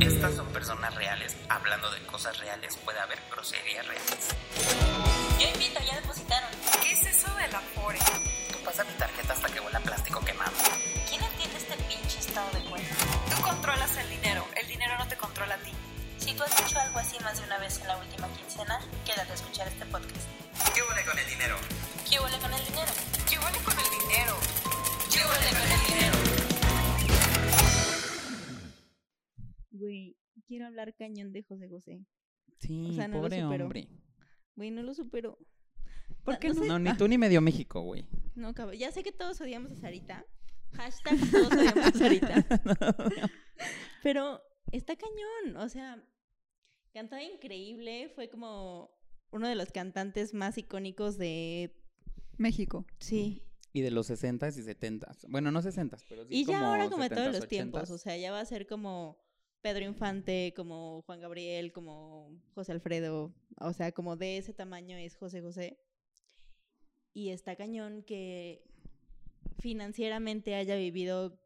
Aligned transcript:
Estas 0.00 0.34
son 0.36 0.46
personas 0.52 0.94
reales. 0.94 1.36
Hablando 1.48 1.90
de 1.90 2.00
cosas 2.06 2.38
reales, 2.38 2.76
puede 2.84 3.00
haber 3.00 3.18
groserías 3.30 3.86
reales. 3.86 4.28
Yo 5.38 5.48
invito, 5.48 5.80
ya 5.80 5.96
depositaron. 5.96 6.50
¿Qué 6.82 6.92
es 6.92 7.06
eso 7.06 7.34
del 7.34 7.54
Afore? 7.54 7.98
Tú 8.52 8.58
pasa 8.64 8.84
mi 8.84 8.92
tarjeta 8.92 9.32
hasta 9.32 9.48
que 9.48 9.60
huela 9.60 9.78
a 9.78 9.82
plástico 9.82 10.20
quemado. 10.20 10.52
¿Quién 11.08 11.22
entiende 11.22 11.58
este 11.58 11.76
pinche 11.84 12.18
estado 12.18 12.50
de 12.52 12.64
cuenta? 12.70 12.94
Tú 13.34 13.42
controlas 13.42 13.96
el 13.96 14.08
dinero, 14.10 14.46
el 14.60 14.68
dinero 14.68 14.96
no 14.98 15.08
te 15.08 15.16
controla 15.16 15.54
a 15.54 15.58
ti. 15.58 15.72
Si 16.18 16.34
tú 16.34 16.44
has 16.44 16.56
dicho 16.56 16.78
algo 16.78 16.98
así 16.98 17.18
más 17.20 17.38
de 17.38 17.44
una 17.46 17.58
vez 17.58 17.78
en 17.80 17.88
la 17.88 17.96
última 17.96 18.28
quincena, 18.28 18.80
quédate 19.04 19.32
a 19.32 19.34
escuchar 19.34 19.66
este 19.66 19.84
podcast. 19.86 20.26
¿Qué 20.74 20.82
huele 20.82 21.04
con 21.04 21.18
el 21.18 21.26
dinero? 21.28 21.56
¿Qué 22.08 22.20
huele 22.20 22.38
con 22.38 22.54
el 22.54 22.61
quiero 30.52 30.66
hablar 30.66 30.94
cañón 30.94 31.32
de 31.32 31.42
José 31.42 31.66
José. 31.70 32.04
Sí, 32.58 32.88
O 32.90 32.92
sea, 32.92 33.08
no 33.08 33.22
pobre 33.22 33.42
hombre. 33.42 33.88
Güey, 34.54 34.70
no 34.70 34.82
lo 34.82 34.92
supero. 34.92 35.38
¿Por 36.24 36.34
Ah, 36.34 36.38
qué 36.38 36.48
no 36.48 36.54
no? 36.54 36.60
sé- 36.60 36.68
No, 36.68 36.78
ni 36.78 36.94
tú 36.98 37.08
ni 37.08 37.16
medio 37.16 37.40
México, 37.40 37.80
güey. 37.80 38.06
No, 38.34 38.52
cabrón. 38.52 38.76
Ya 38.78 38.92
sé 38.92 39.02
que 39.02 39.12
todos 39.12 39.40
odiamos 39.40 39.72
a 39.72 39.76
Sarita. 39.76 40.26
Hashtag 40.72 41.18
todos 41.30 41.52
odiamos 41.54 41.86
a 41.86 41.92
Sarita. 41.92 42.44
Pero 44.02 44.42
está 44.72 44.94
cañón. 44.96 45.56
O 45.56 45.68
sea, 45.70 46.04
cantaba 46.92 47.22
increíble. 47.22 48.10
Fue 48.14 48.28
como 48.28 48.90
uno 49.30 49.48
de 49.48 49.54
los 49.54 49.70
cantantes 49.72 50.34
más 50.34 50.58
icónicos 50.58 51.16
de. 51.16 51.74
México. 52.36 52.84
Sí. 52.98 53.42
Y 53.72 53.80
de 53.80 53.90
los 53.90 54.10
60s 54.10 54.58
y 54.58 54.62
70s. 54.62 55.26
Bueno, 55.28 55.50
no 55.50 55.62
60s, 55.62 56.04
pero 56.06 56.26
sí 56.26 56.34
y 56.34 56.44
ya 56.44 56.58
como 56.58 56.66
ahora 56.66 56.90
como 56.90 57.02
de 57.04 57.08
todos 57.08 57.28
70s, 57.28 57.32
los 57.40 57.48
tiempos. 57.48 57.82
80s. 57.90 57.94
O 57.94 57.98
sea, 57.98 58.16
ya 58.18 58.30
va 58.30 58.40
a 58.40 58.44
ser 58.44 58.66
como 58.66 59.16
Pedro 59.62 59.84
Infante, 59.84 60.52
como 60.56 61.02
Juan 61.02 61.20
Gabriel, 61.20 61.72
como 61.72 62.36
José 62.54 62.72
Alfredo. 62.72 63.32
O 63.58 63.72
sea, 63.72 63.92
como 63.92 64.16
de 64.16 64.36
ese 64.36 64.52
tamaño 64.52 64.96
es 64.96 65.16
José 65.16 65.40
José. 65.40 65.78
Y 67.14 67.30
está 67.30 67.54
cañón 67.56 68.02
que 68.02 68.64
financieramente 69.58 70.56
haya 70.56 70.74
vivido 70.76 71.38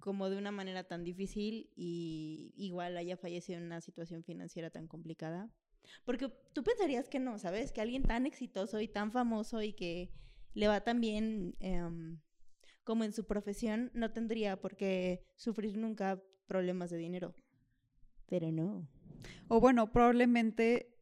como 0.00 0.30
de 0.30 0.38
una 0.38 0.50
manera 0.50 0.84
tan 0.84 1.04
difícil 1.04 1.70
y 1.76 2.54
igual 2.56 2.96
haya 2.96 3.16
fallecido 3.16 3.58
en 3.58 3.66
una 3.66 3.80
situación 3.80 4.24
financiera 4.24 4.70
tan 4.70 4.86
complicada. 4.86 5.50
Porque 6.04 6.28
tú 6.52 6.62
pensarías 6.62 7.08
que 7.08 7.18
no, 7.18 7.38
¿sabes? 7.38 7.72
Que 7.72 7.80
alguien 7.80 8.02
tan 8.02 8.24
exitoso 8.26 8.80
y 8.80 8.88
tan 8.88 9.12
famoso 9.12 9.62
y 9.62 9.72
que 9.72 10.10
le 10.54 10.68
va 10.68 10.80
tan 10.80 11.00
bien 11.00 11.54
em, 11.60 12.20
como 12.82 13.04
en 13.04 13.12
su 13.12 13.26
profesión 13.26 13.90
no 13.94 14.12
tendría 14.12 14.60
por 14.60 14.76
qué 14.76 15.24
sufrir 15.34 15.76
nunca 15.76 16.22
problemas 16.46 16.90
de 16.90 16.96
dinero. 16.96 17.34
Pero 18.26 18.50
no. 18.50 18.88
O 19.48 19.60
bueno, 19.60 19.92
probablemente 19.92 20.94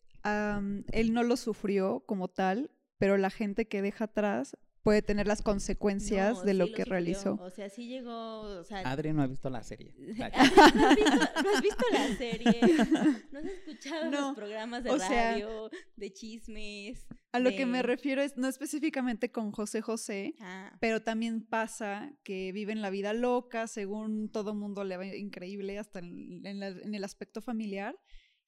él 0.92 1.12
no 1.12 1.22
lo 1.22 1.36
sufrió 1.36 2.00
como 2.06 2.28
tal, 2.28 2.70
pero 2.98 3.16
la 3.16 3.30
gente 3.30 3.66
que 3.66 3.82
deja 3.82 4.04
atrás 4.04 4.56
puede 4.84 5.02
tener 5.02 5.26
las 5.26 5.42
consecuencias 5.42 6.34
No, 6.36 6.42
de 6.44 6.52
sí 6.52 6.58
lo 6.58 6.66
que 6.66 6.70
sufrió. 6.82 6.84
realizó. 6.92 7.34
O 7.42 7.50
sea, 7.50 7.68
sí 7.70 7.88
llegó, 7.88 8.42
o 8.42 8.62
sea, 8.64 8.80
Adri 8.88 9.12
no 9.12 9.22
ha 9.22 9.26
visto 9.26 9.50
la 9.50 9.62
serie. 9.64 9.92
Adri, 10.22 10.52
¿no 10.76 10.86
has, 10.88 10.94
visto, 10.96 11.42
no 11.42 11.50
has 11.50 11.62
visto 11.62 11.84
la 11.90 12.16
serie? 12.16 12.60
¿No 13.32 13.38
has 13.40 13.44
escuchado 13.46 14.10
No, 14.10 14.20
los 14.28 14.36
programas 14.36 14.84
de 14.84 14.90
o 14.90 14.98
sea, 14.98 15.32
radio, 15.32 15.70
de 15.96 16.12
chismes? 16.12 17.06
A 17.32 17.40
lo 17.40 17.50
que 17.50 17.66
me 17.66 17.82
refiero 17.82 18.22
es 18.22 18.36
no 18.36 18.46
específicamente 18.46 19.32
con 19.32 19.50
José 19.50 19.80
José, 19.80 20.34
Ah, 20.40 20.76
pero 20.80 21.02
también 21.02 21.44
pasa 21.44 22.12
que 22.22 22.52
viven 22.52 22.80
la 22.80 22.90
vida 22.90 23.12
loca, 23.12 23.66
según 23.66 24.28
todo 24.30 24.54
mundo 24.54 24.84
le 24.84 24.96
va 24.96 25.06
increíble, 25.06 25.78
hasta 25.78 25.98
en, 25.98 26.46
en 26.46 26.60
la- 26.60 26.68
en 26.68 26.94
el 26.94 27.02
aspecto 27.02 27.40
familiar. 27.40 27.96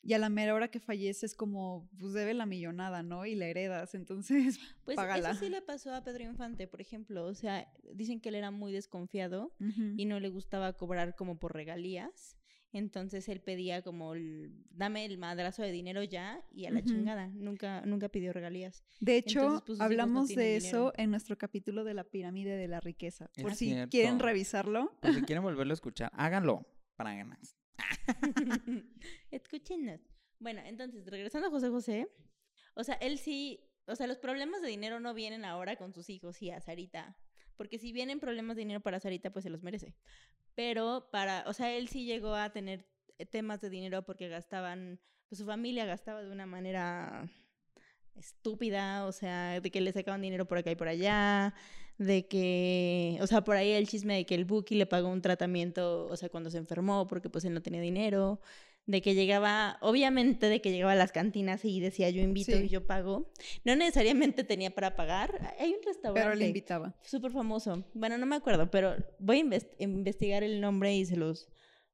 Y 0.02 0.12
a 0.12 0.19
la 0.19 0.28
mera 0.28 0.55
hora 0.55 0.69
que 0.69 0.78
fallece 0.78 1.27
es 1.27 1.34
como, 1.34 1.89
pues 1.98 2.12
debe 2.12 2.33
la 2.33 2.47
millonada, 2.47 3.02
¿no? 3.02 3.27
Y 3.27 3.34
la 3.34 3.47
heredas, 3.47 3.94
entonces, 3.94 4.58
pues 4.84 4.97
págala. 4.97 5.30
eso 5.30 5.41
sí 5.41 5.48
le 5.50 5.62
pasó 5.62 5.92
a 5.95 6.05
Pedro 6.05 6.23
Infante, 6.24 6.68
por 6.68 6.80
ejemplo. 6.80 7.24
O 7.27 7.34
sea, 7.34 7.67
dicen 7.92 8.20
que 8.20 8.29
él 8.29 8.36
era 8.36 8.51
muy 8.52 8.73
desconfiado 8.73 9.52
ujú. 9.61 9.95
y 9.96 10.05
no 10.05 10.20
le 10.20 10.29
gustaba 10.29 10.73
cobrar 10.74 11.17
como 11.17 11.39
por 11.39 11.55
regalías. 11.55 12.36
Entonces 12.73 13.29
él 13.30 13.40
pedía 13.40 13.80
como, 13.83 14.14
el- 14.14 14.52
dame 14.70 15.06
el 15.06 15.17
madrazo 15.18 15.62
de 15.62 15.73
dinero 15.73 16.02
ya 16.02 16.45
y 16.52 16.67
a 16.67 16.70
la 16.70 16.80
Ujú. 16.80 16.89
chingada. 16.90 17.29
Nunca, 17.29 17.80
nunca 17.86 18.08
pidió 18.11 18.33
regalías. 18.33 18.85
De 19.01 19.17
hecho, 19.17 19.40
Entonces, 19.40 19.62
pues, 19.67 19.79
no 19.79 19.85
hablamos 19.86 20.27
tienen 20.29 20.45
de 20.45 20.55
dinero. 20.61 20.89
eso 20.89 20.92
en 20.98 21.11
nuestro 21.11 21.39
capítulo 21.39 21.85
de 21.85 21.95
la 21.95 22.05
pirámide 22.05 22.56
de 22.56 22.68
la 22.68 22.80
riqueza. 22.80 23.30
Por 23.40 23.52
Es 23.52 23.58
si 23.58 23.70
cierto. 23.70 23.90
quieren 23.90 24.18
revisarlo. 24.18 24.92
Pues 25.01 25.14
si 25.14 25.23
quieren 25.33 25.42
volverlo 25.42 25.73
a 25.73 25.74
escuchar, 25.74 26.11
háganlo 26.14 26.67
para 26.96 27.14
ganar. 27.14 27.39
Escúchenos. 29.31 30.01
Bueno, 30.39 30.61
entonces, 30.64 31.07
regresando 31.07 31.48
a 31.48 31.51
José 31.51 31.69
José, 31.69 32.09
o 32.75 32.85
sea, 32.85 32.95
él 32.97 33.19
sí, 33.19 33.61
o 33.87 33.97
sea, 33.97 34.07
los 34.07 34.19
problemas 34.19 34.63
de 34.63 34.69
dinero 34.69 35.01
no 35.01 35.14
vienen 35.14 35.45
ahora 35.45 35.77
con 35.77 35.92
sus 35.92 36.11
hijos 36.11 36.41
y 36.42 36.51
a 36.51 36.61
Sarita, 36.61 37.17
porque 37.57 37.79
si 37.79 37.92
vienen 37.92 38.20
problemas 38.20 38.57
de 38.57 38.61
dinero 38.61 38.81
para 38.81 39.01
Sarita, 39.01 39.31
pues 39.31 39.45
se 39.45 39.51
los 39.51 39.63
merece. 39.63 39.95
Pero 40.55 41.09
para, 41.11 41.45
o 41.47 41.53
sea, 41.53 41.73
él 41.73 41.89
sí 41.89 42.05
llegó 42.05 42.35
a 42.35 42.51
tener 42.51 42.86
temas 43.31 43.61
de 43.61 43.70
dinero 43.70 44.05
porque 44.05 44.29
gastaban, 44.29 45.01
pues 45.29 45.39
su 45.39 45.47
familia 45.47 45.86
gastaba 45.86 46.23
de 46.23 46.31
una 46.31 46.47
manera 46.47 47.31
estúpida, 48.15 49.07
o 49.07 49.13
sea, 49.13 49.61
de 49.61 49.70
que 49.70 49.81
le 49.81 49.92
sacaban 49.92 50.23
dinero 50.23 50.47
por 50.47 50.59
acá 50.59 50.70
y 50.70 50.77
por 50.77 50.89
allá, 50.89 51.55
de 51.98 52.27
que, 52.27 53.18
o 53.20 53.27
sea, 53.27 53.42
por 53.42 53.57
ahí 53.57 53.70
el 53.73 53.89
chisme 53.89 54.14
de 54.17 54.27
que 54.27 54.34
el 54.34 54.45
Buki 54.45 54.74
le 54.74 54.86
pagó 54.86 55.08
un 55.08 55.23
tratamiento, 55.23 56.07
o 56.07 56.17
sea, 56.17 56.29
cuando 56.29 56.51
se 56.51 56.58
enfermó, 56.58 57.07
porque 57.08 57.30
pues 57.30 57.45
él 57.45 57.55
no 57.55 57.62
tenía 57.62 57.80
dinero, 57.80 58.40
de 58.84 59.02
que 59.02 59.14
llegaba, 59.14 59.79
obviamente 59.80 60.48
de 60.48 60.61
que 60.61 60.70
llegaba 60.70 60.92
a 60.92 60.96
las 60.96 61.11
cantinas 61.11 61.64
y 61.64 61.80
decía 61.80 62.08
yo 62.11 62.23
invito 62.23 62.52
Sí. 62.56 62.64
y 62.64 62.68
yo 62.68 62.86
pago, 62.86 63.33
no 63.64 63.74
necesariamente 63.74 64.45
tenía 64.45 64.70
para 64.74 64.95
pagar, 64.95 65.55
hay 65.58 65.70
un 65.70 65.83
restaurante 65.85 66.29
Pero 66.29 66.35
le 66.39 66.46
invitaba. 66.46 66.95
súper 67.02 67.33
famoso, 67.33 67.85
bueno, 67.95 68.17
no 68.18 68.27
me 68.27 68.36
acuerdo, 68.36 68.70
pero 68.70 68.95
voy 69.18 69.39
a 69.39 69.42
inves- 69.45 69.70
investigar 69.79 70.45
el 70.45 70.61
nombre 70.61 70.95
y 70.95 71.05
se 71.05 71.17
los 71.17 71.48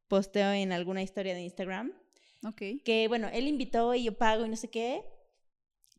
posteo 0.09 0.53
en 0.53 0.73
alguna 0.73 1.03
historia 1.03 1.33
de 1.35 1.41
Instagram, 1.43 1.93
Ok. 2.47 2.61
que 2.85 3.07
bueno, 3.09 3.29
él 3.33 3.47
invitó 3.47 3.95
y 3.95 4.05
yo 4.05 4.19
pago 4.19 4.45
y 4.45 4.49
no 4.51 4.57
sé 4.57 4.69
qué. 4.69 5.03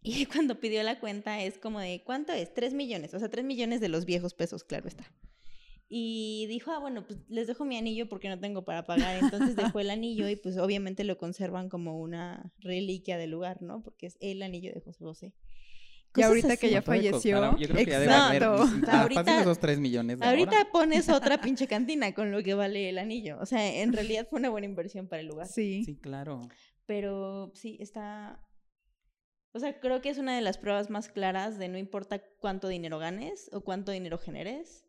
Y 0.04 0.26
cuando 0.26 0.60
pidió 0.60 0.84
la 0.84 1.00
cuenta 1.00 1.42
es 1.42 1.58
como 1.58 1.80
de, 1.80 2.04
¿cuánto 2.06 2.34
es? 2.34 2.54
Tres 2.54 2.74
millones, 2.74 3.14
o 3.14 3.20
sea, 3.20 3.30
tres 3.30 3.46
millones 3.46 3.80
de 3.82 3.90
los 3.90 4.06
viejos 4.06 4.34
pesos, 4.34 4.64
claro 4.64 4.88
está. 4.88 5.12
Y 5.96 6.48
dijo, 6.48 6.72
ah, 6.72 6.80
bueno, 6.80 7.06
pues 7.06 7.20
les 7.30 7.46
dejo 7.46 7.66
mi 7.66 7.78
anillo 7.78 8.10
porque 8.10 8.28
no 8.28 8.40
tengo 8.40 8.66
para 8.66 8.84
pagar. 8.84 9.18
Entonces 9.24 9.56
dejó 9.56 9.80
el 9.80 9.92
anillo 9.92 10.28
y 10.28 10.36
pues 10.36 10.58
obviamente 10.58 11.04
lo 11.04 11.18
conservan 11.20 11.70
como 11.70 12.00
una 12.00 12.52
reliquia 12.60 13.18
del 13.18 13.30
lugar, 13.30 13.62
¿no? 13.62 13.84
Porque 13.84 14.08
es 14.08 14.18
el 14.20 14.42
anillo 14.42 14.74
de 14.74 14.82
José 14.82 15.04
José. 15.04 15.34
Y 16.16 16.22
ahorita 16.24 16.58
que 16.58 16.68
así. 16.68 16.74
ya 16.74 16.82
¿Cuánto 16.82 17.02
debe 17.04 17.12
falleció. 17.12 17.40
costar? 17.40 17.60
Yo 17.60 17.68
creo 17.68 17.86
que 17.86 17.92
ya 17.92 18.00
debe 18.00 18.12
Exacto. 18.14 18.46
haber. 18.64 18.90
Ah, 18.90 19.02
ahorita- 19.02 19.42
esos 19.42 19.60
3 19.60 19.80
millones 19.80 20.20
de 20.20 20.26
Ahorita 20.26 20.58
ahora. 20.58 20.72
pones 20.72 21.10
otra 21.10 21.42
pinche 21.42 21.68
cantina 21.68 22.14
con 22.14 22.32
lo 22.32 22.42
que 22.42 22.54
vale 22.56 22.90
el 22.90 22.98
anillo. 22.98 23.38
O 23.40 23.46
sea, 23.46 23.82
en 23.82 23.94
realidad 23.94 24.28
fue 24.30 24.40
una 24.40 24.50
buena 24.50 24.66
inversión 24.66 25.08
para 25.08 25.22
el 25.22 25.28
lugar. 25.28 25.48
Sí. 25.48 25.84
Sí, 25.86 25.96
claro. 25.98 26.42
Pero 26.88 27.52
sí, 27.56 27.78
está... 27.80 28.40
O 29.54 29.60
sea, 29.60 29.80
creo 29.80 30.02
que 30.02 30.10
es 30.10 30.18
una 30.18 30.36
de 30.36 30.42
las 30.42 30.58
pruebas 30.58 30.90
más 30.90 31.10
claras 31.10 31.60
de 31.60 31.70
no 31.70 31.78
importa 31.78 32.24
cuánto 32.40 32.68
dinero 32.68 32.98
ganes 32.98 33.50
o 33.54 33.62
cuánto 33.62 33.92
dinero 33.92 34.18
generes 34.18 34.86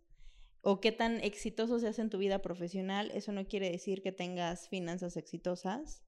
o 0.62 0.80
qué 0.80 0.90
tan 0.90 1.22
exitoso 1.22 1.78
seas 1.78 1.98
en 1.98 2.08
tu 2.08 2.16
vida 2.16 2.40
profesional, 2.40 3.10
eso 3.10 3.32
no 3.32 3.46
quiere 3.46 3.70
decir 3.70 4.02
que 4.02 4.12
tengas 4.12 4.70
finanzas 4.70 5.18
exitosas 5.18 6.02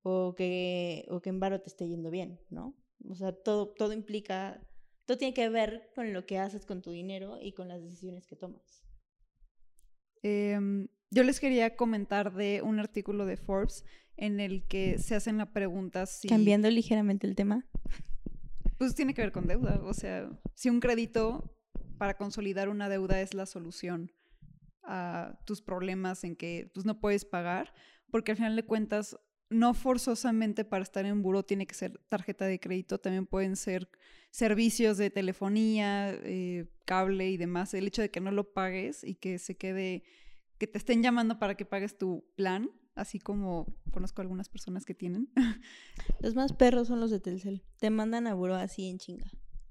o 0.00 0.34
que, 0.34 1.04
o 1.10 1.20
que 1.20 1.28
en 1.28 1.40
varo 1.40 1.60
te 1.60 1.68
esté 1.68 1.86
yendo 1.86 2.10
bien, 2.10 2.40
¿no? 2.48 2.74
O 3.06 3.14
sea, 3.14 3.32
todo, 3.32 3.68
todo 3.74 3.92
implica, 3.92 4.66
todo 5.04 5.18
tiene 5.18 5.34
que 5.34 5.50
ver 5.50 5.90
con 5.94 6.14
lo 6.14 6.24
que 6.24 6.38
haces 6.38 6.64
con 6.64 6.80
tu 6.80 6.90
dinero 6.90 7.38
y 7.40 7.52
con 7.52 7.68
las 7.68 7.82
decisiones 7.82 8.26
que 8.26 8.36
tomas. 8.36 8.82
Em, 10.22 10.88
yo 11.10 11.24
les 11.24 11.40
quería 11.40 11.76
comentar 11.76 12.32
de 12.32 12.62
un 12.62 12.78
artículo 12.78 13.26
de 13.26 13.36
Forbes 13.36 13.84
en 14.16 14.40
el 14.40 14.66
que 14.66 14.98
se 14.98 15.14
hacen 15.14 15.38
la 15.38 15.52
pregunta 15.52 16.06
si... 16.06 16.28
Cambiando 16.28 16.70
ligeramente 16.70 17.26
el 17.26 17.34
tema. 17.34 17.66
Pues 18.78 18.94
tiene 18.94 19.14
que 19.14 19.22
ver 19.22 19.32
con 19.32 19.46
deuda. 19.46 19.80
O 19.84 19.94
sea, 19.94 20.28
si 20.54 20.68
un 20.68 20.80
crédito 20.80 21.56
para 21.98 22.16
consolidar 22.16 22.68
una 22.68 22.88
deuda 22.88 23.20
es 23.20 23.34
la 23.34 23.46
solución 23.46 24.12
a 24.82 25.38
tus 25.46 25.62
problemas 25.62 26.24
en 26.24 26.36
que 26.36 26.70
pues, 26.74 26.84
no 26.84 26.98
puedes 27.00 27.24
pagar, 27.24 27.72
porque 28.10 28.32
al 28.32 28.36
final 28.36 28.56
de 28.56 28.64
cuentas, 28.64 29.16
no 29.50 29.74
forzosamente 29.74 30.64
para 30.64 30.82
estar 30.82 31.04
en 31.06 31.22
buró 31.22 31.44
tiene 31.44 31.66
que 31.66 31.74
ser 31.74 31.98
tarjeta 32.08 32.46
de 32.46 32.58
crédito, 32.58 32.98
también 32.98 33.26
pueden 33.26 33.54
ser 33.54 33.88
servicios 34.30 34.96
de 34.96 35.10
telefonía, 35.10 36.10
eh, 36.10 36.66
cable 36.86 37.30
y 37.30 37.36
demás. 37.36 37.74
El 37.74 37.86
hecho 37.86 38.02
de 38.02 38.10
que 38.10 38.20
no 38.20 38.30
lo 38.30 38.52
pagues 38.52 39.04
y 39.04 39.14
que 39.14 39.38
se 39.38 39.56
quede, 39.56 40.04
que 40.58 40.66
te 40.66 40.78
estén 40.78 41.02
llamando 41.02 41.38
para 41.38 41.54
que 41.54 41.66
pagues 41.66 41.98
tu 41.98 42.24
plan, 42.34 42.70
así 42.94 43.18
como 43.18 43.66
conozco 43.90 44.22
algunas 44.22 44.48
personas 44.48 44.84
que 44.84 44.94
tienen. 44.94 45.28
Los 46.20 46.34
más 46.34 46.52
perros 46.52 46.88
son 46.88 47.00
los 47.00 47.10
de 47.10 47.20
Telcel. 47.20 47.62
Te 47.78 47.90
mandan 47.90 48.26
a 48.26 48.34
buró 48.34 48.54
así 48.54 48.88
en 48.88 48.98
chinga. 48.98 49.30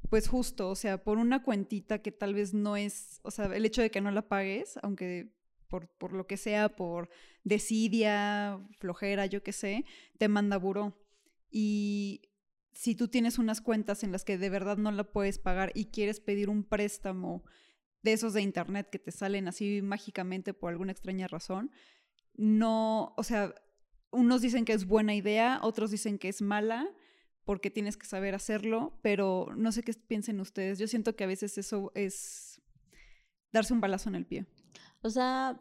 Pues 0.10 0.28
justo, 0.28 0.70
o 0.70 0.76
sea, 0.76 1.04
por 1.04 1.18
una 1.18 1.44
cuentita 1.44 2.02
que 2.02 2.12
tal 2.12 2.34
vez 2.34 2.54
no 2.54 2.76
es, 2.76 3.22
o 3.24 3.32
sea, 3.32 3.46
el 3.46 3.66
hecho 3.66 3.82
de 3.82 3.92
que 3.92 4.02
no 4.02 4.12
la 4.12 4.28
pagues, 4.28 4.78
aunque 4.84 5.32
por, 5.70 5.88
por 5.88 6.12
lo 6.12 6.28
que 6.28 6.36
sea, 6.36 6.76
por 6.76 7.10
desidia, 7.44 8.60
flojera, 8.78 9.26
yo 9.26 9.42
qué 9.42 9.54
sé, 9.54 9.86
te 10.18 10.28
manda 10.28 10.58
buró. 10.58 10.98
Y 11.50 12.22
si 12.74 12.96
tú 12.96 13.08
tienes 13.08 13.38
unas 13.40 13.62
cuentas 13.62 14.04
en 14.04 14.12
las 14.12 14.26
que 14.26 14.38
de 14.38 14.50
verdad 14.50 14.78
no 14.78 14.92
la 14.92 15.06
puedes 15.06 15.40
pagar 15.40 15.72
y 15.76 15.86
quieres 15.86 16.20
pedir 16.20 16.50
un 16.50 16.64
préstamo 16.64 17.44
de 18.04 18.14
esos 18.14 18.34
de 18.34 18.42
internet 18.42 18.90
que 18.90 19.00
te 19.00 19.12
salen 19.12 19.48
así 19.48 19.82
mágicamente 19.82 20.54
por 20.54 20.72
alguna 20.72 20.92
extraña 20.92 21.28
razón, 21.28 21.72
no, 22.36 23.14
o 23.18 23.24
sea, 23.24 23.54
unos 24.12 24.42
dicen 24.42 24.66
que 24.66 24.74
es 24.74 24.86
buena 24.86 25.16
idea, 25.16 25.60
otros 25.64 25.92
dicen 25.92 26.18
que 26.18 26.30
es 26.30 26.42
mala 26.42 26.90
porque 27.44 27.72
tienes 27.72 27.98
que 27.98 28.06
saber 28.06 28.36
hacerlo, 28.36 29.00
pero 29.02 29.48
no 29.56 29.72
sé 29.72 29.84
qué 29.84 29.94
piensen 29.94 30.40
ustedes. 30.40 30.80
Yo 30.80 30.88
siento 30.88 31.16
que 31.16 31.24
a 31.24 31.28
veces 31.28 31.58
eso 31.58 31.92
es 31.96 32.62
darse 33.52 33.74
un 33.74 33.82
balazo 33.82 34.10
en 34.10 34.16
el 34.16 34.26
pie. 34.26 34.46
O 35.02 35.10
sea, 35.10 35.60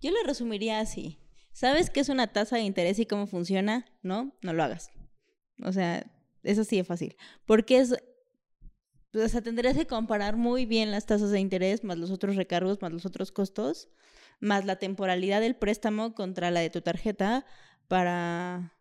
yo 0.00 0.10
lo 0.10 0.22
resumiría 0.24 0.80
así. 0.80 1.18
¿Sabes 1.52 1.90
qué 1.90 2.00
es 2.00 2.08
una 2.08 2.32
tasa 2.32 2.56
de 2.56 2.62
interés 2.62 2.98
y 2.98 3.06
cómo 3.06 3.26
funciona? 3.26 3.84
No, 4.02 4.34
no 4.42 4.52
lo 4.52 4.62
hagas. 4.62 4.90
O 5.62 5.72
sea, 5.72 6.10
eso 6.42 6.64
sí 6.64 6.78
es 6.78 6.86
fácil. 6.86 7.16
Porque 7.46 7.78
es. 7.78 7.94
O 9.14 9.28
sea, 9.28 9.42
tendrías 9.42 9.76
que 9.76 9.86
comparar 9.86 10.36
muy 10.36 10.64
bien 10.64 10.90
las 10.90 11.04
tasas 11.04 11.30
de 11.30 11.38
interés, 11.38 11.84
más 11.84 11.98
los 11.98 12.10
otros 12.10 12.36
recargos, 12.36 12.80
más 12.80 12.92
los 12.92 13.04
otros 13.04 13.30
costos, 13.30 13.90
más 14.42 14.66
la 14.66 14.76
temporalidad 14.76 15.40
del 15.40 15.56
préstamo 15.56 16.14
contra 16.14 16.50
la 16.50 16.60
de 16.60 16.68
tu 16.68 16.82
tarjeta 16.82 17.46
para. 17.88 18.74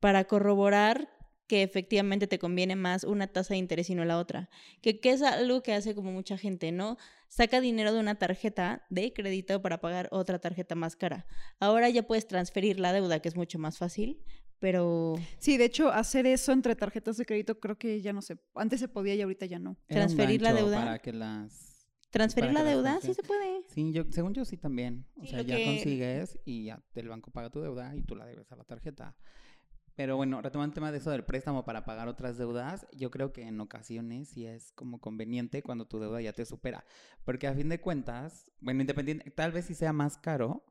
para 0.00 0.24
corroborar 0.24 1.10
que 1.46 1.62
efectivamente 1.62 2.26
te 2.26 2.38
conviene 2.38 2.74
más 2.74 3.04
una 3.04 3.26
tasa 3.26 3.52
de 3.52 3.58
interés 3.58 3.90
y 3.90 3.94
no 3.94 4.04
la 4.04 4.18
otra. 4.18 4.48
Que, 4.80 4.98
que 4.98 5.10
es 5.10 5.20
algo 5.20 5.62
que 5.62 5.74
hace 5.74 5.94
como 5.94 6.10
mucha 6.10 6.38
gente, 6.38 6.72
¿no? 6.72 6.96
Saca 7.28 7.60
dinero 7.60 7.92
de 7.92 8.00
una 8.00 8.14
tarjeta 8.14 8.86
de 8.88 9.12
crédito 9.12 9.60
para 9.60 9.80
pagar 9.80 10.08
otra 10.10 10.38
tarjeta 10.38 10.74
más 10.74 10.96
cara. 10.96 11.26
Ahora 11.60 11.90
ya 11.90 12.06
puedes 12.06 12.26
transferir 12.26 12.80
la 12.80 12.92
deuda, 12.92 13.20
que 13.20 13.28
es 13.28 13.36
mucho 13.36 13.58
más 13.58 13.76
fácil, 13.76 14.22
pero... 14.58 15.16
Sí, 15.38 15.58
de 15.58 15.66
hecho, 15.66 15.90
hacer 15.90 16.26
eso 16.26 16.52
entre 16.52 16.76
tarjetas 16.76 17.18
de 17.18 17.26
crédito 17.26 17.60
creo 17.60 17.76
que 17.76 18.00
ya 18.00 18.14
no 18.14 18.22
se... 18.22 18.38
Antes 18.54 18.80
se 18.80 18.88
podía 18.88 19.14
y 19.14 19.20
ahorita 19.20 19.44
ya 19.44 19.58
no. 19.58 19.76
Era 19.88 20.02
un 20.02 20.06
Transferir 20.06 20.40
la 20.40 20.54
deuda. 20.54 20.78
Para 20.78 20.98
que 20.98 21.12
las... 21.12 21.73
Transferir 22.14 22.52
la 22.52 22.62
deuda, 22.64 23.00
sí 23.00 23.12
se 23.12 23.22
puede. 23.22 23.62
Sí, 23.68 23.92
yo, 23.92 24.04
según 24.10 24.32
yo 24.34 24.44
sí 24.44 24.56
también. 24.56 25.04
O 25.16 25.22
Sí, 25.22 25.28
sea, 25.28 25.42
ya 25.42 25.56
que- 25.56 25.64
consigues 25.66 26.38
y 26.44 26.64
ya 26.64 26.82
el 26.94 27.08
banco 27.08 27.30
paga 27.30 27.50
tu 27.50 27.60
deuda 27.60 27.94
y 27.96 28.02
tú 28.02 28.14
la 28.16 28.24
debes 28.24 28.50
a 28.52 28.56
la 28.56 28.64
tarjeta. 28.64 29.16
Pero 29.96 30.16
bueno, 30.16 30.40
retomando 30.42 30.70
el 30.70 30.74
tema 30.74 30.90
de 30.90 30.98
eso 30.98 31.10
del 31.10 31.24
préstamo 31.24 31.64
para 31.64 31.84
pagar 31.84 32.08
otras 32.08 32.36
deudas, 32.36 32.86
yo 32.96 33.10
creo 33.10 33.32
que 33.32 33.42
en 33.42 33.60
ocasiones 33.60 34.28
sí 34.28 34.44
es 34.46 34.72
como 34.72 35.00
conveniente 35.00 35.62
cuando 35.62 35.86
tu 35.86 36.00
deuda 36.00 36.20
ya 36.20 36.32
te 36.32 36.44
supera. 36.44 36.84
Porque 37.24 37.46
a 37.46 37.54
fin 37.54 37.68
de 37.68 37.80
cuentas, 37.80 38.50
bueno, 38.60 38.80
independiente, 38.80 39.30
tal 39.30 39.52
vez 39.52 39.66
sí 39.66 39.74
sea 39.74 39.92
más 39.92 40.18
caro, 40.18 40.64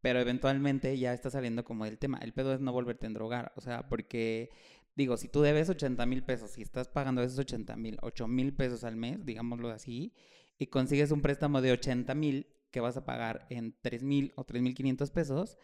pero 0.00 0.18
eventualmente 0.18 0.96
ya 0.98 1.12
está 1.12 1.30
saliendo 1.30 1.64
como 1.64 1.84
del 1.84 1.98
tema. 1.98 2.18
El 2.18 2.32
pedo 2.32 2.52
es 2.54 2.60
no 2.60 2.72
volverte 2.72 3.06
a 3.06 3.08
endrogar. 3.08 3.52
O 3.56 3.60
sea, 3.60 3.88
porque, 3.88 4.50
digo, 4.96 5.16
si 5.16 5.28
tú 5.28 5.42
debes 5.42 5.68
80 5.68 6.04
mil 6.06 6.24
pesos 6.24 6.58
y 6.58 6.62
estás 6.62 6.88
pagando 6.88 7.22
esos 7.22 7.38
80 7.38 7.76
mil, 7.76 7.98
8 8.02 8.26
mil 8.26 8.52
pesos 8.54 8.82
al 8.82 8.96
mes, 8.96 9.24
digámoslo 9.24 9.68
así, 9.70 10.12
y 10.60 10.66
consigues 10.66 11.10
un 11.10 11.22
préstamo 11.22 11.62
de 11.62 11.72
80 11.72 12.14
mil 12.14 12.46
que 12.70 12.80
vas 12.80 12.98
a 12.98 13.04
pagar 13.06 13.46
en 13.48 13.74
3 13.80 14.02
mil 14.02 14.32
o 14.36 14.44
3 14.44 14.62
mil 14.62 14.74
500 14.74 15.10
pesos, 15.10 15.56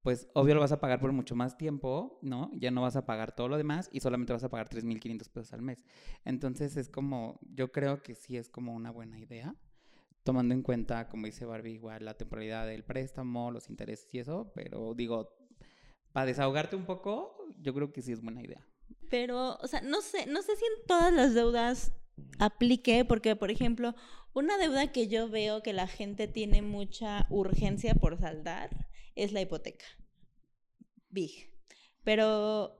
pues 0.00 0.28
obvio 0.32 0.54
lo 0.54 0.60
vas 0.60 0.70
a 0.70 0.78
pagar 0.78 1.00
por 1.00 1.10
mucho 1.10 1.34
más 1.34 1.58
tiempo, 1.58 2.20
¿no? 2.22 2.52
Ya 2.54 2.70
no 2.70 2.80
vas 2.80 2.94
a 2.94 3.04
pagar 3.04 3.34
todo 3.34 3.48
lo 3.48 3.58
demás 3.58 3.90
y 3.92 3.98
solamente 3.98 4.32
vas 4.32 4.44
a 4.44 4.48
pagar 4.48 4.68
3 4.68 4.84
mil 4.84 5.00
500 5.00 5.28
pesos 5.28 5.52
al 5.52 5.62
mes. 5.62 5.84
Entonces 6.24 6.76
es 6.76 6.88
como, 6.88 7.40
yo 7.52 7.72
creo 7.72 8.00
que 8.00 8.14
sí 8.14 8.36
es 8.36 8.48
como 8.48 8.74
una 8.74 8.92
buena 8.92 9.18
idea, 9.18 9.56
tomando 10.22 10.54
en 10.54 10.62
cuenta, 10.62 11.08
como 11.08 11.26
dice 11.26 11.44
Barbie, 11.44 11.72
igual 11.72 12.04
la 12.04 12.14
temporalidad 12.14 12.64
del 12.68 12.84
préstamo, 12.84 13.50
los 13.50 13.68
intereses 13.68 14.08
y 14.12 14.20
eso, 14.20 14.52
pero 14.54 14.94
digo, 14.94 15.36
para 16.12 16.26
desahogarte 16.26 16.76
un 16.76 16.86
poco, 16.86 17.36
yo 17.60 17.74
creo 17.74 17.92
que 17.92 18.02
sí 18.02 18.12
es 18.12 18.22
buena 18.22 18.40
idea. 18.40 18.64
Pero, 19.10 19.56
o 19.56 19.66
sea, 19.66 19.80
no 19.80 20.00
sé, 20.00 20.26
no 20.26 20.42
sé 20.42 20.54
si 20.54 20.64
en 20.64 20.86
todas 20.86 21.12
las 21.12 21.34
deudas 21.34 21.92
aplique, 22.38 23.04
porque, 23.04 23.36
por 23.36 23.50
ejemplo, 23.50 23.94
una 24.34 24.58
deuda 24.58 24.90
que 24.90 25.08
yo 25.08 25.28
veo 25.28 25.62
que 25.62 25.72
la 25.72 25.86
gente 25.86 26.26
tiene 26.26 26.60
mucha 26.60 27.26
urgencia 27.30 27.94
por 27.94 28.18
saldar 28.18 28.88
es 29.14 29.32
la 29.32 29.40
hipoteca. 29.40 29.84
Big. 31.08 31.52
Pero 32.02 32.76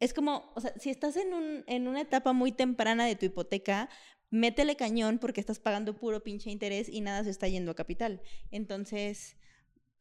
es 0.00 0.12
como, 0.12 0.52
o 0.54 0.60
sea, 0.60 0.74
si 0.78 0.90
estás 0.90 1.16
en, 1.16 1.32
un, 1.32 1.64
en 1.66 1.88
una 1.88 2.02
etapa 2.02 2.32
muy 2.32 2.52
temprana 2.52 3.06
de 3.06 3.16
tu 3.16 3.26
hipoteca, 3.26 3.88
métele 4.30 4.76
cañón 4.76 5.18
porque 5.18 5.40
estás 5.40 5.58
pagando 5.58 5.96
puro 5.96 6.22
pinche 6.22 6.50
interés 6.50 6.88
y 6.90 7.00
nada 7.00 7.24
se 7.24 7.30
está 7.30 7.48
yendo 7.48 7.70
a 7.70 7.76
capital. 7.76 8.20
Entonces, 8.50 9.37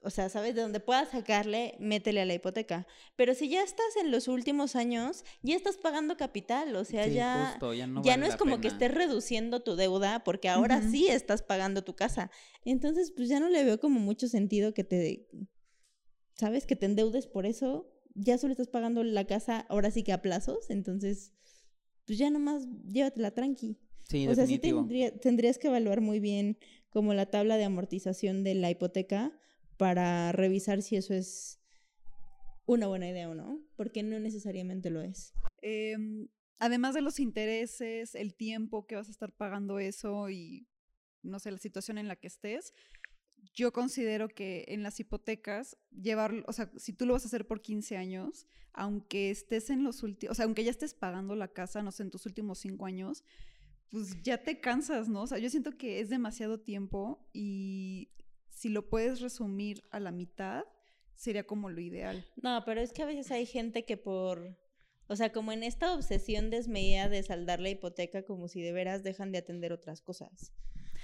o 0.08 0.10
sea, 0.10 0.30
¿sabes? 0.30 0.56
De 0.56 0.62
donde 0.62 0.80
puedas 0.80 1.10
sacarle, 1.10 1.76
métele 1.80 2.22
a 2.22 2.26
la 2.26 2.34
hipoteca. 2.34 2.88
Pero 3.18 3.34
si 3.36 3.50
ya 3.50 3.62
estás 3.62 3.98
en 4.02 4.10
los 4.10 4.30
últimos 4.30 4.78
años, 4.78 5.26
ya 5.44 5.54
estás 5.56 5.76
pagando 5.76 6.16
capital, 6.16 6.74
o 6.78 6.86
sea, 6.86 7.04
Sí, 7.04 7.14
ya, 7.16 7.50
justo, 7.52 7.74
ya 7.74 7.88
no 7.88 8.02
ya 8.04 8.14
vale 8.14 8.22
no 8.22 8.28
es 8.28 8.38
como 8.38 8.62
que 8.62 8.70
estés 8.70 8.94
reduciendo 8.94 9.62
tu 9.64 9.76
deuda, 9.76 10.24
porque 10.24 10.48
ahora 10.48 10.82
sí 10.82 11.08
estás 11.10 11.42
pagando 11.44 11.84
tu 11.84 11.94
casa. 11.94 12.32
Entonces, 12.64 13.12
pues 13.16 13.28
ya 13.28 13.42
no 13.42 13.50
le 13.50 13.66
veo 13.66 13.80
como 13.82 14.00
mucho 14.00 14.30
sentido 14.30 14.74
que 14.74 14.86
te, 14.86 15.28
¿sabes? 16.36 16.66
Que 16.66 16.76
te 16.78 16.86
endeudes 16.86 17.28
por 17.28 17.46
eso. 17.46 17.94
Ya 18.16 18.38
solo 18.38 18.52
estás 18.54 18.68
pagando 18.70 19.04
la 19.04 19.26
casa, 19.28 19.66
ahora 19.70 19.92
sí 19.92 20.04
que 20.04 20.14
a 20.14 20.22
plazos, 20.22 20.70
entonces, 20.70 21.34
pues 22.06 22.18
ya 22.18 22.30
nomás 22.30 22.66
llévatela 22.88 23.32
tranqui. 23.32 23.78
Sí, 24.04 24.26
O 24.28 24.34
sea, 24.36 24.48
sí 24.48 24.58
tendría- 24.58 25.12
tendrías 25.20 25.58
que 25.58 25.68
evaluar 25.68 26.00
muy 26.00 26.20
bien 26.22 26.58
como 26.90 27.14
la 27.14 27.26
tabla 27.26 27.58
de 27.58 27.66
amortización 27.66 28.44
de 28.46 28.56
la 28.56 28.72
hipoteca 28.72 29.38
para 29.78 30.32
revisar 30.32 30.82
si 30.82 30.96
eso 30.96 31.14
es 31.14 31.60
una 32.66 32.88
buena 32.88 33.08
idea 33.08 33.30
o 33.30 33.36
no, 33.36 33.62
porque 33.76 34.04
no 34.04 34.20
necesariamente 34.20 34.90
lo 34.90 35.02
es. 35.02 35.34
Em, 35.62 36.28
además 36.60 36.94
de 36.94 37.02
los 37.02 37.20
intereses, 37.20 38.14
el 38.16 38.36
tiempo 38.36 38.86
que 38.86 38.96
vas 38.96 39.08
a 39.08 39.12
estar 39.12 39.32
pagando 39.32 39.80
eso 39.80 40.30
y, 40.30 40.68
no 41.24 41.40
sé, 41.40 41.52
la 41.52 41.58
situación 41.58 41.98
en 41.98 42.08
la 42.08 42.18
que 42.18 42.28
estés, 42.28 42.74
yo 43.54 43.72
considero 43.72 44.28
que 44.28 44.66
en 44.68 44.84
las 44.84 45.00
hipotecas, 45.00 45.78
llevar, 45.92 46.44
o 46.48 46.54
sea, 46.54 46.72
si 46.78 46.94
tú 46.94 47.06
lo 47.06 47.14
vas 47.14 47.24
a 47.24 47.28
hacer 47.28 47.48
por 47.48 47.62
15 47.62 47.98
años, 47.98 48.48
aunque 48.74 49.32
estés 49.32 49.70
en 49.70 49.84
los 49.84 50.04
últimos, 50.04 50.34
o 50.34 50.36
sea, 50.36 50.46
aunque 50.46 50.64
ya 50.64 50.72
estés 50.72 50.94
pagando 50.94 51.36
la 51.36 51.48
casa, 51.48 51.82
no 51.82 51.92
sé, 51.92 52.04
en 52.04 52.12
tus 52.12 52.26
últimos 52.26 52.60
5 52.60 52.86
años, 52.86 53.24
pues 53.90 54.22
ya 54.22 54.44
te 54.44 54.60
cansas, 54.60 55.08
¿no? 55.08 55.24
O 55.24 55.28
sea, 55.28 55.38
yo 55.38 55.50
siento 55.50 55.72
que 55.78 56.00
es 56.02 56.10
demasiado 56.10 56.60
tiempo 56.60 57.26
y 57.34 58.10
si 58.58 58.70
lo 58.70 58.90
puedes 58.90 59.22
resumir 59.22 59.84
a 59.92 60.00
la 60.00 60.12
mitad, 60.12 60.64
sería 61.14 61.46
como 61.46 61.70
lo 61.70 61.80
ideal. 61.80 62.26
No, 62.42 62.64
pero 62.66 62.82
es 62.82 62.92
que 62.92 63.04
a 63.04 63.06
veces 63.06 63.32
hay 63.32 63.46
gente 63.46 63.86
que 63.86 63.98
por, 63.98 64.58
o 65.08 65.16
sea, 65.16 65.32
como 65.32 65.52
en 65.52 65.62
esta 65.64 65.94
obsesión 65.94 66.50
desmedida 66.50 67.08
de 67.08 67.22
saldar 67.22 67.60
la 67.60 67.70
hipoteca, 67.70 68.24
como 68.24 68.48
si 68.48 68.62
de 68.62 68.72
veras 68.72 69.04
dejan 69.04 69.32
de 69.32 69.38
atender 69.40 69.72
otras 69.74 70.02
cosas. 70.02 70.52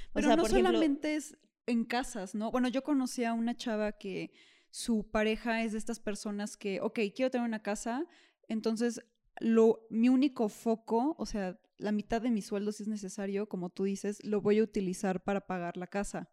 O 0.09 0.13
Pero 0.15 0.27
sea, 0.27 0.35
no 0.35 0.41
por 0.43 0.51
ejemplo- 0.51 0.71
solamente 0.71 1.15
es 1.15 1.37
en 1.67 1.85
casas, 1.85 2.33
¿no? 2.35 2.49
Bueno, 2.51 2.67
yo 2.69 2.83
conocí 2.83 3.23
a 3.23 3.33
una 3.33 3.55
chava 3.55 3.91
que 3.93 4.31
su 4.71 5.09
pareja 5.11 5.63
es 5.63 5.73
de 5.73 5.77
estas 5.77 5.99
personas 5.99 6.57
que, 6.57 6.81
ok, 6.81 6.99
quiero 7.15 7.29
tener 7.29 7.45
una 7.47 7.61
casa, 7.61 8.05
entonces 8.47 8.99
lo, 9.39 9.85
mi 9.91 10.09
único 10.09 10.49
foco, 10.49 11.15
o 11.19 11.25
sea, 11.27 11.59
la 11.77 11.91
mitad 11.91 12.21
de 12.21 12.31
mi 12.31 12.41
sueldo, 12.41 12.71
si 12.71 12.83
es 12.83 12.89
necesario, 12.89 13.47
como 13.47 13.69
tú 13.69 13.83
dices, 13.83 14.23
lo 14.23 14.41
voy 14.41 14.57
a 14.59 14.63
utilizar 14.63 15.23
para 15.23 15.45
pagar 15.45 15.77
la 15.77 15.87
casa. 15.87 16.29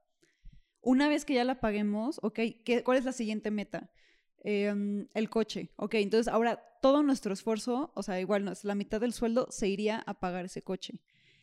Una 0.83 1.09
vez 1.09 1.25
que 1.25 1.35
ya 1.35 1.45
la 1.45 1.61
paguemos, 1.61 2.19
ok, 2.23 2.39
¿qué, 2.65 2.83
¿cuál 2.85 2.99
es 2.99 3.05
la 3.05 3.13
siguiente 3.13 3.51
meta? 3.51 3.91
Em, 4.43 5.07
el 5.13 5.29
coche, 5.29 5.71
ok, 5.77 5.95
entonces 5.95 6.33
ahora 6.33 6.63
todo 6.81 7.03
nuestro 7.03 7.35
esfuerzo, 7.35 7.93
o 7.95 8.03
sea, 8.03 8.21
igual 8.21 8.45
no, 8.45 8.53
la 8.63 8.75
mitad 8.75 9.01
del 9.01 9.13
sueldo 9.13 9.49
se 9.51 9.69
iría 9.69 10.03
a 10.07 10.15
pagar 10.15 10.47
ese 10.47 10.63
coche. 10.63 11.01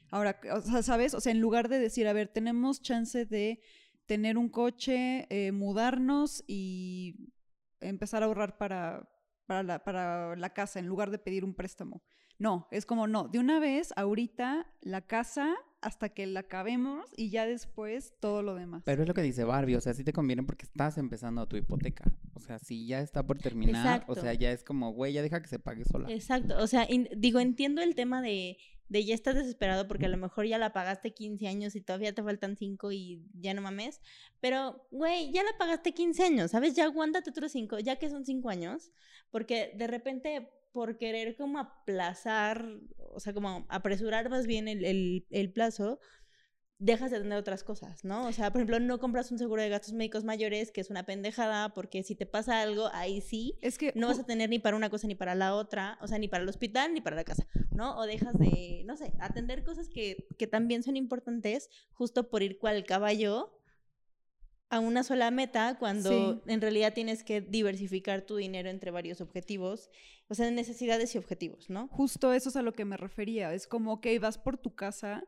Ahora, 0.10 0.39
o 0.51 0.62
sea, 0.62 0.82
¿sabes? 0.82 1.13
O 1.13 1.22
sea, 1.22 1.32
en 1.32 1.39
lugar 1.39 1.70
de 1.70 1.79
decir, 1.79 2.08
a 2.08 2.13
ver, 2.13 2.29
tenemos 2.29 2.82
chance 2.82 3.25
de 3.25 3.60
tener 4.08 4.38
un 4.38 4.50
coche, 4.50 5.27
eh, 5.29 5.51
mudarnos 5.51 6.44
y 6.48 7.34
empezar 7.82 8.24
a 8.24 8.25
ahorrar 8.25 8.58
para, 8.58 9.08
para, 9.46 9.63
la, 9.63 9.84
para 9.84 10.36
la 10.36 10.53
casa 10.53 10.79
en 10.79 10.88
lugar 10.88 11.12
de 11.12 11.20
pedir 11.20 11.44
un 11.44 11.53
préstamo. 11.53 12.01
No, 12.39 12.67
es 12.72 12.86
como, 12.86 13.08
no, 13.08 13.27
de 13.27 13.39
una 13.39 13.60
vez, 13.60 13.94
ahorita, 13.96 14.72
la 14.82 15.01
casa 15.01 15.56
hasta 15.81 16.10
que 16.10 16.25
la 16.25 16.41
acabemos 16.41 17.05
y 17.15 17.29
ya 17.29 17.46
después 17.46 18.13
todo 18.19 18.41
lo 18.41 18.55
demás. 18.55 18.84
Pero 18.86 19.03
es 19.03 19.07
lo 19.07 19.13
que 19.13 19.22
dice 19.22 19.43
Barbie, 19.43 19.75
o 19.75 19.81
sea, 19.81 19.93
sí 19.93 20.03
te 20.03 20.13
conviene 20.13 20.43
porque 20.43 20.65
estás 20.65 20.98
empezando 20.98 21.48
tu 21.48 21.55
hipoteca. 21.57 22.12
O 22.34 22.39
sea, 22.39 22.60
si 22.60 22.88
ya 22.88 23.00
está 23.01 23.25
por 23.25 23.38
terminar, 23.39 24.03
o 24.07 24.15
sea, 24.15 24.34
ya 24.34 24.51
es 24.51 24.63
como, 24.63 24.91
güey, 24.93 25.13
ya 25.13 25.22
deja 25.22 25.41
que 25.41 25.48
se 25.48 25.60
pague 25.60 25.86
sola. 25.86 26.10
Exacto, 26.12 26.55
o 26.57 26.67
sea, 26.67 26.86
in- 26.89 27.10
digo, 27.15 27.39
entiendo 27.39 27.81
el 27.81 27.93
tema 27.96 28.22
de, 28.22 28.57
de 28.89 29.05
ya 29.05 29.13
estás 29.13 29.36
desesperado 29.36 29.88
porque 29.88 30.05
a 30.05 30.10
lo 30.10 30.17
mejor 30.17 30.46
ya 30.48 30.57
la 30.57 30.74
pagaste 30.74 31.13
15 31.13 31.48
años 31.48 31.75
y 31.75 31.81
todavía 31.81 32.13
te 32.13 32.24
faltan 32.24 32.55
5 32.57 32.91
y 32.91 33.22
ya 33.34 33.53
no 33.53 33.62
mames, 33.62 34.01
pero, 34.39 34.88
güey, 34.91 35.31
ya 35.31 35.43
la 35.43 35.57
pagaste 35.57 35.93
15 35.93 36.24
años, 36.24 36.51
¿sabes? 36.51 36.74
Ya 36.75 36.86
aguántate 36.86 37.29
otros 37.29 37.51
5, 37.51 37.79
ya 37.79 37.98
que 37.98 38.10
son 38.10 38.25
5 38.25 38.50
años, 38.50 38.91
porque 39.29 39.74
de 39.75 39.88
repente 39.88 40.50
por 40.72 40.98
querer 40.98 41.36
como 41.36 41.60
aplazar, 41.60 42.66
o 42.98 43.20
sea, 43.20 43.34
como 43.34 43.66
apresurar 43.70 44.30
más 44.30 44.48
bien 44.48 44.68
el, 44.68 44.86
el, 44.86 45.26
el 45.30 45.52
plazo, 45.52 46.00
dejas 46.80 47.10
de 47.10 47.20
tener 47.20 47.38
otras 47.38 47.64
cosas, 47.64 48.04
¿no? 48.04 48.28
O 48.28 48.32
sea, 48.32 48.52
por 48.52 48.60
ejemplo, 48.60 48.80
no 48.80 49.00
compras 49.00 49.32
un 49.32 49.40
seguro 49.40 49.62
de 49.62 49.70
gastos 49.70 49.94
médicos 49.94 50.24
mayores, 50.24 50.72
que 50.72 50.82
es 50.82 50.90
una 50.90 51.06
pendejada, 51.06 51.74
porque 51.74 52.04
si 52.04 52.16
te 52.16 52.26
pasa 52.26 52.62
algo, 52.62 52.90
ahí 52.94 53.22
sí, 53.22 53.58
Es 53.62 53.78
que 53.78 53.92
no 53.96 54.08
vas 54.08 54.20
a 54.20 54.26
tener 54.26 54.50
ni 54.50 54.60
para 54.60 54.78
una 54.78 54.90
cosa 54.90 55.08
ni 55.08 55.16
para 55.16 55.34
la 55.34 55.56
otra, 55.56 55.98
o 56.02 56.08
sea, 56.08 56.20
ni 56.20 56.28
para 56.28 56.44
el 56.44 56.50
hospital 56.50 56.94
ni 56.94 57.02
para 57.02 57.16
la 57.16 57.24
casa, 57.24 57.48
¿no? 57.72 57.98
O 57.98 58.06
dejas 58.06 58.38
de, 58.38 58.84
no 58.86 58.96
sé, 58.96 59.14
atender 59.20 59.64
cosas 59.64 59.90
que, 59.90 60.28
que 60.38 60.46
también 60.46 60.84
son 60.84 60.98
importantes 60.98 61.70
justo 61.94 62.30
por 62.30 62.44
ir 62.44 62.60
cual 62.60 62.86
caballo 62.86 63.57
a 64.70 64.80
una 64.80 65.04
sola 65.04 65.32
meta 65.32 65.78
cuando 65.80 66.10
Sí. 66.10 66.42
en 66.48 66.62
realidad 66.62 66.94
tienes 66.94 67.24
que 67.24 67.42
diversificar 67.42 68.22
tu 68.24 68.36
dinero 68.36 68.70
entre 68.70 68.92
varios 68.92 69.22
objetivos, 69.22 69.90
o 70.28 70.36
sea, 70.36 70.52
necesidades 70.52 71.16
y 71.16 71.18
objetivos, 71.18 71.70
¿no? 71.70 71.88
justo 71.88 72.34
eso 72.34 72.50
es 72.50 72.56
a 72.58 72.62
lo 72.62 72.74
que 72.74 72.86
me 72.86 72.98
refería. 72.98 73.54
Es 73.54 73.68
como, 73.68 74.02
que 74.02 74.18
vas 74.20 74.38
por 74.38 74.58
tu 74.58 74.76
casa 74.76 75.24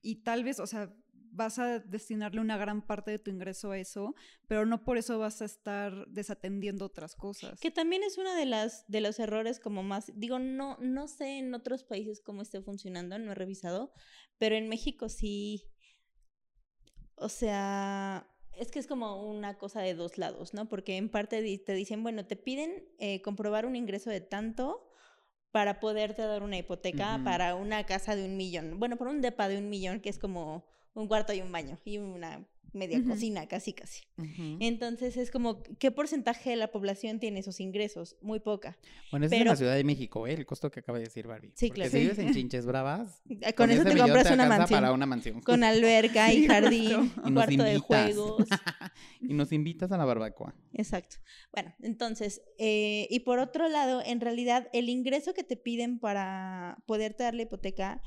y 0.00 0.22
tal 0.22 0.44
vez, 0.44 0.60
o 0.60 0.66
sea, 0.66 0.94
vas 1.36 1.58
a 1.58 1.80
destinarle 1.80 2.40
una 2.40 2.56
gran 2.56 2.80
parte 2.86 3.10
de 3.10 3.18
tu 3.18 3.32
ingreso 3.32 3.72
a 3.72 3.78
eso, 3.78 4.14
pero 4.46 4.64
no 4.66 4.84
por 4.84 4.98
eso 4.98 5.18
vas 5.18 5.42
a 5.42 5.46
estar 5.46 6.06
desatendiendo 6.06 6.84
otras 6.84 7.16
cosas. 7.16 7.58
Que 7.58 7.72
también 7.72 8.04
es 8.04 8.16
uno 8.18 8.32
de 8.36 8.46
las 8.46 8.84
de 8.86 9.00
los 9.00 9.18
errores 9.18 9.58
como 9.58 9.82
más, 9.82 10.12
digo, 10.14 10.38
no 10.38 10.76
no 10.80 11.08
sé 11.08 11.38
en 11.38 11.52
otros 11.52 11.82
países 11.82 12.20
cómo 12.20 12.42
esté 12.42 12.60
funcionando, 12.62 13.18
no 13.18 13.32
he 13.32 13.34
revisado, 13.34 13.92
pero 14.38 14.54
en 14.54 14.68
México 14.68 15.08
sí 15.08 15.64
o 17.16 17.28
sea, 17.28 18.28
es 18.58 18.70
que 18.70 18.78
es 18.78 18.86
como 18.86 19.22
una 19.22 19.58
cosa 19.58 19.80
de 19.80 19.94
dos 19.94 20.18
lados, 20.18 20.54
¿no? 20.54 20.68
Porque 20.68 20.96
en 20.96 21.08
parte 21.08 21.58
te 21.58 21.74
dicen, 21.74 22.02
bueno, 22.02 22.26
te 22.26 22.36
piden 22.36 22.84
eh, 22.98 23.22
comprobar 23.22 23.66
un 23.66 23.76
ingreso 23.76 24.10
de 24.10 24.20
tanto 24.20 24.90
para 25.50 25.78
poderte 25.78 26.22
dar 26.22 26.42
una 26.42 26.58
hipoteca 26.58 27.20
para 27.24 27.54
una 27.54 27.86
casa 27.86 28.16
de 28.16 28.24
un 28.24 28.36
millón. 28.36 28.80
Bueno, 28.80 28.96
por 28.96 29.06
un 29.06 29.20
depa 29.20 29.46
de 29.46 29.58
un 29.58 29.70
millón, 29.70 30.00
que 30.00 30.08
es 30.08 30.18
como 30.18 30.66
un 30.94 31.06
cuarto 31.06 31.32
y 31.32 31.40
un 31.40 31.52
baño 31.52 31.78
y 31.84 31.98
una 31.98 32.44
media 32.74 33.02
cocina, 33.04 33.46
casi, 33.46 33.72
casi. 33.72 34.02
Entonces 34.60 35.16
es 35.16 35.30
como, 35.30 35.62
¿qué 35.78 35.90
porcentaje 35.90 36.50
de 36.50 36.56
la 36.56 36.70
población 36.70 37.18
tiene 37.20 37.40
esos 37.40 37.60
ingresos? 37.60 38.16
Muy 38.20 38.40
poca. 38.40 38.76
Bueno, 39.10 39.26
eso 39.26 39.34
es 39.34 39.40
en 39.40 39.44
pero- 39.44 39.52
la 39.52 39.56
Ciudad 39.56 39.74
de 39.74 39.84
México, 39.84 40.26
¿eh? 40.26 40.34
El 40.34 40.46
costo 40.46 40.70
que 40.70 40.80
acaba 40.80 40.98
de 40.98 41.04
decir 41.04 41.26
Barbie. 41.26 41.52
Sí, 41.54 41.68
Porque 41.68 41.82
claro. 41.82 41.90
si 41.92 41.98
vives 41.98 42.18
en 42.18 42.32
Chinches 42.34 42.66
Bravas, 42.66 43.22
Con, 43.56 43.70
eso 43.70 43.84
te 43.84 43.96
compras 43.96 44.30
una 44.30 44.46
mansión. 44.46 44.80
para 44.80 44.92
una 44.92 45.06
mansión. 45.06 45.40
Con 45.42 45.64
alberca 45.64 46.32
y 46.32 46.46
jardín. 46.46 47.12
Y 47.24 47.32
cuarto 47.32 47.62
de 47.62 47.78
juegos. 47.78 48.46
y 49.20 49.34
nos 49.34 49.52
invitas 49.52 49.90
a 49.92 49.96
la 49.96 50.04
barbacoa. 50.04 50.54
Exacto. 50.72 51.16
Bueno, 51.52 51.74
entonces, 51.82 52.42
eh, 52.58 53.06
y 53.10 53.20
por 53.20 53.38
otro 53.38 53.68
lado, 53.68 54.02
en 54.04 54.20
realidad 54.20 54.68
el 54.72 54.88
ingreso 54.88 55.34
que 55.34 55.44
te 55.44 55.56
piden 55.56 55.98
para 55.98 56.78
poderte 56.86 57.22
dar 57.24 57.34
la 57.34 57.42
hipoteca 57.42 58.02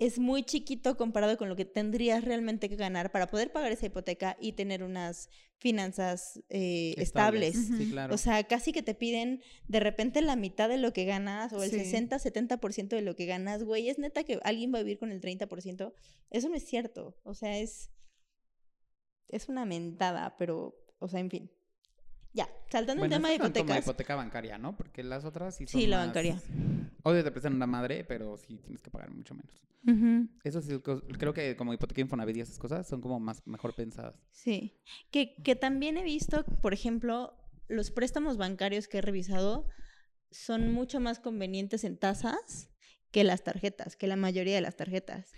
es 0.00 0.18
muy 0.18 0.42
chiquito 0.42 0.96
comparado 0.96 1.36
con 1.36 1.50
lo 1.50 1.56
que 1.56 1.66
tendrías 1.66 2.24
realmente 2.24 2.70
que 2.70 2.76
ganar 2.76 3.12
para 3.12 3.26
poder 3.26 3.52
pagar 3.52 3.70
esa 3.70 3.84
hipoteca 3.86 4.36
y 4.40 4.52
tener 4.52 4.82
unas 4.82 5.28
finanzas 5.58 6.42
eh, 6.48 6.94
estables. 6.96 7.54
Sí, 7.54 7.90
claro. 7.90 8.14
O 8.14 8.18
sea, 8.18 8.42
casi 8.44 8.72
que 8.72 8.82
te 8.82 8.94
piden 8.94 9.42
de 9.68 9.78
repente 9.78 10.22
la 10.22 10.36
mitad 10.36 10.70
de 10.70 10.78
lo 10.78 10.94
que 10.94 11.04
ganas 11.04 11.52
o 11.52 11.62
el 11.62 11.70
Sí. 11.70 11.80
60, 11.80 12.18
70% 12.18 12.88
de 12.96 13.02
lo 13.02 13.14
que 13.14 13.26
ganas, 13.26 13.62
güey. 13.62 13.90
Es 13.90 13.98
neta 13.98 14.24
que 14.24 14.40
alguien 14.42 14.72
va 14.74 14.78
a 14.78 14.82
vivir 14.82 14.98
con 14.98 15.12
el 15.12 15.20
30%. 15.20 15.92
Eso 16.30 16.48
no 16.48 16.56
es 16.56 16.64
cierto. 16.64 17.20
O 17.22 17.34
sea, 17.34 17.58
es. 17.58 17.90
Es 19.28 19.50
una 19.50 19.66
mentada, 19.66 20.34
pero. 20.38 20.74
O 20.98 21.08
sea, 21.08 21.20
en 21.20 21.28
fin. 21.30 21.50
Ya, 22.32 22.48
saltando 22.70 23.00
bueno, 23.00 23.16
el 23.16 23.18
tema 23.22 23.28
de 23.28 23.34
hipotecas. 23.36 23.78
hipoteca 23.84 24.14
bancaria, 24.14 24.56
¿no? 24.58 24.76
Porque 24.76 25.02
las 25.02 25.24
otras 25.24 25.56
sí 25.56 25.66
son 25.66 25.80
Sí, 25.80 25.86
la 25.86 25.98
más- 25.98 26.06
bancaria. 26.06 26.40
Obvio 27.02 27.24
te 27.24 27.30
prestan 27.30 27.54
una 27.54 27.66
madre, 27.66 28.04
pero 28.04 28.36
sí 28.36 28.58
tienes 28.58 28.82
que 28.82 28.90
pagar 28.90 29.10
mucho 29.10 29.34
menos. 29.34 29.66
Ujú, 29.86 30.28
Eso 30.44 30.60
sí, 30.60 30.78
creo 31.18 31.32
que 31.32 31.56
como 31.56 31.72
hipoteca 31.72 32.00
Infonavit 32.02 32.36
y 32.36 32.40
esas 32.42 32.58
cosas 32.58 32.86
son 32.86 33.00
como 33.00 33.18
más 33.18 33.44
mejor 33.46 33.74
pensadas. 33.74 34.14
Sí. 34.30 34.76
Que, 35.10 35.34
que 35.42 35.56
también 35.56 35.96
he 35.96 36.02
visto, 36.04 36.44
por 36.62 36.74
ejemplo, 36.74 37.34
los 37.68 37.90
préstamos 37.90 38.36
bancarios 38.36 38.86
que 38.88 38.98
he 38.98 39.00
revisado 39.02 39.66
son 40.30 40.70
mucho 40.72 41.00
más 41.00 41.18
convenientes 41.18 41.82
en 41.84 41.96
tasas 41.96 42.70
que 43.10 43.24
las 43.24 43.42
tarjetas, 43.42 43.96
que 43.96 44.06
la 44.06 44.16
mayoría 44.16 44.54
de 44.54 44.60
las 44.60 44.76
tarjetas. 44.76 45.32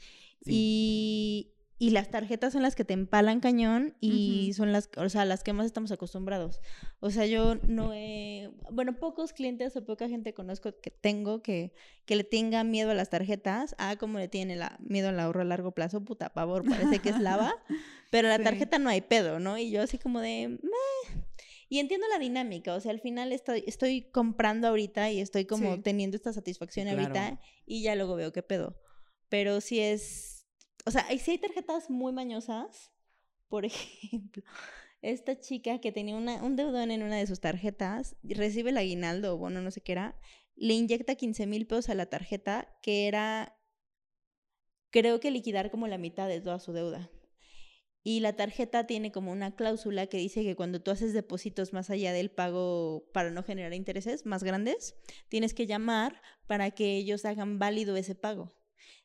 Y, 0.44 1.54
y 1.82 1.90
las 1.90 2.10
tarjetas 2.10 2.52
son 2.52 2.62
las 2.62 2.76
que 2.76 2.84
te 2.84 2.94
empalan 2.94 3.40
cañón 3.40 3.96
y 4.00 4.44
Ujú. 4.50 4.54
son 4.54 4.70
las, 4.70 4.88
o 4.96 5.08
sea, 5.08 5.24
las 5.24 5.42
que 5.42 5.52
más 5.52 5.66
estamos 5.66 5.90
acostumbrados. 5.90 6.60
O 7.00 7.10
sea, 7.10 7.26
yo 7.26 7.56
no 7.66 7.92
he, 7.92 8.52
bueno, 8.70 8.94
pocos 9.00 9.32
clientes 9.32 9.74
o 9.74 9.84
poca 9.84 10.08
gente 10.08 10.32
conozco 10.32 10.78
que 10.80 10.92
tengo 10.92 11.42
que, 11.42 11.72
que 12.04 12.14
le 12.14 12.22
tenga 12.22 12.62
miedo 12.62 12.92
a 12.92 12.94
las 12.94 13.10
tarjetas. 13.10 13.74
Ah, 13.78 13.96
como 13.96 14.20
le 14.20 14.28
tiene 14.28 14.54
la, 14.54 14.78
miedo 14.78 15.08
al 15.08 15.18
ahorro 15.18 15.40
a 15.40 15.44
largo 15.44 15.72
plazo, 15.72 16.04
puta 16.04 16.32
pavor, 16.32 16.62
parece 16.64 17.00
que 17.00 17.08
es 17.08 17.18
lava. 17.18 17.52
Pero 18.12 18.28
la 18.28 18.36
Sí. 18.36 18.44
tarjeta 18.44 18.78
no 18.78 18.88
hay 18.88 19.00
pedo, 19.00 19.40
¿no? 19.40 19.58
Y 19.58 19.72
yo 19.72 19.82
así 19.82 19.98
como 19.98 20.20
de, 20.20 20.50
"Meh". 20.62 21.24
Y 21.68 21.80
entiendo 21.80 22.06
la 22.06 22.20
dinámica, 22.20 22.74
o 22.74 22.80
sea, 22.80 22.92
al 22.92 23.00
final 23.00 23.32
estoy, 23.32 23.64
estoy 23.66 24.02
comprando 24.02 24.68
ahorita 24.68 25.10
y 25.10 25.18
estoy 25.18 25.46
como 25.46 25.74
Sí. 25.74 25.82
teniendo 25.82 26.16
esta 26.16 26.32
satisfacción 26.32 26.86
claro. 26.86 27.00
ahorita 27.02 27.40
y 27.66 27.82
ya 27.82 27.96
luego 27.96 28.14
veo 28.14 28.32
qué 28.32 28.44
pedo. 28.44 28.80
Pero 29.28 29.60
si 29.60 29.80
es, 29.80 30.41
o 30.84 30.90
sea, 30.90 31.06
sí 31.18 31.32
hay 31.32 31.38
tarjetas 31.38 31.90
muy 31.90 32.12
mañosas. 32.12 32.92
Por 33.48 33.64
ejemplo, 33.66 34.42
esta 35.02 35.38
chica 35.38 35.80
que 35.80 35.92
tenía 35.92 36.16
un 36.16 36.56
deudón 36.56 36.90
en 36.90 37.02
una 37.02 37.16
de 37.16 37.26
sus 37.26 37.40
tarjetas, 37.40 38.16
recibe 38.22 38.70
el 38.70 38.78
aguinaldo 38.78 39.34
o 39.34 39.38
bono, 39.38 39.60
no 39.60 39.70
sé 39.70 39.80
qué 39.80 39.92
era, 39.92 40.18
le 40.54 40.74
inyecta 40.74 41.14
15 41.14 41.46
mil 41.46 41.66
pesos 41.66 41.88
a 41.88 41.94
la 41.94 42.06
tarjeta, 42.06 42.78
que 42.82 43.08
era, 43.08 43.58
creo 44.90 45.20
que 45.20 45.30
liquidar 45.30 45.70
como 45.70 45.88
la 45.88 45.98
mitad 45.98 46.28
de 46.28 46.40
toda 46.40 46.58
su 46.60 46.72
deuda. 46.72 47.10
Y 48.04 48.20
la 48.20 48.34
tarjeta 48.34 48.86
tiene 48.86 49.12
como 49.12 49.30
una 49.30 49.54
cláusula 49.54 50.08
que 50.08 50.16
dice 50.16 50.42
que 50.42 50.56
cuando 50.56 50.82
tú 50.82 50.90
haces 50.90 51.12
depósitos 51.12 51.72
más 51.72 51.88
allá 51.88 52.12
del 52.12 52.30
pago 52.32 53.08
para 53.12 53.30
no 53.30 53.44
generar 53.44 53.74
intereses 53.74 54.26
más 54.26 54.42
grandes, 54.42 54.96
tienes 55.28 55.54
que 55.54 55.66
llamar 55.66 56.20
para 56.48 56.72
que 56.72 56.96
ellos 56.96 57.24
hagan 57.24 57.60
válido 57.60 57.96
ese 57.96 58.16
pago. 58.16 58.56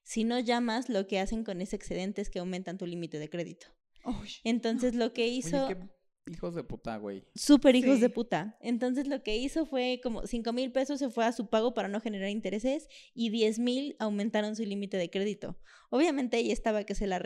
Si 0.08 0.24
no 0.24 0.40
llamas, 0.40 0.88
lo 0.88 1.06
que 1.06 1.20
hacen 1.20 1.44
con 1.44 1.60
ese 1.60 1.76
excedente 1.76 2.22
es 2.22 2.30
que 2.30 2.40
aumentan 2.40 2.78
tu 2.78 2.86
límite 2.86 3.20
de 3.20 3.30
crédito. 3.30 3.68
Uy, 4.06 4.30
Entonces 4.46 4.96
lo 4.96 5.12
que 5.12 5.28
hizo... 5.28 5.66
Oye, 5.66 5.76
qué 6.24 6.32
hijos 6.32 6.56
de 6.56 6.64
puta, 6.64 6.96
güey. 6.96 7.26
Súper 7.36 7.76
hijos 7.76 8.00
de 8.00 8.10
puta. 8.10 8.58
Entonces 8.62 9.10
lo 9.10 9.22
que 9.22 9.36
hizo 9.36 9.66
fue 9.66 10.00
como 10.02 10.26
5 10.26 10.54
mil 10.54 10.72
pesos 10.72 11.00
se 11.00 11.10
fue 11.10 11.26
a 11.26 11.34
su 11.34 11.50
pago 11.50 11.74
para 11.74 11.90
no 11.90 12.00
generar 12.00 12.30
intereses 12.30 12.88
y 13.14 13.32
10 13.32 13.60
mil 13.60 13.98
aumentaron 14.00 14.56
su 14.56 14.64
límite 14.64 14.96
de 14.96 15.10
crédito. 15.10 15.60
Obviamente 15.90 16.38
ella 16.38 16.54
estaba 16.54 16.86
que 16.86 16.96
se 16.96 17.06
la 17.06 17.22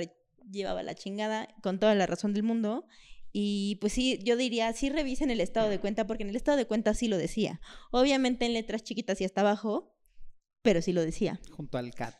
llevaba 0.50 0.82
la 0.82 0.96
chingada 0.96 1.50
con 1.62 1.80
toda 1.80 1.94
la 1.94 2.08
razón 2.08 2.34
del 2.34 2.42
mundo. 2.42 2.88
Y 3.32 3.76
pues 3.76 3.94
sí, 3.94 4.18
yo 4.24 4.36
diría, 4.38 4.74
sí 4.74 4.90
revisen 4.90 5.30
el 5.30 5.40
estado 5.40 5.70
de 5.70 5.80
cuenta 5.80 6.08
porque 6.08 6.24
en 6.24 6.30
el 6.30 6.36
estado 6.36 6.58
de 6.58 6.66
cuenta 6.66 6.96
sí 6.96 7.08
lo 7.08 7.20
decía. 7.20 7.62
Obviamente 7.92 8.48
en 8.48 8.54
letras 8.54 8.84
chiquitas 8.84 9.22
y 9.22 9.26
hasta 9.26 9.42
abajo, 9.42 9.94
pero 10.62 10.82
sí 10.82 10.94
lo 10.94 11.01
decía. 11.01 11.39
Junto 11.51 11.77
al 11.77 11.94
cat. 11.94 12.15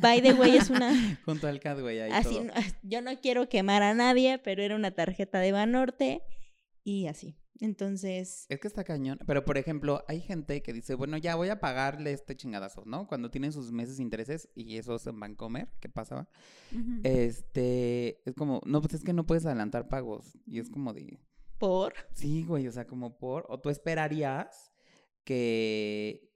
By 0.00 0.20
the 0.22 0.34
way, 0.34 0.56
es 0.56 0.70
una... 0.70 1.18
Junto 1.24 1.46
al 1.48 1.60
cat, 1.60 1.80
güey. 1.80 2.00
Así, 2.00 2.34
todo. 2.34 2.44
no- 2.44 2.52
yo 2.82 3.02
no 3.02 3.20
quiero 3.20 3.48
quemar 3.48 3.82
a 3.82 3.94
nadie, 3.94 4.38
pero 4.38 4.62
era 4.62 4.76
una 4.76 4.90
tarjeta 4.92 5.38
de 5.40 5.52
Banorte 5.52 6.22
y 6.84 7.06
así. 7.06 7.36
Entonces, 7.62 8.46
Es 8.48 8.58
que 8.58 8.68
está 8.68 8.84
cañón. 8.84 9.18
Pero, 9.26 9.44
por 9.44 9.58
ejemplo, 9.58 10.02
hay 10.08 10.20
gente 10.22 10.62
que 10.62 10.72
dice, 10.72 10.94
bueno, 10.94 11.18
ya 11.18 11.34
voy 11.34 11.50
a 11.50 11.60
pagarle 11.60 12.12
este 12.12 12.34
chingadazo, 12.34 12.84
¿no? 12.86 13.06
Cuando 13.06 13.30
tienen 13.30 13.52
sus 13.52 13.70
meses 13.70 13.98
de 13.98 14.02
intereses 14.02 14.48
y 14.54 14.78
esos 14.78 15.06
en 15.06 15.20
Bancomer, 15.20 15.68
¿qué 15.78 15.90
pasaba? 15.90 16.26
ujú. 16.72 17.00
Este, 17.04 18.22
es 18.26 18.34
como, 18.34 18.62
no, 18.64 18.80
pues 18.80 18.94
es 18.94 19.04
que 19.04 19.12
no 19.12 19.26
puedes 19.26 19.44
adelantar 19.44 19.88
pagos. 19.88 20.38
Y 20.46 20.58
es 20.58 20.70
como 20.70 20.94
de, 20.94 21.18
por... 21.58 21.92
sí, 22.14 22.44
güey, 22.44 22.66
o 22.66 22.72
sea, 22.72 22.86
como 22.86 23.18
por, 23.18 23.44
o 23.50 23.60
tú 23.60 23.68
esperarías 23.68 24.72
que, 25.24 26.29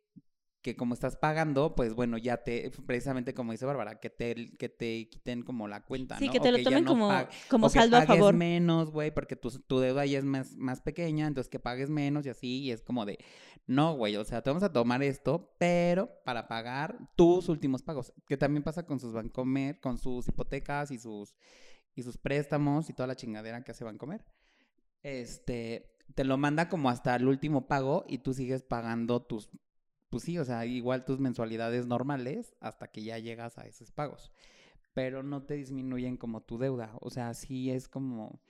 que 0.65 0.77
como 0.77 0.95
estás 0.95 1.15
pagando, 1.17 1.75
pues 1.75 1.93
bueno, 1.93 2.17
ya 2.17 2.39
te, 2.39 2.71
precisamente 2.87 3.35
como 3.35 3.53
dice 3.53 3.67
Bárbara, 3.67 4.01
que 4.01 4.09
te, 4.09 4.57
que 4.57 4.71
te 4.71 5.11
quiten 5.11 5.43
como 5.43 5.69
la 5.69 5.85
cuenta, 5.85 6.19
Sí, 6.19 6.25
¿no? 6.27 6.33
que 6.33 6.39
O 6.39 6.43
te 6.43 6.53
lo 6.53 6.63
tomen 6.63 6.85
no 6.85 6.91
como, 6.91 7.11
como 7.51 7.67
o 7.67 7.71
que 7.71 7.79
saldo 7.79 7.99
a 7.99 8.07
favor. 8.07 8.35
menos, 8.35 8.91
güey, 8.91 9.11
porque 9.13 9.37
tu, 9.37 9.51
tu 9.51 9.79
deuda 9.79 10.07
ya 10.07 10.17
es 10.19 10.25
más, 10.25 10.57
más 10.57 10.81
pequeña, 10.81 11.27
entonces 11.27 11.51
que 11.51 11.61
pagues 11.61 11.91
menos 11.91 12.25
y 12.25 12.31
así, 12.31 12.63
y 12.63 12.71
es 12.71 12.81
como 12.81 13.05
de, 13.05 13.19
no, 13.67 13.95
güey, 13.95 14.17
o 14.17 14.25
sea, 14.25 14.41
te 14.41 14.49
vamos 14.49 14.63
a 14.63 14.73
tomar 14.73 15.03
esto, 15.03 15.55
pero 15.59 16.09
para 16.25 16.49
pagar 16.49 16.97
tus 17.15 17.51
últimos 17.51 17.83
pagos, 17.83 18.15
que 18.27 18.39
también 18.39 18.63
pasa 18.63 18.87
con 18.87 18.99
sus 18.99 19.13
Bancomer, 19.13 19.79
con 19.81 19.99
sus 19.99 20.27
hipotecas 20.29 20.91
y 20.91 20.99
sus, 20.99 21.35
y 21.95 22.03
sus 22.05 22.17
préstamos 22.17 22.89
y 22.89 22.95
toda 22.95 23.07
la 23.07 23.17
chingadera 23.17 23.63
que 23.63 23.73
hace 23.73 23.85
Bancomer. 23.85 24.25
Este, 25.03 25.95
te 26.15 26.25
lo 26.25 26.37
manda 26.39 26.69
como 26.69 26.89
hasta 26.89 27.15
el 27.17 27.29
último 27.29 27.67
pago 27.67 28.05
y 28.09 28.19
tú 28.19 28.33
sigues 28.33 28.63
pagando 28.63 29.21
tus, 29.23 29.51
pues 30.15 30.25
sí, 30.25 30.39
o 30.39 30.45
sea, 30.45 30.65
igual 30.67 31.05
tus 31.05 31.21
mensualidades 31.21 31.87
normales 31.87 32.55
hasta 32.61 32.89
que 32.89 33.03
ya 33.03 33.19
llegas 33.19 33.59
a 33.59 33.67
esos 33.67 33.91
pagos 33.91 34.33
pero 34.95 35.25
no 35.25 35.43
te 35.43 35.55
disminuyen 35.55 36.17
como 36.17 36.41
tu 36.41 36.57
deuda. 36.57 36.93
O 37.01 37.11
sea, 37.11 37.35
sí 37.35 37.71
es 37.71 37.89
como... 37.89 38.41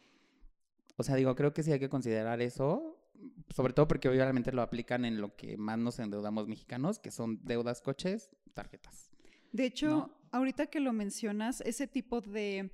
O 0.97 1.03
sea, 1.03 1.17
digo, 1.17 1.35
creo 1.35 1.53
que 1.53 1.65
sí 1.65 1.73
hay 1.73 1.81
que 1.81 1.89
considerar 1.89 2.41
eso, 2.41 3.01
sobre 3.49 3.73
todo 3.73 3.89
porque 3.89 4.09
obviamente 4.09 4.53
lo 4.53 4.63
aplican 4.63 5.05
en 5.05 5.21
lo 5.21 5.35
que 5.35 5.57
más 5.57 5.79
nos 5.79 5.99
endeudamos 5.99 6.47
mexicanos, 6.47 7.01
que 7.01 7.11
son 7.11 7.41
deudas, 7.43 7.81
coches, 7.81 8.31
tarjetas. 8.53 9.11
De 9.51 9.65
hecho, 9.65 9.89
¿no? 9.89 10.11
ahorita 10.31 10.67
que 10.67 10.79
lo 10.79 10.93
mencionas, 10.93 11.63
ese 11.63 11.89
tipo 11.89 12.21
de 12.21 12.71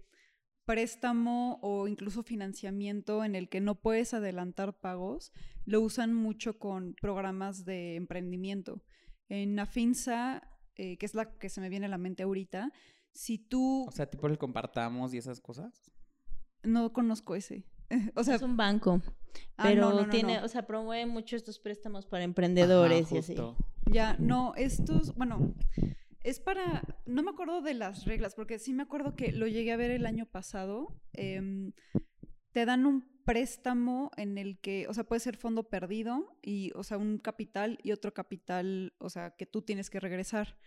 préstamo 0.70 1.58
o 1.62 1.88
incluso 1.88 2.22
financiamiento 2.22 3.24
en 3.24 3.34
el 3.34 3.48
que 3.48 3.60
no 3.60 3.74
puedes 3.74 4.14
adelantar 4.14 4.78
pagos, 4.78 5.32
lo 5.64 5.80
usan 5.80 6.14
mucho 6.14 6.60
con 6.60 6.94
programas 7.00 7.64
de 7.64 7.96
emprendimiento. 7.96 8.80
En 9.28 9.58
Afinsa, 9.58 10.48
eh, 10.76 10.96
que 10.96 11.06
es 11.06 11.14
la 11.14 11.36
que 11.38 11.48
se 11.48 11.60
me 11.60 11.68
viene 11.70 11.86
a 11.86 11.88
la 11.88 11.98
mente 11.98 12.22
ahorita, 12.22 12.70
si 13.12 13.38
tú 13.38 13.84
O 13.88 13.90
sea, 13.90 14.08
tipo 14.08 14.28
el 14.28 14.38
compartamos 14.38 15.12
y 15.12 15.18
esas 15.18 15.40
cosas. 15.40 15.90
no 16.62 16.92
conozco 16.92 17.34
ese. 17.34 17.64
O 18.14 18.22
sea, 18.22 18.36
es 18.36 18.42
un 18.42 18.56
banco, 18.56 19.02
ah, 19.56 19.64
pero 19.64 19.80
no, 19.80 19.90
no, 19.90 20.02
no, 20.02 20.08
tiene, 20.08 20.38
no. 20.38 20.44
o 20.44 20.48
sea, 20.48 20.68
promueve 20.68 21.06
mucho 21.06 21.34
estos 21.34 21.58
préstamos 21.58 22.06
para 22.06 22.22
emprendedores 22.22 23.06
Ajá, 23.06 23.16
y 23.16 23.18
así. 23.18 23.34
Ya, 23.90 24.16
no, 24.20 24.54
estos, 24.54 25.16
bueno, 25.16 25.52
es 26.22 26.40
para, 26.40 26.84
no 27.06 27.22
me 27.22 27.30
acuerdo 27.30 27.62
de 27.62 27.74
las 27.74 28.04
reglas, 28.04 28.34
porque 28.34 28.58
sí 28.58 28.72
me 28.72 28.82
acuerdo 28.82 29.16
que 29.16 29.32
lo 29.32 29.46
llegué 29.46 29.72
a 29.72 29.76
ver 29.76 29.90
el 29.90 30.06
año 30.06 30.26
pasado. 30.26 31.00
em, 31.12 31.72
te 32.52 32.64
dan 32.64 32.84
un 32.84 33.08
préstamo 33.24 34.10
en 34.16 34.36
el 34.36 34.58
que, 34.58 34.88
o 34.88 34.94
sea, 34.94 35.04
puede 35.04 35.20
ser 35.20 35.36
fondo 35.36 35.68
perdido 35.68 36.36
y, 36.42 36.72
o 36.74 36.82
sea, 36.82 36.98
un 36.98 37.18
capital 37.18 37.78
y 37.82 37.92
otro 37.92 38.12
capital, 38.12 38.92
o 38.98 39.08
sea, 39.08 39.36
que 39.36 39.46
tú 39.46 39.62
tienes 39.62 39.88
que 39.88 40.00
regresar. 40.00 40.58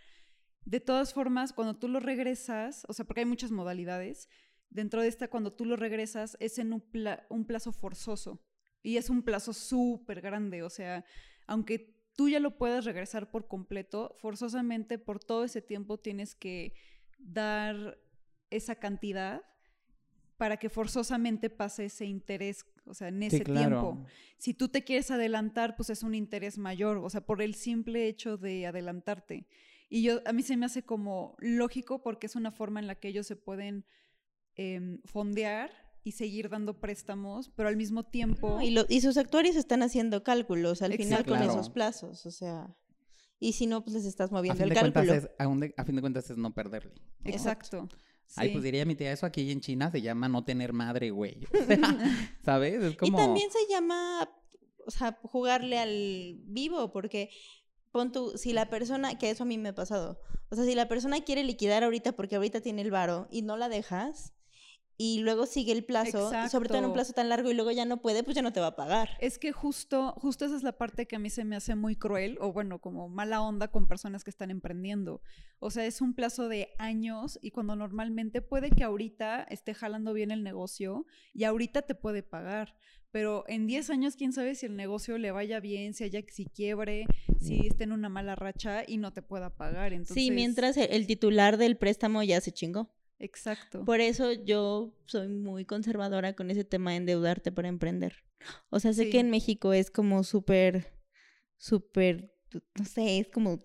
De 0.64 0.80
todas 0.80 1.12
formas, 1.12 1.52
cuando 1.52 1.76
tú 1.78 1.88
lo 1.88 2.00
regresas, 2.00 2.86
o 2.88 2.94
sea, 2.94 3.04
porque 3.04 3.20
hay 3.20 3.26
muchas 3.26 3.50
modalidades, 3.50 4.28
dentro 4.70 5.02
de 5.02 5.08
esta, 5.08 5.28
cuando 5.28 5.52
tú 5.52 5.66
lo 5.66 5.76
regresas, 5.76 6.38
es 6.40 6.58
en 6.58 6.72
un, 6.72 6.80
pla- 6.80 7.26
un 7.28 7.44
plazo 7.44 7.70
forzoso. 7.70 8.40
Y 8.82 8.96
es 8.96 9.10
un 9.10 9.22
plazo 9.22 9.52
súper 9.52 10.20
grande, 10.22 10.62
o 10.62 10.70
sea, 10.70 11.04
aunque 11.46 11.93
tú 12.16 12.28
ya 12.28 12.40
lo 12.40 12.56
puedas 12.56 12.84
regresar 12.84 13.30
por 13.30 13.48
completo, 13.48 14.14
forzosamente 14.20 14.98
por 14.98 15.22
todo 15.22 15.44
ese 15.44 15.62
tiempo 15.62 15.98
tienes 15.98 16.34
que 16.34 16.74
dar 17.18 17.98
esa 18.50 18.76
cantidad 18.76 19.42
para 20.36 20.56
que 20.56 20.68
forzosamente 20.68 21.48
pase 21.50 21.86
ese 21.86 22.06
interés, 22.06 22.66
o 22.86 22.94
sea, 22.94 23.08
en 23.08 23.22
ese 23.22 23.38
Sí, 23.38 23.44
claro. 23.44 23.80
tiempo. 23.80 24.06
Si 24.36 24.52
tú 24.54 24.68
te 24.68 24.84
quieres 24.84 25.10
adelantar, 25.10 25.76
pues 25.76 25.90
es 25.90 26.02
un 26.02 26.14
interés 26.14 26.58
mayor, 26.58 26.98
o 26.98 27.08
sea, 27.08 27.20
por 27.24 27.40
el 27.40 27.54
simple 27.54 28.08
hecho 28.08 28.36
de 28.36 28.66
adelantarte. 28.66 29.46
Y 29.88 30.02
yo, 30.02 30.20
a 30.26 30.32
mí 30.32 30.42
se 30.42 30.56
me 30.56 30.66
hace 30.66 30.82
como 30.82 31.36
lógico 31.38 32.02
porque 32.02 32.26
es 32.26 32.36
una 32.36 32.50
forma 32.50 32.80
en 32.80 32.86
la 32.86 32.96
que 32.96 33.08
ellos 33.08 33.26
se 33.26 33.36
pueden 33.36 33.86
em, 34.56 35.00
fondear 35.04 35.70
y 36.04 36.12
seguir 36.12 36.48
dando 36.50 36.78
préstamos, 36.78 37.50
pero 37.56 37.68
al 37.68 37.76
mismo 37.76 38.04
tiempo... 38.04 38.50
No, 38.56 38.62
y, 38.62 38.70
lo- 38.70 38.84
y 38.88 39.00
sus 39.00 39.16
actuarios 39.16 39.56
están 39.56 39.82
haciendo 39.82 40.22
cálculos 40.22 40.82
al 40.82 40.92
final 40.92 41.24
con 41.24 41.38
Claro. 41.38 41.52
esos 41.52 41.70
plazos, 41.70 42.26
o 42.26 42.30
sea, 42.30 42.76
y 43.40 43.54
si 43.54 43.66
no, 43.66 43.82
pues 43.82 43.94
les 43.94 44.04
estás 44.04 44.30
A 44.30 44.34
moviendo 44.34 44.62
el 44.62 44.74
cálculo. 44.74 45.14
es, 45.14 45.28
a, 45.38 45.48
un 45.48 45.60
de- 45.60 45.74
a 45.76 45.84
fin 45.84 45.96
de 45.96 46.02
cuentas 46.02 46.28
es 46.30 46.36
no 46.36 46.52
perderle. 46.54 46.92
Exacto. 47.24 47.88
Ay, 48.36 48.48
sí. 48.48 48.52
pues 48.52 48.64
diría 48.64 48.84
mi 48.84 48.94
tía, 48.94 49.12
eso 49.12 49.24
aquí 49.26 49.50
en 49.50 49.60
China 49.60 49.90
se 49.90 50.02
llama 50.02 50.28
no 50.28 50.44
tener 50.44 50.72
madre, 50.74 51.10
güey. 51.10 51.40
O 51.52 51.64
sea, 51.64 52.28
¿Sabes? 52.44 52.82
Es 52.82 52.96
como... 52.96 53.16
Y 53.18 53.20
también 53.20 53.50
se 53.50 53.72
llama, 53.72 54.28
o 54.86 54.90
sea, 54.90 55.18
jugarle 55.22 55.78
al 55.78 56.36
vivo, 56.44 56.92
porque 56.92 57.30
pon 57.92 58.12
tú, 58.12 58.32
si 58.36 58.52
la 58.52 58.68
persona, 58.68 59.16
que 59.18 59.30
eso 59.30 59.44
a 59.44 59.46
mí 59.46 59.56
me 59.56 59.70
ha 59.70 59.74
pasado, 59.74 60.20
o 60.50 60.54
sea, 60.54 60.64
si 60.66 60.74
la 60.74 60.86
persona 60.88 61.22
quiere 61.22 61.44
liquidar 61.44 61.82
ahorita 61.82 62.12
porque 62.12 62.36
ahorita 62.36 62.60
tiene 62.60 62.82
el 62.82 62.90
varo 62.90 63.26
y 63.30 63.40
no 63.40 63.56
la 63.56 63.70
dejas, 63.70 64.33
y 64.96 65.18
luego 65.20 65.46
sigue 65.46 65.72
el 65.72 65.84
plazo, 65.84 66.30
sobre 66.48 66.68
todo 66.68 66.78
en 66.78 66.84
un 66.84 66.92
plazo 66.92 67.12
tan 67.12 67.28
largo 67.28 67.50
y 67.50 67.54
luego 67.54 67.72
ya 67.72 67.84
no 67.84 68.00
puede, 68.00 68.22
pues 68.22 68.36
ya 68.36 68.42
no 68.42 68.52
te 68.52 68.60
va 68.60 68.68
a 68.68 68.76
pagar. 68.76 69.10
Es 69.20 69.38
que 69.38 69.50
justo, 69.50 70.14
justo 70.18 70.44
esa 70.44 70.56
es 70.56 70.62
la 70.62 70.78
parte 70.78 71.06
que 71.06 71.16
a 71.16 71.18
mí 71.18 71.30
se 71.30 71.44
me 71.44 71.56
hace 71.56 71.74
muy 71.74 71.96
cruel, 71.96 72.38
o 72.40 72.52
bueno, 72.52 72.80
como 72.80 73.08
mala 73.08 73.42
onda 73.42 73.68
con 73.68 73.88
personas 73.88 74.22
que 74.22 74.30
están 74.30 74.50
emprendiendo. 74.50 75.20
O 75.58 75.70
sea, 75.70 75.84
es 75.86 76.00
un 76.00 76.14
plazo 76.14 76.48
de 76.48 76.68
años 76.78 77.38
y 77.42 77.50
cuando 77.50 77.74
normalmente 77.74 78.40
puede 78.40 78.70
que 78.70 78.84
ahorita 78.84 79.42
esté 79.42 79.74
jalando 79.74 80.12
bien 80.12 80.30
el 80.30 80.44
negocio 80.44 81.06
y 81.32 81.44
ahorita 81.44 81.82
te 81.82 81.94
puede 81.94 82.22
pagar. 82.22 82.76
Pero 83.10 83.44
en 83.46 83.68
10 83.68 83.90
años, 83.90 84.16
quién 84.16 84.32
sabe 84.32 84.56
si 84.56 84.66
el 84.66 84.74
negocio 84.74 85.18
le 85.18 85.30
vaya 85.30 85.60
bien, 85.60 85.94
si 85.94 86.02
haya 86.02 86.20
si 86.28 86.46
quiebre, 86.46 87.06
si 87.40 87.66
esté 87.66 87.84
en 87.84 87.92
una 87.92 88.08
mala 88.08 88.34
racha 88.34 88.82
y 88.84 88.96
no 88.96 89.12
te 89.12 89.22
pueda 89.22 89.50
pagar. 89.50 89.92
Entonces, 89.92 90.16
sí, 90.16 90.32
mientras 90.32 90.76
el, 90.76 90.90
el 90.90 91.06
titular 91.06 91.56
del 91.56 91.76
préstamo 91.76 92.24
ya 92.24 92.40
se 92.40 92.50
chingó. 92.50 92.90
Exacto. 93.18 93.84
Por 93.84 94.00
eso 94.00 94.32
yo 94.32 94.94
soy 95.06 95.28
muy 95.28 95.64
conservadora 95.64 96.34
con 96.34 96.50
ese 96.50 96.64
tema 96.64 96.90
de 96.90 96.98
endeudarte 96.98 97.52
para 97.52 97.68
emprender. 97.68 98.24
O 98.70 98.80
sea, 98.80 98.92
sé 98.92 99.04
Sí. 99.04 99.10
que 99.10 99.20
en 99.20 99.30
México 99.30 99.72
es 99.72 99.90
como 99.90 100.22
súper, 100.24 100.92
súper, 101.56 102.34
no 102.78 102.84
sé, 102.84 103.18
es 103.18 103.28
como 103.28 103.64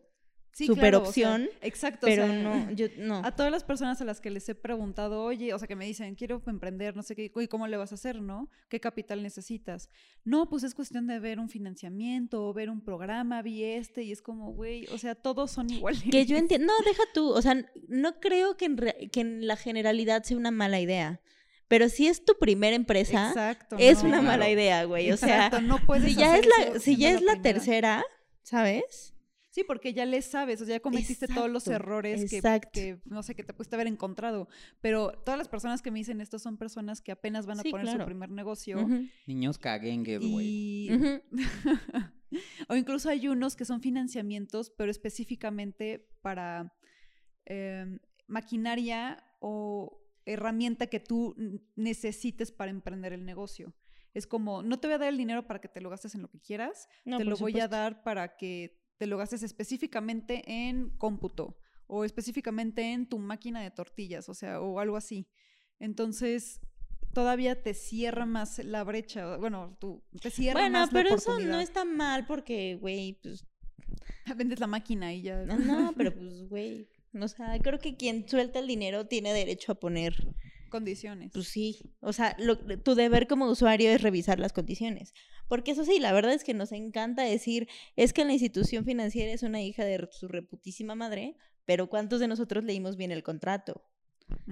Sí, 0.60 0.66
super 0.68 0.82
claro, 0.92 0.98
o 0.98 1.02
sea, 1.02 1.10
opción, 1.36 1.50
exacto. 1.62 2.06
o 2.06 2.10
pero 2.10 2.26
sea, 2.28 2.36
no, 2.36 2.72
yo 2.72 2.88
no. 2.98 3.22
A 3.24 3.36
todas 3.36 3.52
las 3.52 3.64
personas 3.64 4.02
a 4.02 4.04
las 4.06 4.20
que 4.20 4.30
les 4.30 4.48
he 4.50 4.56
preguntado, 4.56 5.24
oye, 5.24 5.54
o 5.54 5.58
sea, 5.60 5.68
que 5.68 5.76
me 5.76 5.86
dicen, 5.86 6.16
quiero 6.16 6.42
emprender, 6.48 6.96
no 6.96 7.02
sé 7.04 7.16
qué, 7.16 7.32
¿y 7.34 7.48
cómo 7.48 7.66
le 7.68 7.78
vas 7.78 7.92
a 7.92 7.96
hacer, 7.96 8.22
no? 8.22 8.50
¿Qué 8.68 8.80
capital 8.80 9.24
necesitas? 9.24 9.90
No, 10.26 10.50
pues 10.50 10.64
es 10.64 10.76
cuestión 10.76 11.08
de 11.08 11.20
ver 11.20 11.40
un 11.40 11.48
financiamiento 11.50 12.46
o 12.46 12.54
ver 12.54 12.70
un 12.70 12.82
programa, 12.82 13.42
vi 13.42 13.64
este, 13.64 14.04
y 14.04 14.12
es 14.12 14.22
como, 14.22 14.52
güey, 14.52 14.86
o 14.88 14.98
sea, 14.98 15.16
todos 15.16 15.50
son 15.52 15.70
iguales. 15.70 16.04
Que 16.12 16.26
yo 16.26 16.36
entiendo, 16.38 16.68
no, 16.78 16.86
deja 16.86 17.04
tú, 17.14 17.30
o 17.30 17.42
sea, 17.42 17.56
no 17.88 18.20
creo 18.20 18.58
que 18.58 18.66
en, 18.66 18.78
re- 18.78 19.10
que 19.12 19.22
en 19.22 19.48
la 19.48 19.56
generalidad 19.56 20.24
sea 20.24 20.36
una 20.38 20.52
mala 20.52 20.80
idea, 20.82 21.22
pero 21.70 21.88
si 21.88 22.08
es 22.08 22.26
tu 22.26 22.34
primera 22.38 22.76
empresa, 22.76 23.30
Exacto. 23.30 23.76
es 23.80 24.00
no. 24.04 24.10
una 24.10 24.20
Claro. 24.20 24.28
mala 24.28 24.50
idea, 24.50 24.84
güey, 24.84 25.12
o 25.12 25.18
sea, 25.18 25.46
Exacto, 25.46 25.62
no 25.62 25.78
puedes 25.86 26.04
si 26.12 26.16
ya 26.16 26.36
es 26.38 26.46
la, 26.46 26.80
si 26.80 26.98
ya 26.98 27.10
es 27.12 27.22
la 27.22 27.34
primera. 27.34 27.42
tercera, 27.44 28.04
¿sabes? 28.44 29.14
Sí, 29.52 29.64
porque 29.64 29.94
ya 29.94 30.06
le 30.06 30.22
sabes, 30.22 30.62
o 30.62 30.66
sea, 30.66 30.76
ya 30.76 30.80
cometiste 30.80 31.28
todos 31.28 31.50
los 31.50 31.68
errores 31.68 32.30
que, 32.72 33.00
no 33.06 33.24
sé, 33.24 33.34
que 33.34 33.44
te 33.44 33.54
pudiste 33.54 33.76
haber 33.76 33.88
encontrado. 33.88 34.48
Pero 34.80 35.12
todas 35.26 35.38
las 35.40 35.48
personas 35.48 35.82
que 35.82 35.90
me 35.90 36.00
dicen 36.00 36.22
esto 36.22 36.38
son 36.38 36.58
personas 36.58 37.02
que 37.02 37.12
apenas 37.12 37.48
van 37.48 37.60
a 37.60 37.64
Sí, 37.64 37.72
poner 37.72 37.86
claro. 37.86 38.04
su 38.04 38.06
primer 38.06 38.30
negocio. 38.30 38.88
Niños 39.26 39.58
caguengues, 39.58 40.20
güey. 40.20 40.46
Y, 40.48 40.90
o 42.70 42.76
incluso 42.76 43.10
hay 43.10 43.28
unos 43.28 43.56
que 43.56 43.66
son 43.66 43.82
financiamientos, 43.82 44.70
pero 44.70 44.92
específicamente 44.92 46.08
para 46.22 46.76
em, 47.46 48.00
maquinaria 48.28 49.24
o 49.40 50.00
herramienta 50.26 50.88
que 50.88 51.00
tú 51.00 51.36
necesites 51.76 52.52
para 52.52 52.70
emprender 52.70 53.14
el 53.14 53.26
negocio. 53.26 53.74
Es 54.14 54.28
como, 54.28 54.64
no 54.64 54.80
te 54.80 54.88
voy 54.88 54.96
a 54.96 55.00
dar 55.00 55.10
el 55.10 55.18
dinero 55.18 55.48
para 55.48 55.62
que 55.62 55.68
te 55.68 55.82
lo 55.82 55.90
gastes 55.90 56.16
en 56.16 56.22
lo 56.22 56.30
que 56.30 56.40
quieras, 56.40 56.88
No, 57.06 57.18
te 57.18 57.26
lo 57.26 57.38
voy 57.38 57.60
a 57.60 57.68
dar 57.68 58.04
para 58.04 58.38
que 58.38 58.79
te 59.00 59.08
lo 59.08 59.18
gastes 59.18 59.42
específicamente 59.42 60.44
en 60.46 60.92
cómputo 60.98 61.58
o 61.88 62.04
específicamente 62.06 62.92
en 62.94 63.08
tu 63.08 63.18
máquina 63.18 63.62
de 63.64 63.72
tortillas, 63.72 64.30
o 64.30 64.36
sea, 64.36 64.62
o 64.62 64.80
algo 64.80 64.96
así. 64.98 65.28
Entonces, 65.80 66.62
todavía 67.14 67.64
te 67.64 67.74
cierra 67.74 68.26
más 68.26 68.60
la 68.60 68.84
brecha, 68.84 69.38
bueno, 69.38 69.76
tú 69.80 70.04
te 70.22 70.30
cierra 70.30 70.60
Bueno, 70.60 70.80
más 70.80 70.94
la 70.94 71.00
pero 71.04 71.16
eso 71.16 71.40
no 71.40 71.60
está 71.60 71.86
mal 71.86 72.26
porque, 72.28 72.76
güey, 72.76 73.20
pues, 73.24 73.46
Vendes 74.38 74.60
la 74.60 74.68
máquina 74.68 75.14
y 75.14 75.24
ya. 75.24 75.44
no, 75.46 75.94
pero 75.98 76.14
pues, 76.14 76.48
güey, 76.48 76.88
o 77.20 77.28
sea, 77.28 77.58
creo 77.60 77.80
que 77.80 77.96
quien 77.98 78.28
suelta 78.30 78.60
el 78.60 78.68
dinero 78.68 79.08
tiene 79.08 79.34
derecho 79.34 79.72
a 79.72 79.76
poner, 79.80 80.14
Condiciones. 80.70 81.32
pues 81.34 81.48
sí, 81.48 81.96
o 82.02 82.14
sea, 82.14 82.36
lo- 82.38 82.60
tu 82.60 82.94
deber 82.94 83.28
como 83.28 83.50
usuario 83.50 83.90
es 83.90 84.02
revisar 84.04 84.40
las 84.40 84.54
condiciones. 84.54 85.14
Porque 85.50 85.72
eso 85.72 85.84
sí, 85.84 86.00
la 86.00 86.14
verdad 86.14 86.32
es 86.32 86.46
que 86.46 86.54
nos 86.54 86.72
encanta 86.72 87.24
decir, 87.24 87.68
es 87.98 88.14
que 88.14 88.24
la 88.24 88.32
institución 88.32 88.86
financiera 88.86 89.34
es 89.34 89.44
una 89.44 89.62
hija 89.62 89.84
de 89.84 90.08
su 90.12 90.30
reputísima 90.30 90.96
madre, 90.96 91.36
pero 91.66 91.90
¿cuántos 91.90 92.22
de 92.22 92.28
nosotros 92.30 92.64
leímos 92.64 92.96
bien 92.96 93.12
el 93.12 93.24
contrato? 93.24 93.84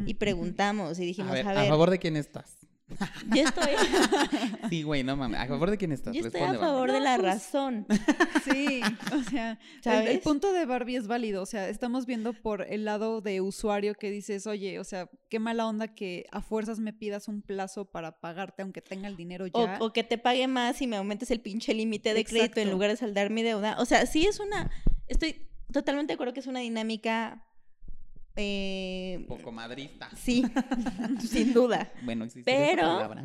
Y 0.07 0.15
preguntamos 0.15 0.99
y 0.99 1.05
dijimos, 1.05 1.31
a 1.31 1.35
ver, 1.35 1.47
a 1.47 1.51
¿a 1.51 1.53
ver, 1.61 1.69
favor 1.69 1.91
de 1.91 1.99
quién 1.99 2.17
estás? 2.17 2.67
yo 3.35 3.43
estoy, 3.43 3.71
Sí, 4.69 4.83
güey, 4.83 5.03
no 5.03 5.15
mames. 5.17 5.39
¿A 5.41 5.47
favor 5.47 5.69
de 5.69 5.77
quién 5.77 5.91
estás? 5.91 6.15
yo 6.15 6.25
estoy 6.25 6.41
a 6.41 6.51
Responde, 6.51 6.65
favor 6.67 6.91
de 6.91 6.99
la 7.01 7.15
pues, 7.17 7.25
razón. 7.33 7.85
Sí, 8.45 8.81
o 9.13 9.29
sea, 9.29 9.59
el- 9.83 10.07
el, 10.07 10.19
punto 10.19 10.53
de 10.53 10.65
Barbie 10.65 10.95
es 10.95 11.07
válido, 11.07 11.41
o 11.41 11.45
sea, 11.45 11.67
estamos 11.67 12.05
viendo 12.05 12.33
por 12.33 12.61
el 12.61 12.85
lado 12.85 13.19
de 13.19 13.41
usuario 13.41 13.93
que 13.93 14.09
dices, 14.09 14.47
oye, 14.47 14.79
o 14.79 14.83
sea, 14.83 15.09
qué 15.29 15.39
mala 15.39 15.67
onda 15.67 15.89
que 15.89 16.25
a 16.31 16.41
fuerzas 16.41 16.79
me 16.79 16.93
pidas 16.93 17.27
un 17.27 17.41
plazo 17.41 17.85
para 17.85 18.19
pagarte 18.19 18.61
aunque 18.61 18.81
tenga 18.81 19.07
el 19.09 19.17
dinero 19.17 19.47
ya. 19.47 19.77
o 19.81 19.91
que 19.91 20.03
te 20.03 20.17
pague 20.17 20.47
más 20.47 20.81
y 20.81 20.87
me 20.87 20.95
aumentes 20.95 21.29
el 21.31 21.41
pinche 21.41 21.73
límite 21.73 22.13
de 22.13 22.23
crédito 22.23 22.61
en 22.61 22.71
lugar 22.71 22.89
de 22.89 22.97
saldar 22.97 23.29
mi 23.29 23.43
deuda. 23.43 23.75
O 23.79 23.85
sea, 23.85 24.05
sí 24.05 24.25
es 24.25 24.39
una. 24.39 24.71
Estoy 25.07 25.47
totalmente 25.71 26.11
de 26.11 26.13
acuerdo 26.15 26.33
que 26.33 26.39
es 26.39 26.47
una 26.47 26.59
dinámica. 26.59 27.43
Eh, 28.37 29.25
Poco 29.27 29.51
madrista. 29.51 30.09
sí, 30.15 30.43
sin 31.27 31.53
duda. 31.53 31.91
Bueno, 32.03 32.25
existe 32.25 32.49
Pero- 32.51 32.83
esa 32.83 32.93
palabra. 32.95 33.23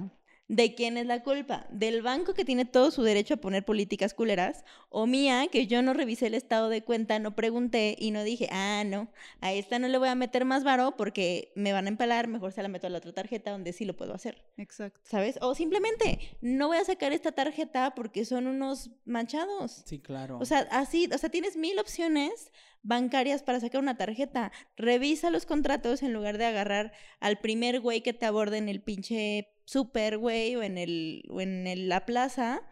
¿De 0.52 0.74
quién 0.74 0.98
es 0.98 1.06
la 1.06 1.22
culpa? 1.22 1.66
¿Del 1.70 2.02
banco 2.02 2.34
que 2.34 2.44
tiene 2.44 2.66
todo 2.66 2.90
su 2.90 3.02
derecho 3.02 3.32
a 3.32 3.36
poner 3.38 3.64
políticas 3.64 4.12
culeras? 4.12 4.66
¿O 4.90 5.06
mía 5.06 5.46
que 5.50 5.66
yo 5.66 5.80
no 5.80 5.94
revisé 5.94 6.26
el 6.26 6.34
estado 6.34 6.68
de 6.68 6.84
cuenta, 6.84 7.18
no 7.18 7.34
pregunté 7.34 7.96
y 7.98 8.10
no 8.10 8.22
dije, 8.22 8.48
ah, 8.52 8.82
no, 8.84 9.10
a 9.40 9.54
esta 9.54 9.78
no 9.78 9.88
le 9.88 9.96
voy 9.96 10.10
a 10.10 10.14
meter 10.14 10.44
más 10.44 10.62
varo 10.62 10.94
porque 10.94 11.52
me 11.54 11.72
van 11.72 11.86
a 11.86 11.88
empalar, 11.88 12.28
mejor 12.28 12.52
se 12.52 12.60
la 12.60 12.68
meto 12.68 12.86
a 12.86 12.90
la 12.90 12.98
otra 12.98 13.14
tarjeta 13.14 13.50
donde 13.50 13.72
sí 13.72 13.86
lo 13.86 13.96
puedo 13.96 14.12
hacer? 14.12 14.44
Exacto. 14.58 15.00
¿Sabes? 15.04 15.38
O 15.40 15.54
simplemente, 15.54 16.18
no 16.42 16.68
voy 16.68 16.76
a 16.76 16.84
sacar 16.84 17.14
esta 17.14 17.32
tarjeta 17.32 17.94
porque 17.94 18.26
son 18.26 18.46
unos 18.46 18.90
manchados. 19.06 19.82
Sí, 19.86 20.00
claro. 20.00 20.36
O 20.38 20.44
sea, 20.44 20.68
así, 20.70 21.08
o 21.14 21.16
sea, 21.16 21.30
tienes 21.30 21.56
mil 21.56 21.78
opciones 21.78 22.52
bancarias 22.82 23.42
para 23.42 23.58
sacar 23.58 23.80
una 23.80 23.96
tarjeta. 23.96 24.52
Revisa 24.76 25.30
los 25.30 25.46
contratos 25.46 26.02
en 26.02 26.12
lugar 26.12 26.36
de 26.36 26.44
agarrar 26.44 26.92
al 27.20 27.38
primer 27.38 27.80
güey 27.80 28.02
que 28.02 28.12
te 28.12 28.26
aborde 28.26 28.58
en 28.58 28.68
el 28.68 28.82
pinche 28.82 29.48
super 29.72 30.18
güey 30.18 30.54
o 30.56 30.62
en 30.62 30.76
el 30.78 31.24
o 31.30 31.40
en 31.40 31.66
el- 31.66 31.88
la 31.88 32.04
plaza. 32.06 32.62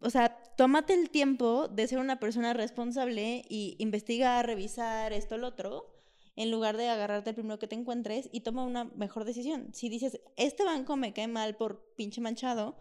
O 0.00 0.10
sea, 0.10 0.36
tómate 0.56 0.92
el 0.94 1.10
tiempo 1.10 1.68
de 1.68 1.86
ser 1.86 1.98
una 1.98 2.18
persona 2.20 2.52
responsable 2.52 3.44
y 3.48 3.76
investigar, 3.78 4.46
revisar 4.46 5.12
esto, 5.12 5.36
lo 5.38 5.48
otro, 5.48 5.92
en 6.36 6.50
lugar 6.50 6.76
de 6.76 6.88
agarrarte 6.88 7.30
el 7.30 7.36
primero 7.36 7.58
que 7.58 7.68
te 7.68 7.76
encuentres 7.76 8.28
y 8.32 8.40
toma 8.40 8.64
una 8.64 8.84
mejor 8.84 9.24
decisión. 9.24 9.72
Si 9.72 9.88
dices, 9.88 10.20
este 10.36 10.64
banco 10.64 10.96
me 10.96 11.12
cae 11.12 11.28
mal 11.28 11.56
por 11.56 11.94
pinche 11.96 12.20
manchado, 12.20 12.76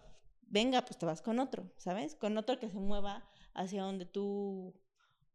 venga, 0.48 0.84
pues 0.86 0.98
te 0.98 1.06
vas 1.06 1.22
con 1.22 1.40
otro, 1.40 1.72
¿sabes? 1.78 2.16
Con 2.16 2.38
otro 2.38 2.60
que 2.60 2.70
se 2.70 2.78
mueva 2.80 3.28
hacia 3.54 3.84
donde 3.84 4.06
tú 4.06 4.74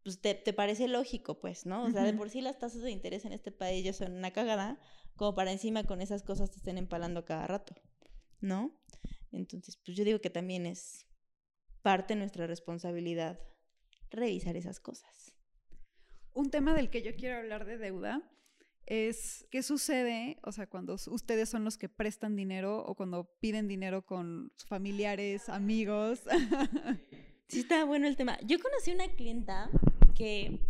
pues 0.05 0.21
te, 0.21 0.35
te 0.35 0.53
parece 0.53 0.89
lógico, 0.89 1.39
pues, 1.39 1.67
¿no? 1.67 1.83
O 1.85 1.91
sea, 1.91 2.03
de 2.03 2.13
por 2.19 2.31
sí 2.31 2.41
las 2.41 2.59
tasas 2.59 2.83
de 2.83 2.91
interés 2.91 3.25
en 3.25 3.33
este 3.33 3.53
país 3.53 3.85
ya 3.85 3.93
son 3.93 4.13
una 4.13 4.31
cagada, 4.33 4.79
como 5.17 5.35
para 5.35 5.53
encima 5.53 5.85
con 5.85 6.01
esas 6.01 6.23
cosas 6.23 6.51
te 6.51 6.57
estén 6.59 6.79
empalando 6.79 7.25
cada 7.25 7.47
rato, 7.47 7.75
¿no? 8.41 8.79
Entonces, 9.33 9.77
pues 9.77 9.97
yo 9.97 10.05
digo 10.05 10.21
que 10.21 10.31
también 10.31 10.67
es 10.67 11.07
parte 11.83 12.15
de 12.15 12.21
nuestra 12.21 12.47
responsabilidad 12.47 13.41
revisar 14.11 14.57
esas 14.57 14.81
cosas. 14.81 15.35
Un 16.33 16.51
tema 16.51 16.75
del 16.75 16.91
que 16.91 17.03
yo 17.03 17.15
quiero 17.17 17.37
hablar 17.37 17.65
de 17.65 17.79
deuda 17.79 18.23
es 18.87 19.47
qué 19.51 19.63
sucede, 19.63 20.39
o 20.43 20.53
sea, 20.53 20.67
cuando 20.67 20.95
ustedes 20.95 21.49
son 21.49 21.65
los 21.65 21.77
que 21.77 21.89
prestan 21.89 22.37
dinero 22.37 22.85
o 22.87 22.95
cuando 22.95 23.25
piden 23.41 23.69
dinero 23.69 24.07
con 24.07 24.53
familiares, 24.67 25.49
amigos. 25.49 26.23
Sí, 27.49 27.61
estaba 27.61 27.85
bueno 27.85 28.07
el 28.07 28.15
tema. 28.15 28.39
Yo 28.45 28.59
conocí 28.61 28.91
una 28.93 29.09
clienta 29.09 29.71
que, 30.15 30.61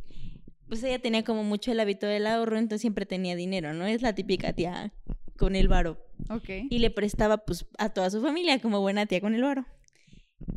pues 0.68 0.80
ella 0.84 1.00
tenía 1.00 1.24
como 1.24 1.42
mucho 1.42 1.72
el 1.72 1.80
hábito 1.80 2.06
del 2.06 2.24
ahorro, 2.24 2.56
entonces 2.56 2.82
siempre 2.82 3.04
tenía 3.04 3.34
dinero, 3.34 3.74
¿no? 3.74 3.84
Es 3.84 4.00
la 4.00 4.14
típica 4.14 4.52
tía 4.52 4.92
con 5.38 5.56
el 5.56 5.68
varo. 5.68 5.96
ok. 6.28 6.48
Y 6.68 6.78
le 6.80 6.90
prestaba, 6.90 7.38
pues, 7.38 7.64
a 7.78 7.88
toda 7.88 8.10
su 8.10 8.20
familia 8.20 8.60
como 8.60 8.80
buena 8.80 9.06
tía 9.06 9.20
con 9.20 9.34
el 9.34 9.42
varo. 9.42 9.64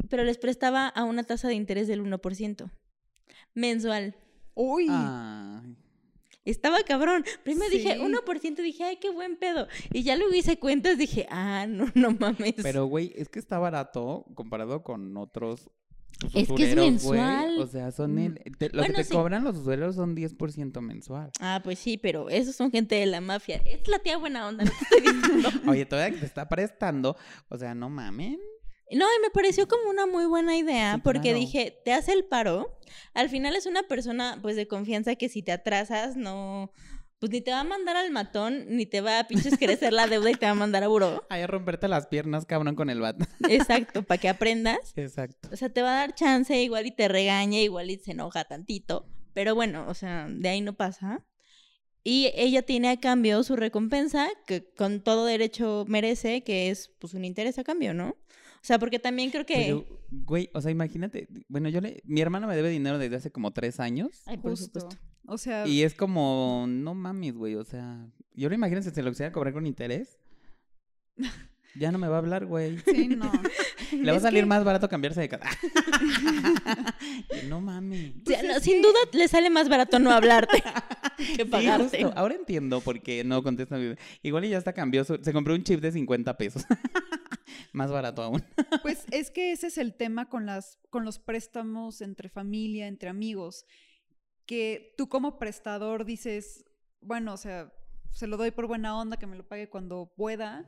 Pero 0.09 0.23
les 0.23 0.37
prestaba 0.37 0.87
a 0.87 1.03
una 1.05 1.23
tasa 1.23 1.47
de 1.47 1.53
interés 1.55 1.87
del 1.87 2.01
1%. 2.03 2.69
Mensual. 3.53 4.15
Uy. 4.53 4.87
Estaba 6.43 6.81
cabrón. 6.83 7.23
Primero 7.43 7.69
dije 7.69 7.95
Sí. 7.95 7.99
1%, 8.01 8.55
dije, 8.63 8.83
ay, 8.83 8.97
qué 8.97 9.09
buen 9.11 9.37
pedo. 9.37 9.67
Y 9.93 10.03
ya 10.03 10.15
luego 10.15 10.33
hice 10.33 10.57
cuentas, 10.57 10.97
dije, 10.97 11.27
ah, 11.29 11.65
no, 11.69 11.85
no 11.93 12.11
mames. 12.11 12.55
Pero, 12.61 12.85
güey, 12.87 13.13
es 13.15 13.29
que 13.29 13.39
está 13.39 13.59
barato 13.59 14.25
comparado 14.33 14.83
con 14.83 15.15
otros 15.17 15.69
Es 16.34 16.47
que 16.50 16.69
es 16.69 16.76
mensual. 16.76 17.58
O 17.60 17.65
sea, 17.67 17.91
son 17.91 18.13
Mm. 18.15 18.17
el... 18.19 18.58
te- 18.58 18.69
lo 18.69 18.80
Bueno, 18.82 18.93
que 18.95 19.02
te 19.02 19.04
sí. 19.06 19.13
cobran 19.13 19.43
los 19.43 19.58
usureros 19.58 19.95
son 19.95 20.15
10% 20.15 20.80
mensual. 20.82 21.32
Ah, 21.39 21.62
pues 21.63 21.80
sí, 21.80 21.97
pero 21.97 22.30
esos 22.30 22.56
son 22.56 22.71
gente 22.71 22.95
de 22.95 23.06
la 23.08 23.21
mafia. 23.21 23.62
Es 23.65 23.88
la 23.88 24.00
tía 24.00 24.17
buena 24.17 24.47
onda, 24.47 24.63
no 24.65 24.71
te 24.71 24.78
estoy 24.95 25.13
diciendo. 25.13 25.50
Oye, 25.71 25.86
todavía 25.86 26.13
que 26.13 26.19
te 26.21 26.26
está 26.28 26.47
prestando, 26.47 27.15
o 27.50 27.58
sea, 27.58 27.74
no 27.74 27.89
mamen. 27.89 28.39
No, 28.93 29.06
y 29.06 29.21
me 29.21 29.30
pareció 29.34 29.67
como 29.69 29.89
una 29.89 30.06
muy 30.06 30.26
buena 30.26 30.58
idea, 30.58 30.95
Sí, 30.95 31.02
porque 31.04 31.21
claro. 31.30 31.38
dije, 31.39 31.82
te 31.86 31.93
hace 31.93 32.12
el 32.12 32.26
paro. 32.26 32.78
Al 33.13 33.30
final 33.30 33.56
es 33.56 33.65
una 33.65 33.84
persona, 33.84 34.38
pues, 34.41 34.58
de 34.58 34.67
confianza 34.67 35.15
que 35.15 35.30
si 35.30 35.41
te 35.41 35.54
atrasas, 35.54 36.17
no, 36.17 36.71
pues 37.21 37.31
ni 37.31 37.39
te 37.39 37.51
va 37.51 37.60
a 37.60 37.63
mandar 37.63 37.97
al 37.97 38.10
matón, 38.10 38.65
ni 38.69 38.88
te 38.88 38.99
va 38.99 39.19
a 39.19 39.27
pinches 39.27 39.55
crecer 39.60 39.93
la 39.93 40.07
deuda 40.07 40.31
y 40.31 40.34
te 40.34 40.47
va 40.47 40.53
a 40.53 40.55
mandar 40.55 40.84
a 40.84 40.88
buró. 40.88 41.23
Ay, 41.29 41.43
a 41.43 41.47
romperte 41.47 41.88
las 41.88 42.07
piernas, 42.07 42.47
cabrón, 42.47 42.73
con 42.73 42.89
el 42.89 42.99
bat. 42.99 43.15
Exacto, 43.47 44.01
para 44.01 44.19
que 44.19 44.27
aprendas. 44.27 44.91
Exacto. 44.95 45.49
O 45.51 45.55
sea, 45.55 45.69
te 45.69 45.84
va 45.84 45.91
a 45.91 45.99
dar 45.99 46.15
chance, 46.15 46.60
igual 46.60 46.88
y 46.88 46.91
te 46.91 47.07
regaña, 47.07 47.60
igual 47.60 47.91
y 47.91 47.97
se 47.97 48.13
enoja 48.13 48.45
tantito. 48.45 49.05
Pero 49.36 49.53
bueno, 49.53 49.86
o 49.88 49.93
sea, 49.93 50.25
de 50.27 50.49
ahí 50.49 50.62
no 50.62 50.73
pasa. 50.73 51.23
Y 52.03 52.31
ella 52.34 52.63
tiene 52.63 52.89
a 52.89 52.99
cambio 52.99 53.43
su 53.43 53.55
recompensa, 53.55 54.27
que 54.47 54.73
con 54.73 55.01
todo 55.01 55.25
derecho 55.25 55.86
merece, 55.88 56.43
que 56.43 56.71
es 56.71 56.89
pues 56.97 57.13
un 57.13 57.23
interés 57.23 57.60
a 57.60 57.63
cambio, 57.63 57.93
¿no? 57.93 58.17
O 58.62 58.63
sea, 58.63 58.78
porque 58.78 59.00
también 59.00 59.32
creo 59.32 59.45
que... 59.45 59.56
Pero, 59.56 59.86
güey, 60.12 60.50
o 60.54 60.62
sea, 60.62 60.69
imagínate, 60.71 61.28
bueno, 61.47 61.67
yo 61.69 61.82
le, 61.82 62.02
mi 62.06 62.21
hermano 62.21 62.45
me 62.47 62.56
debe 62.56 62.69
dinero 62.69 63.00
desde 63.00 63.15
hace 63.15 63.32
como 63.32 63.52
tres 63.52 63.80
años. 63.80 64.21
Ay, 64.28 64.38
por 64.38 64.52
justo. 64.52 64.80
supuesto. 64.82 65.04
O 65.26 65.38
sea, 65.38 65.67
Y 65.67 65.84
es 65.84 65.93
como, 65.95 66.65
no 66.67 66.93
mames, 66.93 67.36
güey, 67.36 67.56
o 67.56 67.63
sea, 67.63 68.08
yo 68.36 68.50
lo 68.50 68.56
imagino 68.56 68.82
si 68.82 68.91
se 68.91 69.02
lo 69.04 69.10
quisiera 69.12 69.32
cobrar 69.32 69.54
con 69.54 69.65
interés. 69.65 70.19
Ya 71.74 71.89
no 71.89 71.97
me 71.97 72.10
va 72.10 72.15
a 72.15 72.19
hablar, 72.19 72.45
güey. 72.47 72.80
sí, 72.80 73.08
no. 73.08 73.32
Le 73.93 74.12
va 74.12 74.17
a 74.17 74.19
salir 74.19 74.41
que- 74.43 74.45
más 74.45 74.62
barato 74.65 74.89
cambiarse 74.89 75.21
de 75.21 75.30
casa. 75.30 75.47
no 77.47 77.62
mames. 77.62 78.12
O 78.26 78.30
sea, 78.30 78.43
no, 78.43 78.60
sin 78.60 78.82
duda 78.82 79.00
le 79.13 79.28
sale 79.30 79.50
más 79.50 79.69
barato 79.69 79.97
no 79.97 80.12
hablarte 80.12 80.62
que 81.17 81.43
Sí, 81.43 81.45
pagarte. 81.45 82.04
justo. 82.04 82.19
Ahora 82.19 82.36
entiendo 82.36 82.82
por 82.82 83.02
qué 83.02 83.24
no 83.24 83.41
contesta. 83.41 83.78
mi- 83.78 83.95
Igual 84.21 84.43
y 84.45 84.50
ya 84.50 84.58
está 84.58 84.74
cambió. 84.74 85.06
su- 85.06 85.19
Se 85.24 85.32
compró 85.32 85.54
un 85.54 85.63
chip 85.63 85.80
de 85.80 85.93
50 85.93 86.36
pesos. 86.38 86.65
Más 87.73 87.91
barato 87.91 88.21
aún. 88.21 88.43
Pues 88.81 89.05
es 89.11 89.31
que 89.31 89.51
ese 89.51 89.67
es 89.67 89.77
el 89.77 89.93
tema 89.93 90.29
con 90.29 90.45
las 90.45 90.79
con 90.89 91.05
los 91.05 91.19
préstamos 91.19 92.01
entre 92.01 92.29
familia, 92.29 92.87
entre 92.87 93.09
amigos, 93.09 93.65
que 94.45 94.93
tú 94.97 95.07
como 95.09 95.39
prestador 95.39 96.05
dices, 96.05 96.65
bueno, 97.01 97.33
o 97.33 97.37
sea, 97.37 97.71
se 98.11 98.27
lo 98.27 98.37
doy 98.37 98.51
por 98.51 98.67
buena 98.67 98.97
onda, 98.97 99.17
que 99.17 99.27
me 99.27 99.37
lo 99.37 99.47
pague 99.47 99.69
cuando 99.69 100.13
pueda, 100.15 100.65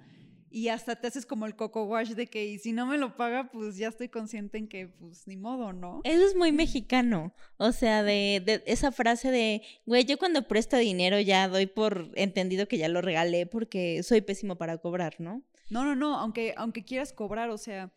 y 0.54 0.68
hasta 0.68 0.96
te 0.96 1.08
haces 1.08 1.26
como 1.26 1.48
el 1.48 1.56
coco 1.56 1.86
wash 1.86 2.12
de 2.12 2.28
que 2.28 2.46
y 2.46 2.60
si 2.60 2.74
no 2.74 2.86
me 2.86 3.00
lo 3.00 3.18
paga, 3.18 3.50
pues 3.52 3.76
ya 3.76 3.88
estoy 3.88 4.08
consciente 4.08 4.60
en 4.60 4.68
que 4.68 4.88
pues 4.88 5.28
ni 5.28 5.36
modo, 5.36 5.74
¿no? 5.74 6.02
Eso 6.04 6.24
es 6.28 6.36
muy 6.36 6.52
mexicano. 6.52 7.34
O 7.58 7.72
sea, 7.72 8.04
de, 8.04 8.40
de 8.46 8.64
esa 8.68 8.92
frase 8.92 9.32
de, 9.32 9.64
güey, 9.88 10.06
yo 10.06 10.20
cuando 10.20 10.48
presto 10.48 10.78
dinero 10.78 11.20
ya 11.20 11.48
doy 11.48 11.66
por 11.66 12.12
entendido 12.14 12.68
que 12.68 12.78
ya 12.78 12.88
lo 12.88 13.02
regalé 13.02 13.48
porque 13.48 14.04
soy 14.04 14.22
pésimo 14.22 14.56
para 14.56 14.78
cobrar, 14.78 15.16
¿no? 15.20 15.42
No, 15.70 15.84
no, 15.86 15.96
no, 15.96 16.18
aunque 16.18 16.54
aunque 16.58 16.84
quieras 16.84 17.14
cobrar, 17.14 17.50
o 17.50 17.58
sea, 17.58 17.92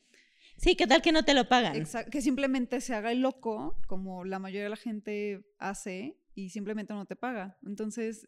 Sí, 0.58 0.74
¿qué 0.74 0.86
tal 0.86 1.02
que 1.02 1.12
no 1.12 1.22
te 1.22 1.34
lo 1.34 1.46
pagan? 1.48 1.76
Exacto, 1.76 2.10
que 2.10 2.22
simplemente 2.22 2.80
se 2.80 2.94
haga 2.94 3.12
el 3.12 3.20
loco, 3.20 3.78
como 3.86 4.24
la 4.24 4.38
mayoría 4.38 4.62
de 4.64 4.70
la 4.70 4.76
gente 4.76 5.44
hace, 5.58 6.16
y 6.34 6.48
simplemente 6.48 6.94
no 6.94 7.04
te 7.04 7.14
paga. 7.14 7.58
Entonces, 7.66 8.26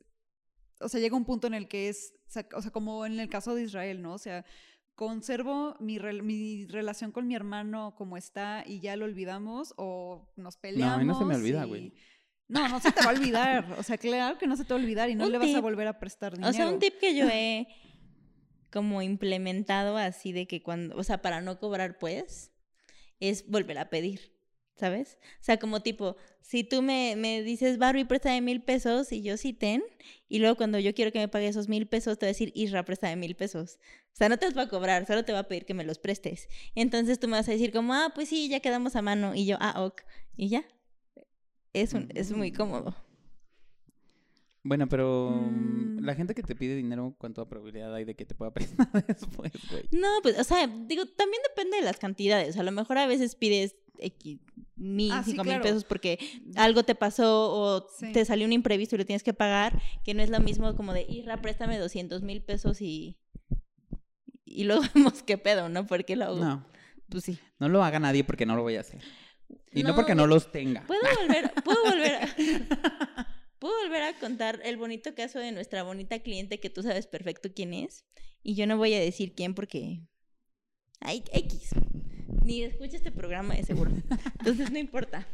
o 0.81 0.88
sea, 0.90 1.01
llega 1.01 1.16
un 1.16 1.24
punto 1.24 1.46
en 1.46 1.55
el 1.55 1.68
que 1.68 1.88
es, 1.88 2.12
o 2.55 2.61
sea, 2.61 2.70
como 2.70 3.07
en 3.07 3.18
el 3.18 3.31
caso 3.31 3.55
de 3.55 3.62
Israel, 3.62 4.03
¿no? 4.03 4.12
O 4.12 4.18
sea, 4.18 4.44
conservo 4.94 5.74
mi, 5.81 5.98
mi 6.22 6.66
relación 6.66 7.12
con 7.12 7.27
mi 7.27 7.35
hermano 7.35 7.94
como 7.96 8.16
está 8.18 8.62
y 8.66 8.81
ya 8.81 8.96
lo 8.96 9.07
olvidamos, 9.07 9.72
o 9.79 10.31
nos 10.37 10.57
No, 10.57 10.61
peleamos. 10.61 10.94
a 10.96 10.98
mí 10.98 11.05
no 11.07 11.18
se 11.18 11.24
me 11.24 11.35
olvida, 11.37 11.64
y- 11.64 11.68
güey. 11.68 11.94
No, 12.48 12.66
no 12.68 12.81
se 12.81 12.90
te 12.92 13.01
va 13.05 13.11
a 13.11 13.14
olvidar. 13.14 13.74
O 13.79 13.83
sea, 13.83 13.98
claro 13.98 14.38
que 14.38 14.46
no 14.46 14.57
se 14.57 14.64
te 14.64 14.72
va 14.72 14.81
a 14.81 14.83
olvidar 14.83 15.11
y 15.11 15.14
no 15.14 15.27
Un 15.27 15.33
le 15.33 15.38
vas 15.38 15.55
a 15.55 15.61
volver 15.61 15.87
a 15.87 15.98
prestar 15.98 16.33
dinero. 16.33 16.51
O 16.51 16.53
sea, 16.53 16.66
un 16.68 16.79
tip 16.79 16.98
que 16.98 17.14
yo 17.14 17.27
he 17.29 17.68
como 18.71 19.03
implementado 19.03 19.97
así 19.97 20.33
de 20.33 20.47
que 20.47 20.63
cuando, 20.63 20.97
o 20.97 21.03
sea, 21.05 21.23
para 21.23 21.41
no 21.41 21.59
cobrar 21.59 21.99
pues, 21.99 22.53
es 23.21 23.47
volver 23.49 23.79
a 23.79 23.91
pedir, 23.91 24.33
¿sabes? 24.77 25.19
O 25.41 25.45
sea, 25.45 25.59
como 25.59 25.83
tipo, 25.83 26.17
si 26.41 26.65
tú 26.65 26.83
me, 26.83 27.15
me 27.17 27.43
dices, 27.43 27.79
Barbie, 27.79 28.05
préstame 28.05 28.41
mil 28.41 28.63
pesos 28.63 29.11
y 29.13 29.23
yo 29.23 29.37
sí 29.37 29.53
ten, 29.53 29.83
y 30.29 30.39
luego 30.39 30.57
cuando 30.57 30.79
yo 30.79 30.95
quiero 30.95 31.13
que 31.13 31.19
me 31.19 31.29
pague 31.29 31.49
esos 31.49 31.69
mil 31.69 31.87
pesos, 31.87 32.19
te 32.19 32.27
voy 32.27 32.29
a 32.29 32.33
decir, 32.35 32.53
Isra, 32.55 32.85
préstame 32.85 33.17
mil 33.17 33.35
pesos. 33.35 33.79
O 34.13 34.17
sea, 34.19 34.29
no 34.29 34.39
te 34.39 34.47
los 34.47 34.57
va 34.57 34.63
a 34.63 34.69
cobrar, 34.69 35.07
solo 35.07 35.25
te 35.25 35.33
va 35.33 35.41
a 35.41 35.49
pedir 35.49 35.65
que 35.65 35.75
me 35.75 35.85
los 35.85 35.99
prestes. 35.99 36.49
Entonces 36.75 37.19
tú 37.21 37.29
me 37.29 37.37
vas 37.37 37.49
a 37.49 37.53
decir 37.53 37.73
como, 37.73 37.95
ah, 37.95 38.13
pues 38.15 38.29
sí, 38.29 38.49
ya 38.49 38.61
quedamos 38.61 38.97
a 38.97 39.03
mano. 39.03 39.35
Y 39.35 39.47
yo, 39.47 39.57
ah, 39.61 39.85
ok. 39.85 40.03
Y 40.37 40.49
ya. 40.49 40.65
Es, 41.73 41.93
un, 41.95 42.09
es 42.15 42.33
muy 42.33 42.51
Mm. 42.51 42.55
cómodo. 42.57 42.97
Bueno, 44.69 44.87
pero 44.89 45.31
Mm. 45.31 46.05
la 46.05 46.15
gente 46.15 46.35
que 46.35 46.43
te 46.43 46.55
pide 46.55 46.77
dinero, 46.77 47.15
¿cuánta 47.19 47.45
probabilidad 47.49 47.95
hay 47.95 48.05
de 48.05 48.15
que 48.15 48.27
te 48.27 48.35
pueda 48.35 48.53
prestar 48.53 48.87
después, 49.09 49.53
güey? 49.71 49.85
No, 49.93 50.09
pues, 50.23 50.39
o 50.39 50.45
sea, 50.45 50.67
digo, 50.67 51.07
también 51.07 51.41
depende 51.49 51.79
de 51.79 51.85
las 51.85 51.97
cantidades. 51.99 52.57
A 52.59 52.63
lo 52.63 52.71
mejor 52.73 52.99
a 52.99 53.07
veces 53.07 53.35
pides 53.35 53.77
X, 54.01 54.39
mil, 54.77 55.11
Ah, 55.11 55.23
sí, 55.25 55.31
cinco 55.33 55.43
claro. 55.45 55.59
mil 55.59 55.69
pesos 55.69 55.85
porque 55.85 56.19
algo 56.57 56.83
te 56.83 56.95
pasó 56.95 57.51
o 57.51 57.89
Sí. 57.99 58.13
te 58.13 58.25
salió 58.25 58.47
un 58.47 58.53
imprevisto 58.53 58.95
y 58.95 58.99
lo 58.99 59.07
tienes 59.07 59.23
que 59.23 59.33
pagar, 59.35 59.81
que 60.05 60.13
no 60.15 60.23
es 60.23 60.29
lo 60.31 60.39
mismo 60.41 60.77
como 60.77 60.93
de, 60.93 61.07
Irra, 61.09 61.41
préstame 61.41 61.79
200 61.79 62.23
mil 62.23 62.43
pesos 62.43 62.81
y... 62.83 63.17
Y 64.45 64.65
luego 64.65 64.83
vemos 64.95 65.23
qué 65.23 65.39
pedo, 65.39 65.69
¿no? 65.69 65.87
Porque 65.87 66.15
lo 66.15 66.27
hago. 66.27 66.37
No, 66.45 66.67
Pues 67.09 67.25
sí. 67.25 67.39
no 67.59 67.69
lo 67.69 67.83
haga 67.83 67.99
nadie 68.01 68.23
porque 68.23 68.45
no 68.47 68.55
lo 68.55 68.63
voy 68.63 68.77
a 68.77 68.81
hacer. 68.81 69.01
Y 69.73 69.83
no, 69.83 69.91
No, 69.91 69.95
porque 69.95 70.15
no 70.15 70.27
los 70.27 70.53
tenga. 70.53 70.87
¿Puedo 70.87 71.01
volver, 71.21 71.53
puedo 71.65 71.83
volver 71.85 72.15
a... 72.17 72.29
Puedo 73.59 73.75
volver 73.83 74.03
a 74.03 74.18
contar 74.18 74.61
el 74.64 74.77
bonito 74.77 75.14
caso 75.14 75.38
de 75.38 75.53
nuestra 75.53 75.83
bonita 75.83 76.21
cliente 76.21 76.61
que 76.61 76.71
tú 76.71 76.83
sabes 76.83 77.07
perfecto 77.07 77.51
quién 77.55 77.75
es. 77.75 78.05
Y 78.42 78.55
yo 78.55 78.66
no 78.66 78.77
voy 78.77 78.94
a 78.94 79.01
decir 79.01 79.35
quién 79.35 79.55
porque 79.55 80.01
Ay, 81.01 81.23
X. 81.33 81.71
Ni 82.44 82.62
escucha 82.62 82.97
este 82.97 83.12
programa 83.12 83.55
de 83.55 83.62
seguro. 83.62 83.90
Entonces 84.38 84.71
no 84.71 84.79
importa. 84.79 85.27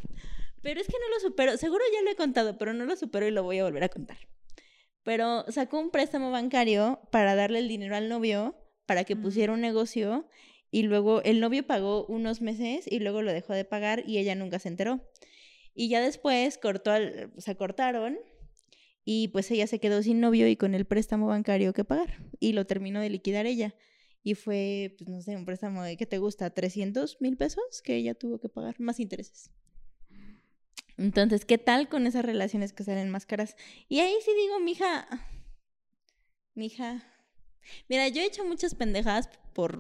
Pero 0.63 0.81
es 0.81 0.87
que 0.87 0.93
no 0.93 1.15
lo 1.15 1.21
supero. 1.21 1.57
Seguro 1.57 1.83
ya 1.93 2.03
lo 2.03 2.11
he 2.11 2.17
contado, 2.17 2.59
pero 2.59 2.73
no 2.73 2.85
lo 2.85 2.97
supero 2.97 3.27
y 3.27 3.31
lo 3.31 3.43
voy 3.43 3.59
a 3.59 3.65
volver 3.65 3.85
a 3.85 3.89
contar. 3.89 4.19
Pero 5.03 5.45
sacó 5.51 5.79
un 5.79 5.91
préstamo 5.91 6.31
bancario 6.31 7.01
para 7.11 7.35
darle 7.35 7.59
el 7.59 7.69
dinero 7.69 7.97
al 7.97 8.09
novio 8.09 8.57
para 8.87 9.05
que 9.05 9.17
pusiera 9.17 9.53
un 9.53 9.61
negocio 9.61 10.29
y 10.71 10.83
luego 10.83 11.23
el 11.23 11.41
novio 11.41 11.67
pagó 11.67 12.07
unos 12.07 12.41
meses 12.41 12.87
y 12.91 12.99
luego 13.01 13.23
lo 13.23 13.33
dejó 13.33 13.53
de 13.53 13.65
pagar 13.65 14.03
y 14.07 14.19
ella 14.19 14.35
nunca 14.35 14.59
se 14.59 14.69
enteró. 14.69 15.01
Y 15.75 15.89
ya 15.89 16.01
después 16.01 16.57
cortó 16.59 16.93
al- 16.93 17.33
se 17.39 17.57
cortaron 17.57 18.19
y 19.05 19.29
pues 19.29 19.51
ella 19.51 19.67
se 19.67 19.81
quedó 19.81 20.03
sin 20.03 20.21
novio 20.21 20.49
y 20.49 20.57
con 20.57 20.75
el 20.75 20.85
préstamo 20.87 21.27
bancario 21.27 21.73
que 21.73 21.85
pagar 21.85 22.23
y 22.41 22.53
lo 22.53 22.65
terminó 22.67 23.01
de 23.01 23.11
liquidar 23.11 23.47
ella. 23.47 23.75
Y 24.23 24.35
fue, 24.35 24.95
pues 24.97 25.11
no 25.11 25.21
sé, 25.21 25.37
un 25.37 25.45
préstamo 25.45 25.83
de, 25.83 25.97
¿qué 25.99 26.07
te 26.07 26.19
gusta? 26.19 26.49
300 26.51 27.21
mil 27.21 27.37
pesos 27.37 27.83
que 27.83 27.97
ella 27.97 28.15
tuvo 28.15 28.39
que 28.41 28.49
pagar, 28.49 28.77
más 28.81 28.99
intereses. 29.01 29.51
Entonces, 30.97 31.45
¿qué 31.45 31.59
tal 31.59 31.89
con 31.89 32.07
esas 32.07 32.25
relaciones 32.25 32.73
que 32.73 32.85
salen 32.85 33.11
más 33.11 33.27
caras? 33.27 33.57
Y 33.89 33.99
ahí 33.99 34.15
sí 34.25 34.31
digo, 34.41 34.61
mija, 34.61 35.07
mija, 36.55 37.03
mira, 37.89 38.09
yo 38.09 38.23
he 38.23 38.27
hecho 38.27 38.45
muchas 38.45 38.75
pendejadas 38.75 39.29
por 39.53 39.79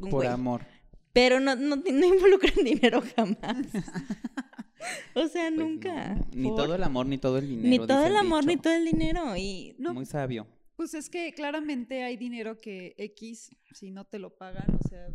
un 0.00 0.10
Por 0.10 0.10
güey, 0.10 0.28
amor. 0.28 0.66
pero 1.12 1.38
no, 1.40 1.54
no, 1.54 1.76
no 1.76 2.06
involucran 2.06 2.54
dinero 2.64 3.02
jamás. 3.16 3.66
o 5.14 5.26
sea, 5.28 5.48
Pues 5.48 5.58
nunca. 5.58 6.14
no, 6.14 6.26
Ni 6.34 6.48
por- 6.48 6.56
todo 6.56 6.74
el 6.74 6.82
amor, 6.82 7.06
ni 7.06 7.18
todo 7.18 7.38
el 7.38 7.48
dinero. 7.48 7.68
Ni 7.68 7.86
todo 7.86 8.06
el 8.06 8.16
amor, 8.16 8.44
ni 8.46 8.56
todo 8.56 8.72
el 8.74 8.84
dinero. 8.84 9.36
Y 9.36 9.74
No, 9.78 9.94
Muy 9.94 10.06
sabio. 10.06 10.46
Pues 10.76 10.94
es 10.94 11.08
que 11.10 11.32
claramente 11.34 12.02
hay 12.02 12.16
dinero 12.16 12.60
que 12.60 12.94
X, 12.98 13.50
si 13.72 13.90
no 13.90 14.04
te 14.06 14.18
lo 14.18 14.34
pagan, 14.36 14.66
o 14.82 14.88
sea, 14.88 15.06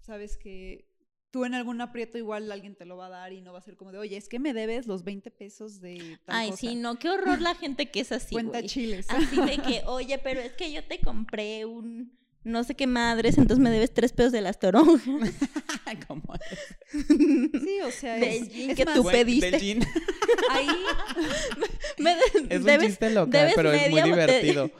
sabes 0.00 0.36
que 0.36 0.86
tú 1.30 1.44
en 1.44 1.54
algún 1.54 1.80
aprieto 1.80 2.16
igual 2.18 2.50
alguien 2.52 2.76
te 2.76 2.84
lo 2.84 2.96
va 2.96 3.06
a 3.06 3.10
dar 3.10 3.32
y 3.32 3.40
no 3.40 3.52
va 3.52 3.58
a 3.58 3.62
ser 3.62 3.76
como 3.76 3.92
de, 3.92 3.98
oye, 3.98 4.16
es 4.16 4.28
que 4.28 4.38
me 4.38 4.52
debes 4.54 4.86
los 4.86 5.02
20 5.04 5.30
pesos 5.30 5.80
de 5.80 6.18
tal 6.24 6.36
Ay, 6.36 6.50
cosa". 6.50 6.60
sí, 6.60 6.74
no, 6.76 6.98
qué 6.98 7.10
horror 7.10 7.40
la 7.40 7.54
gente 7.54 7.90
que 7.90 8.00
es 8.00 8.12
así. 8.12 8.34
Cuenta 8.34 8.62
chiles. 8.62 9.06
Así 9.10 9.36
de 9.40 9.58
que, 9.58 9.82
oye, 9.86 10.18
pero 10.18 10.40
es 10.40 10.52
que 10.52 10.70
yo 10.72 10.84
te 10.84 11.00
compré 11.00 11.64
un 11.64 12.16
no 12.46 12.64
sé 12.64 12.74
qué 12.74 12.86
madres, 12.86 13.38
entonces 13.38 13.58
me 13.62 13.70
debes 13.70 13.92
tres 13.92 14.12
pesos 14.12 14.32
de 14.32 14.40
las 14.40 14.58
toronjas. 14.58 15.02
¿Cómo 16.08 16.22
Sí, 16.90 17.80
o 17.84 17.90
sea, 17.90 18.14
Del 18.14 18.42
es, 18.44 18.48
gin 18.48 18.70
es 18.70 18.76
que 18.76 18.84
más, 18.84 18.94
tú 18.94 19.02
Bueno, 19.02 19.18
pediste. 19.18 19.50
del 19.50 19.82
ahí 20.50 20.66
Me 21.98 22.10
de- 22.14 22.54
Es 22.54 22.60
un 22.60 22.66
debes- 22.66 22.86
chiste 22.86 23.10
local, 23.10 23.30
debes 23.32 23.54
pero 23.54 23.72
es 23.72 23.90
muy 23.90 24.02
divertido. 24.02 24.70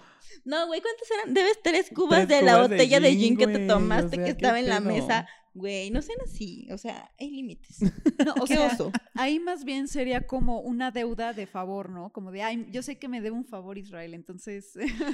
No, 0.44 0.66
güey, 0.68 0.80
¿cuántas 0.80 1.10
eran? 1.10 1.34
Debes 1.34 1.58
tres 1.62 1.90
cubas 1.94 2.26
Tres 2.26 2.28
de 2.40 2.42
la 2.46 2.54
cubas 2.54 2.68
botella 2.70 3.00
de 3.00 3.10
gin, 3.10 3.20
gin 3.20 3.36
que 3.36 3.46
te 3.48 3.66
tomaste 3.66 4.06
o 4.06 4.10
sea, 4.10 4.18
que 4.18 4.24
¿qué 4.24 4.30
estaba 4.30 4.60
en 4.60 4.68
la 4.68 4.78
pedo? 4.80 4.88
mesa. 4.92 5.28
Güey, 5.54 5.90
no 5.90 6.02
sean 6.02 6.18
así. 6.24 6.68
O 6.70 6.78
sea, 6.78 7.10
hay 7.18 7.30
límites. 7.30 7.78
no, 8.24 8.32
o 8.40 8.44
Qué 8.44 8.54
sea, 8.54 8.66
oso. 8.68 8.92
ahí 9.14 9.40
más 9.40 9.64
bien 9.64 9.88
sería 9.88 10.26
como 10.26 10.60
una 10.60 10.90
deuda 10.92 11.32
de 11.32 11.46
favor, 11.46 11.88
¿no? 11.90 12.10
Como 12.12 12.30
de, 12.30 12.42
ay, 12.42 12.66
yo 12.70 12.82
sé 12.82 12.96
que 12.98 13.08
me 13.08 13.20
debe 13.20 13.34
un 13.34 13.44
favor 13.46 13.76
Israel, 13.78 14.14
entonces 14.14 14.72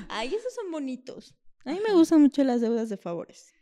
Ay, 0.08 0.28
esos 0.34 0.52
son 0.54 0.70
bonitos. 0.70 1.34
A 1.64 1.70
mí 1.72 1.78
me 1.86 1.92
gustan 1.94 2.20
mucho 2.22 2.42
las 2.44 2.60
deudas 2.60 2.88
de 2.88 2.96
favores. 2.96 3.54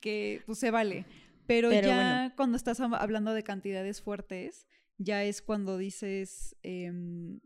que 0.00 0.42
pues 0.46 0.58
se 0.58 0.70
vale. 0.72 1.04
Pero, 1.46 1.68
Pero 1.70 1.88
ya 1.88 1.94
bueno. 1.94 2.34
cuando 2.36 2.56
estás 2.56 2.80
hab- 2.80 2.96
hablando 2.98 3.34
de 3.34 3.42
cantidades 3.44 4.00
fuertes, 4.02 4.66
ya 4.98 5.22
es 5.24 5.42
cuando 5.42 5.76
dices 5.78 6.56
em, 6.62 7.40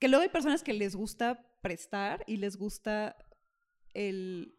que 0.00 0.08
luego 0.08 0.22
hay 0.22 0.28
personas 0.28 0.62
que 0.64 0.72
les 0.72 0.96
gusta 0.96 1.46
prestar 1.60 2.24
y 2.26 2.36
les 2.38 2.56
gusta 2.56 3.16
el 3.94 4.54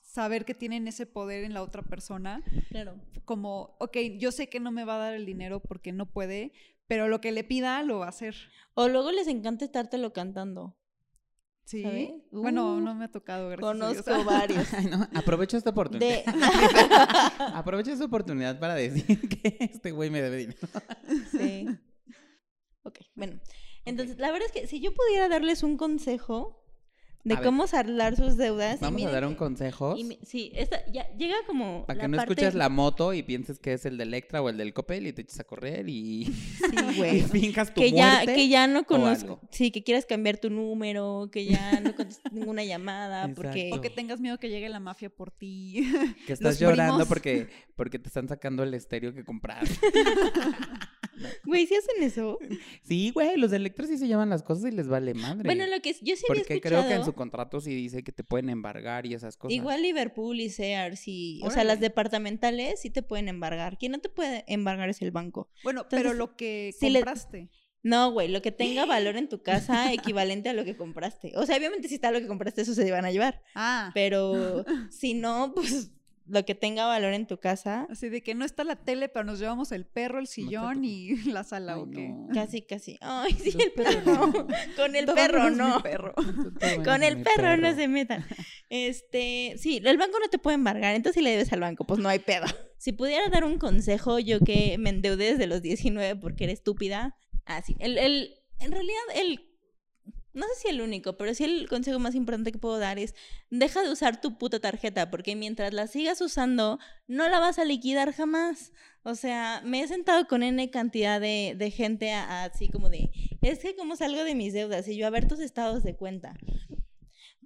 saber 0.00 0.44
que 0.44 0.54
tienen 0.54 0.88
ese 0.88 1.06
poder 1.06 1.44
en 1.44 1.52
la 1.54 1.62
otra 1.62 1.82
persona, 1.82 2.42
Claro. 2.70 3.00
como, 3.24 3.76
ok, 3.80 3.96
yo 4.18 4.32
sé 4.32 4.48
que 4.48 4.60
no 4.60 4.70
me 4.72 4.84
va 4.84 4.96
a 4.96 4.98
dar 4.98 5.14
el 5.14 5.26
dinero 5.26 5.60
porque 5.60 5.92
no 5.92 6.06
puede, 6.10 6.52
pero 6.86 7.08
lo 7.08 7.20
que 7.20 7.32
le 7.32 7.44
pida 7.44 7.82
lo 7.82 7.98
va 8.00 8.06
a 8.06 8.10
hacer. 8.10 8.34
O 8.74 8.88
luego 8.88 9.10
les 9.12 9.26
encanta 9.28 9.64
estártelo 9.64 10.12
cantando. 10.12 10.76
Sí. 11.66 11.82
¿Sabes? 11.82 12.10
Bueno, 12.30 12.74
Uh, 12.76 12.80
no 12.80 12.94
me 12.94 13.04
ha 13.06 13.08
tocado, 13.10 13.48
gracias. 13.50 13.68
a 13.68 13.74
Dios. 13.92 14.02
Conozco 14.04 14.24
varios. 14.30 14.72
Ay, 14.72 14.86
no, 14.86 15.08
aprovecho 15.14 15.56
esta 15.56 15.70
oportunidad. 15.70 16.24
De... 16.24 16.24
Aprovecho 17.54 17.90
esta 17.92 18.04
oportunidad 18.04 18.58
para 18.60 18.74
decir 18.76 19.28
que 19.28 19.56
este 19.60 19.90
güey 19.90 20.08
me 20.10 20.22
debe 20.22 20.36
dinero. 20.38 20.58
Sí. 21.32 21.66
Ok, 22.84 23.00
bueno. 23.16 23.40
Entonces, 23.84 24.18
la 24.18 24.30
verdad 24.30 24.46
es 24.46 24.52
que 24.60 24.66
si 24.68 24.80
yo 24.80 24.94
pudiera 24.94 25.28
darles 25.28 25.62
un 25.64 25.76
consejo 25.76 26.64
de 27.26 27.34
A 27.34 27.38
ver. 27.38 27.44
cómo 27.46 27.66
saldar 27.66 28.14
sus 28.14 28.36
deudas. 28.36 28.76
y 28.80 28.84
Vamos 28.84 29.02
a 29.04 29.10
dar 29.10 29.26
un 29.26 29.34
consejo 29.34 29.96
sí, 30.22 30.52
esta, 30.54 30.80
ya 30.92 31.08
llega 31.16 31.34
como. 31.46 31.84
para 31.84 32.00
que 32.02 32.08
no 32.08 32.16
parte- 32.18 32.32
escuches 32.34 32.54
la 32.54 32.68
moto 32.68 33.12
y 33.12 33.24
pienses 33.24 33.58
que 33.58 33.72
es 33.72 33.84
el 33.84 33.96
de 33.98 34.04
Electra 34.04 34.40
o 34.42 34.48
el 34.48 34.56
del 34.56 34.72
Copel 34.72 35.08
y 35.08 35.12
te 35.12 35.22
eches 35.22 35.40
a 35.40 35.44
correr 35.44 35.88
y, 35.88 36.24
Sí, 36.26 36.32
y 36.92 36.96
güey. 36.96 37.22
finjas 37.22 37.74
tu 37.74 37.80
que 37.80 37.90
ya, 37.90 38.12
muerte. 38.18 38.34
que 38.36 38.48
ya 38.48 38.68
no 38.68 38.84
conozco. 38.84 39.40
Sí, 39.50 39.72
que 39.72 39.82
quieras 39.82 40.06
cambiar 40.06 40.38
tu 40.38 40.50
número, 40.50 41.28
que 41.32 41.46
ya 41.46 41.80
no 41.80 41.96
contestes 41.96 42.22
ninguna 42.32 42.62
llamada, 42.62 43.28
porque. 43.34 43.70
O 43.74 43.80
que 43.80 43.90
tengas 43.90 44.20
miedo 44.20 44.38
que 44.38 44.48
llegue 44.48 44.68
la 44.68 44.78
mafia 44.78 45.10
por 45.10 45.32
ti. 45.32 45.84
Que 46.26 46.32
estás 46.34 46.52
los 46.52 46.58
llorando 46.60 46.92
primos. 46.94 47.08
porque, 47.08 47.48
porque 47.74 47.98
te 47.98 48.06
están 48.06 48.28
sacando 48.28 48.62
el 48.62 48.72
estéreo 48.74 49.12
que 49.12 49.24
compraste. 49.24 49.74
Güey, 51.44 51.66
¿sí 51.66 51.74
hacen 51.76 52.02
eso? 52.02 52.38
Sí, 52.82 53.10
güey, 53.12 53.36
los 53.36 53.50
de 53.50 53.56
Electra 53.58 53.86
sí 53.86 53.96
se 53.98 54.08
llaman 54.08 54.28
las 54.30 54.42
cosas 54.42 54.72
y 54.72 54.74
les 54.76 54.88
vale 54.88 55.14
madre. 55.14 55.42
Bueno, 55.44 55.66
lo 55.66 55.80
que 55.80 55.92
yo 55.92 56.16
sí 56.16 56.24
había 56.28 56.42
porque 56.42 56.54
escuchado. 56.54 56.60
creo 56.82 56.88
que 56.88 56.94
en 56.94 57.04
su 57.04 57.12
contrato 57.14 57.60
sí 57.60 57.74
dice 57.74 58.02
que 58.02 58.12
te 58.12 58.24
pueden 58.24 58.50
embargar 58.50 59.06
y 59.06 59.14
esas 59.14 59.36
cosas. 59.36 59.54
Igual 59.54 59.82
Liverpool 59.82 60.40
y 60.40 60.50
Sears 60.50 61.02
y... 61.08 61.40
O 61.44 61.50
sea, 61.50 61.64
las 61.64 61.80
departamentales 61.80 62.80
sí 62.80 62.90
te 62.90 63.02
pueden 63.02 63.28
embargar. 63.28 63.78
Quien 63.78 63.92
no 63.92 63.98
te 63.98 64.08
puede 64.08 64.44
embargar 64.46 64.88
es 64.88 65.02
el 65.02 65.10
banco. 65.10 65.50
Bueno, 65.64 65.86
pero 65.88 66.12
lo 66.14 66.36
que 66.36 66.74
si 66.78 66.90
le- 66.90 67.00
compraste. 67.00 67.50
No, 67.82 68.10
güey, 68.10 68.26
lo 68.28 68.42
que 68.42 68.50
tenga 68.50 68.84
valor 68.84 69.16
en 69.16 69.28
tu 69.28 69.42
casa 69.42 69.92
equivalente 69.92 70.48
a 70.48 70.52
lo 70.54 70.64
que 70.64 70.76
compraste. 70.76 71.32
O 71.36 71.46
sea, 71.46 71.56
obviamente 71.56 71.86
si 71.88 71.94
está 71.94 72.10
lo 72.10 72.18
que 72.20 72.26
compraste, 72.26 72.62
eso 72.62 72.74
se 72.74 72.90
van 72.90 73.04
a 73.04 73.12
llevar. 73.12 73.42
Ah, 73.54 73.90
Pero 73.94 74.64
si 74.90 75.14
no, 75.14 75.52
pues 75.54 75.92
lo 76.28 76.44
que 76.44 76.54
tenga 76.54 76.86
valor 76.86 77.12
en 77.12 77.26
tu 77.26 77.38
casa, 77.38 77.86
así 77.90 78.08
de 78.08 78.22
que 78.22 78.34
no 78.34 78.44
está 78.44 78.64
la 78.64 78.76
tele, 78.76 79.08
pero 79.08 79.24
nos 79.24 79.38
llevamos 79.38 79.70
el 79.72 79.84
perro, 79.86 80.18
el 80.18 80.26
sillón 80.26 80.84
y 80.84 81.16
la 81.30 81.44
sala, 81.44 81.74
Ay, 81.74 81.80
¿o 81.80 81.90
qué? 81.90 82.08
no. 82.08 82.28
casi, 82.34 82.62
casi. 82.62 82.98
Ay, 83.00 83.32
sí, 83.32 83.52
Los 83.52 83.62
el 83.64 83.72
perro. 83.76 84.32
Con 84.76 84.96
el 84.96 85.06
Todo 85.06 85.14
perro, 85.14 85.50
no. 85.50 85.82
perro. 85.82 86.14
Con 86.84 87.02
el 87.02 87.22
perro, 87.22 87.56
no 87.56 87.74
se 87.74 87.88
metan. 87.88 88.24
Este, 88.70 89.54
sí, 89.58 89.80
el 89.84 89.96
banco 89.98 90.18
no 90.18 90.28
te 90.28 90.38
puede 90.38 90.56
embargar, 90.56 90.94
entonces 90.94 91.20
si 91.20 91.24
le 91.24 91.30
debes 91.30 91.52
al 91.52 91.60
banco, 91.60 91.86
pues 91.86 92.00
no 92.00 92.08
hay 92.08 92.18
pedo. 92.18 92.46
Si 92.78 92.92
pudiera 92.92 93.28
dar 93.30 93.44
un 93.44 93.58
consejo, 93.58 94.18
yo 94.18 94.40
que 94.40 94.76
me 94.78 94.90
endeudé 94.90 95.32
desde 95.32 95.46
los 95.46 95.62
19 95.62 96.16
porque 96.16 96.44
era 96.44 96.52
estúpida. 96.52 97.16
Ah, 97.46 97.62
sí, 97.64 97.76
el, 97.78 97.96
el, 97.98 98.34
en 98.60 98.72
realidad 98.72 99.00
el, 99.14 99.45
no 100.36 100.46
sé 100.48 100.54
si 100.62 100.68
el 100.68 100.82
único, 100.82 101.16
pero 101.16 101.34
sí 101.34 101.44
el 101.44 101.68
consejo 101.68 101.98
más 101.98 102.14
importante 102.14 102.52
que 102.52 102.58
puedo 102.58 102.78
dar 102.78 102.98
es, 102.98 103.14
deja 103.50 103.82
de 103.82 103.90
usar 103.90 104.20
tu 104.20 104.38
puta 104.38 104.60
tarjeta, 104.60 105.10
porque 105.10 105.34
mientras 105.34 105.72
la 105.72 105.86
sigas 105.86 106.20
usando, 106.20 106.78
no 107.08 107.28
la 107.28 107.40
vas 107.40 107.58
a 107.58 107.64
liquidar 107.64 108.12
jamás. 108.12 108.72
O 109.02 109.14
sea, 109.14 109.62
me 109.64 109.80
he 109.80 109.88
sentado 109.88 110.26
con 110.26 110.42
N 110.42 110.70
cantidad 110.70 111.20
de, 111.20 111.54
de 111.56 111.70
gente 111.70 112.12
así 112.12 112.68
como 112.68 112.90
de, 112.90 113.10
es 113.40 113.60
que 113.60 113.74
como 113.74 113.96
salgo 113.96 114.24
de 114.24 114.34
mis 114.34 114.52
deudas 114.52 114.86
y 114.88 114.96
yo 114.96 115.06
a 115.06 115.10
ver 115.10 115.26
tus 115.26 115.40
estados 115.40 115.82
de 115.82 115.96
cuenta. 115.96 116.36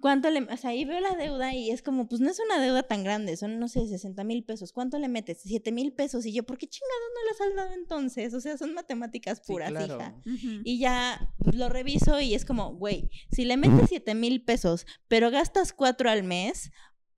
¿Cuánto 0.01 0.29
le, 0.29 0.41
o 0.41 0.57
sea, 0.57 0.71
ahí 0.71 0.83
veo 0.83 0.99
la 0.99 1.15
deuda 1.15 1.53
y 1.53 1.69
es 1.69 1.81
como, 1.81 2.09
pues 2.09 2.19
no 2.19 2.29
es 2.29 2.39
una 2.39 2.59
deuda 2.59 2.83
tan 2.83 3.03
grande, 3.03 3.37
son, 3.37 3.59
no 3.59 3.67
sé, 3.67 3.87
60 3.87 4.23
mil 4.23 4.43
pesos. 4.43 4.73
¿Cuánto 4.73 4.97
le 4.99 5.07
metes? 5.07 5.39
7 5.43 5.71
mil 5.71 5.93
pesos. 5.93 6.25
Y 6.25 6.33
yo, 6.33 6.43
¿por 6.43 6.57
qué 6.57 6.67
chingados 6.67 7.09
no 7.15 7.23
le 7.23 7.31
has 7.31 7.37
saldado 7.37 7.73
entonces? 7.73 8.33
O 8.33 8.41
sea, 8.41 8.57
son 8.57 8.73
matemáticas 8.73 9.37
Sí, 9.37 9.53
puras, 9.53 9.69
claro. 9.69 9.95
hija. 9.95 10.15
Y 10.63 10.79
ya 10.79 11.33
pues, 11.37 11.55
lo 11.55 11.69
reviso 11.69 12.19
y 12.19 12.33
es 12.33 12.43
como, 12.43 12.73
güey, 12.75 13.09
si 13.31 13.45
le 13.45 13.55
metes 13.57 13.87
7 13.89 14.15
mil 14.15 14.43
pesos, 14.43 14.85
pero 15.07 15.31
gastas 15.31 15.71
4 15.71 16.09
al 16.09 16.23
mes, 16.23 16.71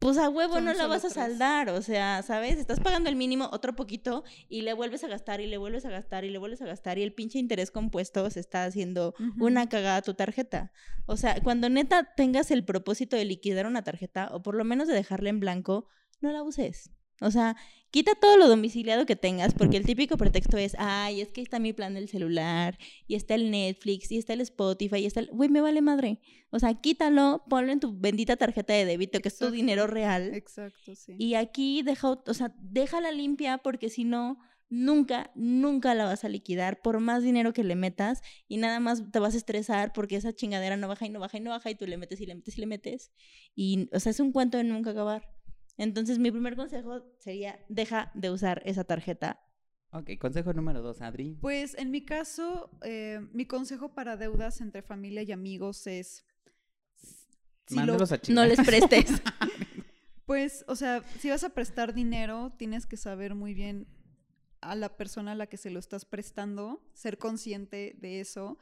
pues 0.04 0.18
a 0.18 0.28
huevo 0.28 0.56
Son 0.56 0.66
no 0.66 0.74
la 0.74 0.88
vas 0.88 1.06
a 1.06 1.10
saldar. 1.10 1.70
O 1.70 1.82
sea, 1.82 2.22
¿sabes? 2.24 2.58
Estás 2.60 2.82
pagando 2.82 3.10
el 3.10 3.16
mínimo 3.16 3.50
otro 3.54 3.74
poquito 3.74 4.26
y 4.50 4.64
le 4.64 4.74
vuelves 4.74 5.04
a 5.06 5.08
gastar 5.08 5.40
y 5.40 5.48
le 5.48 5.58
vuelves 5.58 5.86
a 5.86 5.90
gastar 5.90 6.26
y 6.26 6.30
le 6.30 6.38
vuelves 6.38 6.62
a 6.62 6.66
gastar 6.66 6.98
y 6.98 7.04
el 7.04 7.14
pinche 7.14 7.40
interés 7.40 7.72
compuesto 7.72 8.30
se 8.30 8.42
está 8.42 8.66
haciendo 8.66 9.16
una 9.40 9.70
cagada 9.70 9.98
a 9.98 10.02
tu 10.02 10.14
tarjeta. 10.14 10.74
O 11.06 11.16
sea, 11.16 11.42
cuando 11.42 11.70
neta 11.70 12.14
tengas 12.16 12.52
el 12.52 12.66
propósito 12.66 13.16
de 13.16 13.24
liquidar 13.24 13.66
una 13.66 13.84
tarjeta 13.84 14.30
o 14.34 14.42
por 14.42 14.56
lo 14.56 14.66
menos 14.66 14.90
de 14.90 14.94
dejarla 14.94 15.30
en 15.30 15.40
blanco, 15.40 15.88
no 16.20 16.32
la 16.32 16.44
uses. 16.44 16.92
O 17.22 17.32
sea, 17.32 17.56
quita 17.92 18.16
todo 18.16 18.38
lo 18.38 18.48
domiciliado 18.48 19.06
que 19.06 19.16
tengas, 19.16 19.54
porque 19.54 19.78
el 19.78 19.86
típico 19.86 20.18
pretexto 20.18 20.58
es, 20.58 20.76
ay, 20.80 21.22
es 21.22 21.32
que 21.32 21.42
está 21.42 21.60
mi 21.60 21.74
plan 21.74 21.94
del 21.94 22.10
celular, 22.10 22.78
y 23.08 23.16
está 23.16 23.36
el 23.36 23.52
Netflix, 23.52 24.12
y 24.12 24.18
está 24.18 24.34
el 24.34 24.42
Spotify, 24.42 24.98
y 24.98 25.06
está 25.06 25.20
el... 25.20 25.28
Güey, 25.28 25.50
me 25.50 25.62
vale 25.62 25.82
madre. 25.82 26.20
O 26.50 26.60
sea, 26.60 26.74
quítalo, 26.74 27.44
ponlo 27.50 27.72
en 27.72 27.80
tu 27.80 27.98
bendita 27.98 28.36
tarjeta 28.36 28.74
de 28.74 28.86
débito, 28.86 29.20
que 29.20 29.28
es 29.28 29.38
tu 29.38 29.52
dinero 29.52 29.88
real. 29.88 30.34
Exacto, 30.34 30.96
sí. 30.96 31.16
Y 31.18 31.36
aquí 31.36 31.84
deja, 31.84 32.12
o 32.12 32.34
sea, 32.34 32.54
déjala 32.60 33.12
limpia 33.12 33.60
porque 33.60 33.90
si 33.90 34.04
no, 34.04 34.40
nunca, 34.74 35.32
nunca 35.36 35.94
la 35.94 36.06
vas 36.06 36.24
a 36.24 36.30
liquidar 36.30 36.82
por 36.82 37.00
más 37.00 37.22
dinero 37.22 37.54
que 37.54 37.64
le 37.64 37.76
metas 37.76 38.22
y 38.48 38.58
nada 38.58 38.80
más 38.80 39.12
te 39.12 39.20
vas 39.20 39.36
a 39.36 39.38
estresar 39.38 39.94
porque 39.94 40.16
esa 40.16 40.34
chingadera 40.34 40.78
no 40.78 40.88
baja 40.88 41.06
y 41.06 41.10
no 41.10 41.20
baja 41.20 41.38
y 41.38 41.42
no 41.42 41.52
baja 41.52 41.70
y 41.70 41.76
tú 41.76 41.86
le 41.86 41.98
metes 41.98 42.20
y 42.22 42.26
le 42.26 42.36
metes 42.36 42.58
y 42.58 42.62
le 42.62 42.68
metes. 42.68 43.12
Y, 43.56 43.88
o 43.94 44.00
sea, 44.00 44.10
es 44.10 44.20
un 44.20 44.32
cuento 44.32 44.58
de 44.58 44.64
nunca 44.64 44.90
acabar. 44.90 45.30
Entonces, 45.78 46.20
mi 46.20 46.32
primer 46.32 46.56
consejo 46.56 47.04
sería, 47.20 47.60
deja 47.70 48.12
de 48.14 48.30
usar 48.32 48.62
esa 48.66 48.84
tarjeta. 48.84 49.40
Ok, 49.92 50.12
consejo 50.20 50.54
número 50.54 50.82
dos, 50.82 51.02
Adri. 51.02 51.38
Pues 51.42 51.76
en 51.78 51.92
mi 51.92 52.04
caso, 52.04 52.70
eh, 52.84 53.20
mi 53.32 53.46
consejo 53.46 53.94
para 53.94 54.18
deudas 54.18 54.60
entre 54.62 54.82
familia 54.82 55.22
y 55.24 55.32
amigos 55.32 55.86
es... 55.88 56.26
si 57.68 57.76
lo- 57.76 57.82
Mándalos 57.82 58.12
a 58.12 58.20
No 58.30 58.46
les 58.46 58.60
prestes. 58.60 59.06
Pues, 60.26 60.64
o 60.70 60.78
sea, 60.78 61.04
si 61.20 61.30
vas 61.30 61.44
a 61.44 61.50
prestar 61.50 61.94
dinero, 61.94 62.54
tienes 62.58 62.86
que 62.86 62.96
saber 62.96 63.36
muy 63.36 63.54
bien 63.54 63.88
a 64.62 64.74
la 64.74 64.96
persona 64.96 65.34
a 65.34 65.36
la 65.36 65.48
que 65.48 65.58
se 65.58 65.70
lo 65.70 65.80
estás 65.80 66.06
prestando, 66.06 66.82
ser 66.94 67.18
consciente 67.18 67.98
de 68.00 68.22
eso. 68.22 68.58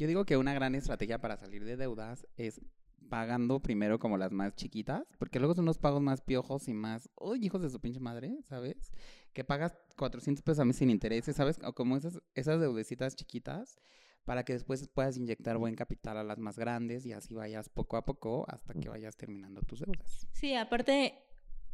Yo 0.00 0.08
digo 0.08 0.24
que 0.24 0.36
una 0.36 0.52
gran 0.54 0.74
estrategia 0.74 1.20
para 1.20 1.36
salir 1.36 1.64
de 1.64 1.76
deudas 1.76 2.26
es 2.36 2.60
pagando 3.08 3.60
primero 3.60 3.98
como 3.98 4.16
las 4.16 4.32
más 4.32 4.54
chiquitas, 4.54 5.04
porque 5.18 5.38
luego 5.38 5.54
son 5.54 5.64
los 5.64 5.78
pagos 5.78 6.00
más 6.02 6.20
piojos 6.20 6.68
y 6.68 6.74
más, 6.74 7.08
uy, 7.16 7.44
hijos 7.44 7.62
de 7.62 7.70
su 7.70 7.80
pinche 7.80 8.00
madre, 8.00 8.38
¿sabes? 8.44 8.92
Que 9.32 9.44
pagas 9.44 9.74
400 9.96 10.42
pesos 10.42 10.60
a 10.60 10.64
mes 10.64 10.76
sin 10.76 10.90
intereses, 10.90 11.36
¿sabes? 11.36 11.58
O 11.64 11.72
como 11.72 11.96
esas, 11.96 12.20
esas 12.34 12.60
deudecitas 12.60 13.16
chiquitas, 13.16 13.78
para 14.24 14.44
que 14.44 14.52
después 14.52 14.86
puedas 14.88 15.16
inyectar 15.16 15.56
buen 15.56 15.74
capital 15.74 16.18
a 16.18 16.22
las 16.22 16.38
más 16.38 16.58
grandes 16.58 17.06
y 17.06 17.12
así 17.12 17.34
vayas 17.34 17.70
poco 17.70 17.96
a 17.96 18.04
poco 18.04 18.44
hasta 18.48 18.74
que 18.74 18.90
vayas 18.90 19.16
terminando 19.16 19.62
tus 19.62 19.80
deudas. 19.80 20.28
Sí, 20.32 20.54
aparte, 20.54 21.14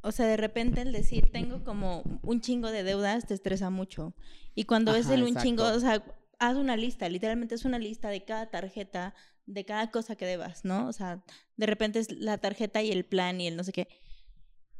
o 0.02 0.12
sea, 0.12 0.26
de 0.26 0.36
repente 0.36 0.82
el 0.82 0.92
decir 0.92 1.32
tengo 1.32 1.64
como 1.64 2.04
un 2.22 2.40
chingo 2.40 2.70
de 2.70 2.84
deudas 2.84 3.26
te 3.26 3.34
estresa 3.34 3.70
mucho. 3.70 4.14
Y 4.54 4.64
cuando 4.64 4.92
ves 4.92 5.06
Ajá, 5.06 5.14
el 5.14 5.24
un 5.24 5.34
chingo, 5.34 5.64
exacto. 5.64 5.76
o 5.76 5.80
sea, 5.80 6.04
haz 6.38 6.56
una 6.56 6.76
lista, 6.76 7.08
literalmente 7.08 7.56
es 7.56 7.64
una 7.64 7.78
lista 7.78 8.08
de 8.08 8.24
cada 8.24 8.50
tarjeta, 8.50 9.14
de 9.46 9.64
cada 9.64 9.90
cosa 9.90 10.16
que 10.16 10.26
debas, 10.26 10.64
¿no? 10.64 10.88
O 10.88 10.92
sea, 10.92 11.22
de 11.56 11.66
repente 11.66 11.98
es 11.98 12.10
la 12.10 12.38
tarjeta 12.38 12.82
y 12.82 12.90
el 12.90 13.04
plan 13.04 13.40
y 13.40 13.48
el 13.48 13.56
no 13.56 13.64
sé 13.64 13.72
qué. 13.72 13.88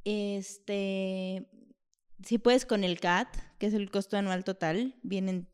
Este, 0.05 1.49
si 2.23 2.39
puedes 2.39 2.67
con 2.67 2.85
el 2.85 3.01
CAT, 3.01 3.29
que 3.59 3.67
es 3.67 3.75
el 3.75 3.91
costo 3.91 4.17
anual 4.17 4.45
total, 4.45 4.97
vienen 5.03 5.49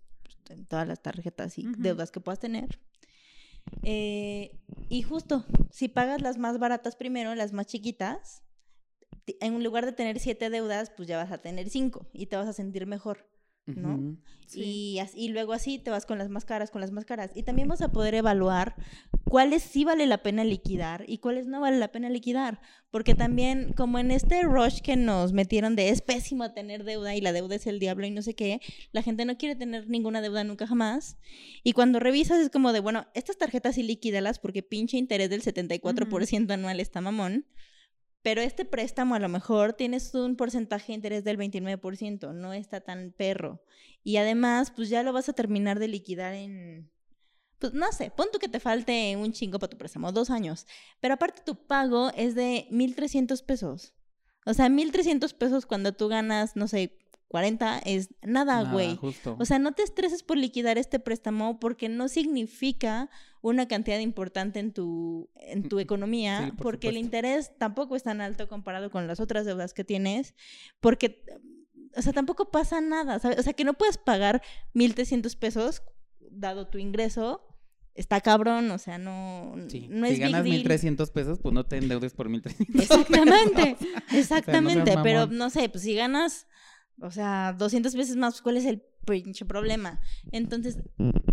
en 0.49 0.67
todas 0.67 0.87
las 0.87 1.03
tarjetas 1.03 1.59
y 1.59 1.67
deudas 1.79 2.11
que 2.11 2.21
puedas 2.21 2.41
tener. 2.41 2.81
Eh, 3.83 4.59
y 4.89 5.03
justo, 5.03 5.45
si 5.71 5.89
pagas 5.89 6.23
las 6.23 6.39
más 6.39 6.59
baratas 6.59 6.97
primero, 6.97 7.35
las 7.35 7.53
más 7.53 7.67
chiquitas, 7.67 8.43
en 9.27 9.63
lugar 9.63 9.87
de 9.87 9.93
tener 9.93 10.19
siete 10.19 10.51
deudas, 10.51 10.91
pues 10.91 11.09
ya 11.09 11.17
vas 11.17 11.31
a 11.31 11.39
tener 11.39 11.71
cinco 11.71 12.09
y 12.13 12.27
te 12.27 12.37
vas 12.37 12.49
a 12.49 12.53
sentir 12.53 12.87
mejor, 12.87 13.30
¿no? 13.77 14.17
Sí. 14.47 14.97
Y, 14.97 15.01
y 15.15 15.29
luego 15.29 15.53
así 15.53 15.79
te 15.79 15.91
vas 15.91 16.07
con 16.07 16.19
las 16.19 16.29
más 16.29 16.45
caras, 16.45 16.71
con 16.71 16.81
las 16.81 16.91
más 16.91 17.05
caras. 17.05 17.31
Y 17.35 17.45
también 17.45 17.69
vas 17.69 17.83
a 17.83 17.93
poder 17.93 18.15
evaluar 18.15 18.75
cuáles 19.25 19.63
sí 19.63 19.85
vale 19.85 20.07
la 20.07 20.23
pena 20.23 20.43
liquidar 20.43 21.05
y 21.07 21.19
cuáles 21.19 21.47
no 21.47 21.61
vale 21.61 21.79
la 21.79 21.93
pena 21.93 22.11
liquidar. 22.11 22.61
Porque 22.91 23.15
también, 23.15 23.73
como 23.75 23.99
en 24.01 24.11
este 24.11 24.43
rush 24.43 24.81
que 24.81 24.97
nos 24.97 25.33
metieron 25.33 25.77
de 25.77 25.91
es 25.91 26.03
pésimo 26.03 26.53
tener 26.53 26.83
deuda 26.85 27.15
y 27.15 27.21
la 27.21 27.33
deuda 27.33 27.55
es 27.55 27.67
el 27.67 27.79
diablo 27.79 28.07
y 28.07 28.11
no 28.11 28.23
sé 28.23 28.35
qué, 28.35 28.61
la 28.93 29.03
gente 29.03 29.25
no 29.25 29.39
quiere 29.39 29.55
tener 29.55 29.89
ninguna 29.89 30.21
deuda 30.21 30.43
nunca 30.43 30.67
jamás. 30.67 31.17
Y 31.63 31.73
cuando 31.73 32.01
revisas 32.01 32.41
es 32.41 32.51
como 32.51 32.73
de, 32.73 32.81
bueno, 32.81 33.07
estas 33.15 33.39
tarjetas 33.39 33.77
sí 33.77 33.85
liquídalas 33.85 34.41
porque 34.41 34.63
pinche 34.63 34.97
interés 34.97 35.31
del 35.31 35.43
74% 35.43 36.51
anual 36.51 36.81
está 36.81 37.01
mamón. 37.01 37.47
Pero 38.23 38.43
este 38.43 38.65
préstamo 38.65 39.15
a 39.15 39.19
lo 39.19 39.29
mejor 39.29 39.73
tienes 39.73 40.15
un 40.15 40.37
porcentaje 40.37 40.89
de 40.89 40.97
interés 40.97 41.25
del 41.25 41.39
29%, 41.39 42.35
no 42.35 42.53
está 42.53 42.81
tan 42.81 43.13
perro. 43.13 43.63
Y 44.03 44.17
además, 44.17 44.71
pues 44.75 44.89
ya 44.91 45.03
lo 45.03 45.13
vas 45.13 45.29
a 45.29 45.33
terminar 45.33 45.79
de 45.79 45.89
liquidar 45.89 46.35
en, 46.35 46.91
pues 47.59 47.75
no 47.75 47.93
sé, 47.93 48.11
pon 48.11 48.29
que 48.41 48.49
te 48.49 48.61
falte 48.61 49.17
un 49.17 49.33
chingo 49.33 49.59
para 49.59 49.71
tu 49.71 49.79
préstamo, 49.79 50.13
dos 50.13 50.31
años. 50.31 50.67
Pero 51.01 51.15
aparte 51.15 51.43
tu 51.45 51.67
pago 51.67 52.11
es 52.17 52.35
de 52.35 52.67
1.300 52.71 53.45
pesos. 53.45 53.95
O 54.47 54.55
sea, 54.55 54.69
1.300 54.69 55.35
pesos 55.35 55.67
cuando 55.67 55.93
tú 55.93 56.09
ganas, 56.09 56.57
no 56.57 56.67
sé, 56.67 56.99
40 57.31 57.79
es 57.85 58.09
nada, 58.23 58.73
güey. 58.73 58.99
O 59.39 59.45
sea, 59.45 59.61
no 59.61 59.71
te 59.71 59.85
estreses 59.85 60.25
por 60.25 60.37
liquidar 60.37 60.79
este 60.79 60.99
préstamo 60.99 61.61
porque 61.61 61.89
no 61.89 62.09
significa 62.09 63.09
una 63.41 63.69
cantidad 63.69 64.01
importante 64.01 64.59
en 64.59 64.73
tu, 64.73 65.31
en 65.37 65.63
tu 65.69 65.79
economía, 65.79 66.47
Sí, 66.47 66.51
por 66.51 66.57
porque 66.65 66.89
el 66.89 66.95
supuesto. 66.95 67.07
interés 67.07 67.53
tampoco 67.57 67.95
es 67.95 68.03
tan 68.03 68.21
alto 68.21 68.49
comparado 68.49 68.91
con 68.91 69.07
las 69.07 69.21
otras 69.21 69.47
deudas 69.47 69.75
que 69.75 69.85
tienes, 69.85 70.35
porque, 70.81 71.23
o 71.97 72.03
sea, 72.03 72.13
tampoco 72.13 72.51
pasa 72.51 72.81
nada, 72.81 73.21
¿sabes? 73.21 73.39
O 73.39 73.43
sea, 73.45 73.53
que 73.53 73.65
no 73.65 73.75
puedes 73.75 73.97
pagar 73.97 74.43
1.300 74.75 75.37
pesos 75.39 75.83
dado 76.33 76.67
tu 76.67 76.79
ingreso, 76.79 77.47
está 77.95 78.21
cabrón, 78.21 78.71
o 78.73 78.79
sea, 78.79 78.99
no, 78.99 79.55
Sí. 79.69 79.87
no 79.89 80.07
si 80.07 80.13
es 80.15 80.19
big 80.19 80.27
ganas 80.27 80.43
deal. 80.45 80.57
1300 80.57 81.11
pesos, 81.13 81.39
pues 81.39 81.55
no 81.55 81.65
te 81.65 81.77
endeudes 81.77 82.13
por 82.13 82.29
1300. 82.29 82.75
Exactamente, 82.83 83.77
seas 84.11 84.13
exactamente, 84.13 84.95
pero 85.05 85.21
mamón. 85.21 85.39
no 85.39 85.51
sé, 85.51 85.69
pues 85.69 85.85
si 85.85 85.95
ganas, 85.95 86.47
o 87.01 87.11
sea, 87.11 87.55
200 87.59 87.95
veces 87.95 88.17
más, 88.17 88.35
pues, 88.35 88.43
¿cuál 88.43 88.57
es 88.57 88.65
el 88.67 88.83
pinche 89.07 89.45
problema? 89.45 90.01
Entonces, 90.33 90.79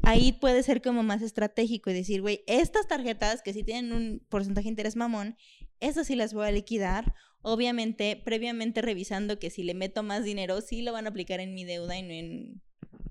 ahí 0.04 0.32
puede 0.34 0.64
ser 0.64 0.82
como 0.82 1.04
más 1.04 1.22
estratégico 1.22 1.90
y 1.90 1.94
decir, 1.94 2.22
güey, 2.22 2.44
estas 2.48 2.88
tarjetas 2.88 3.42
que 3.42 3.54
sí 3.54 3.64
tienen 3.64 3.92
un 3.94 4.22
porcentaje 4.30 4.66
de 4.66 4.70
interés 4.72 4.96
mamón, 4.96 5.36
esas 5.80 6.08
sí 6.08 6.16
las 6.16 6.34
voy 6.34 6.48
a 6.48 6.52
liquidar, 6.52 7.14
obviamente, 7.42 8.22
previamente 8.24 8.82
revisando 8.82 9.38
que 9.40 9.50
si 9.50 9.64
le 9.64 9.74
meto 9.74 10.04
más 10.04 10.24
dinero, 10.24 10.62
sí 10.62 10.82
lo 10.82 10.94
van 10.94 11.06
a 11.06 11.10
aplicar 11.10 11.40
en 11.40 11.54
mi 11.54 11.66
deuda 11.66 11.98
y 11.98 12.04
no 12.04 12.12
en 12.14 12.62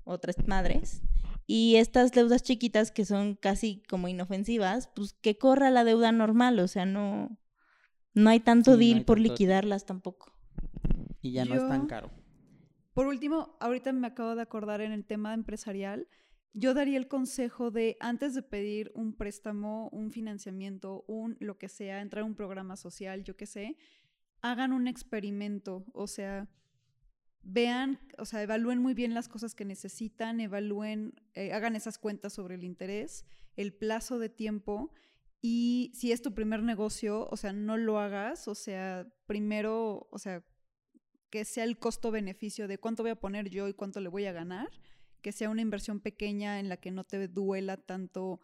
otras 0.03 0.35
madres. 0.47 1.01
Y 1.45 1.75
estas 1.77 2.11
deudas 2.11 2.43
chiquitas 2.43 2.91
que 2.91 3.05
son 3.05 3.35
casi 3.35 3.81
como 3.87 4.09
inofensivas, 4.09 4.89
pues 4.95 5.13
que 5.13 5.37
corra 5.37 5.69
la 5.71 5.85
deuda 5.85 6.11
normal, 6.11 6.59
o 6.59 6.67
sea, 6.67 6.85
no, 6.85 7.37
no 8.13 8.29
hay 8.29 8.41
tanto 8.41 8.71
Sí, 8.71 8.77
no 8.77 8.79
deal 8.79 8.97
hay 8.97 9.03
por 9.05 9.17
tanto- 9.17 9.31
liquidarlas 9.31 9.85
tampoco. 9.85 10.33
y 11.21 11.31
ya 11.31 11.45
no 11.45 11.55
es 11.55 11.67
tan 11.67 11.87
caro. 11.87 12.11
Por 12.97 13.05
último, 13.05 13.55
ahorita 13.59 13.93
me 13.93 14.07
acabo 14.07 14.33
de 14.33 14.41
acordar 14.41 14.81
en 14.81 14.91
el 14.91 15.05
tema 15.05 15.35
empresarial, 15.35 16.07
yo 16.53 16.73
daría 16.73 16.97
el 16.97 17.07
consejo 17.07 17.69
de 17.69 17.95
antes 17.99 18.33
de 18.33 18.41
pedir 18.41 18.91
un 18.95 19.13
préstamo, 19.13 19.87
un 19.89 20.09
financiamiento, 20.09 21.05
un 21.07 21.37
lo 21.39 21.59
que 21.59 21.69
sea, 21.69 22.01
entrar 22.01 22.23
a 22.23 22.25
un 22.25 22.33
programa 22.33 22.75
social, 22.75 23.23
yo 23.23 23.37
qué 23.37 23.45
sé, 23.45 23.77
hagan 24.41 24.73
un 24.73 24.87
experimento, 24.87 25.85
o 25.93 26.07
sea, 26.07 26.49
vean, 27.43 27.99
o 28.17 28.25
sea, 28.25 28.41
evalúen 28.41 28.81
muy 28.81 28.95
bien 28.95 29.13
las 29.13 29.29
cosas 29.29 29.53
que 29.53 29.63
necesitan, 29.63 30.39
evalúen, 30.39 31.13
eh, 31.35 31.53
hagan 31.53 31.75
esas 31.75 31.99
cuentas 31.99 32.33
sobre 32.33 32.55
el 32.55 32.63
interés, 32.63 33.27
el 33.57 33.75
plazo 33.75 34.17
de 34.17 34.29
tiempo 34.29 34.91
y 35.39 35.91
si 35.93 36.11
es 36.11 36.23
tu 36.23 36.33
primer 36.33 36.63
negocio, 36.63 37.27
o 37.29 37.37
sea, 37.37 37.53
no 37.53 37.77
lo 37.77 37.99
hagas, 37.99 38.47
o 38.47 38.55
sea, 38.55 39.07
primero, 39.27 40.07
o 40.09 40.17
sea, 40.17 40.43
que 41.29 41.45
sea 41.45 41.63
el 41.63 41.77
costo-beneficio 41.77 42.67
de 42.67 42.77
cuánto 42.77 43.03
voy 43.03 43.11
a 43.11 43.19
poner 43.19 43.49
yo 43.49 43.67
y 43.67 43.73
cuánto 43.73 43.99
le 43.99 44.09
voy 44.09 44.25
a 44.25 44.31
ganar, 44.31 44.69
que 45.21 45.31
sea 45.31 45.49
una 45.49 45.61
inversión 45.61 45.99
pequeña 45.99 46.59
en 46.59 46.69
la 46.69 46.77
que 46.77 46.91
no 46.91 47.03
te 47.03 47.27
duela 47.27 47.77
tanto 47.77 48.39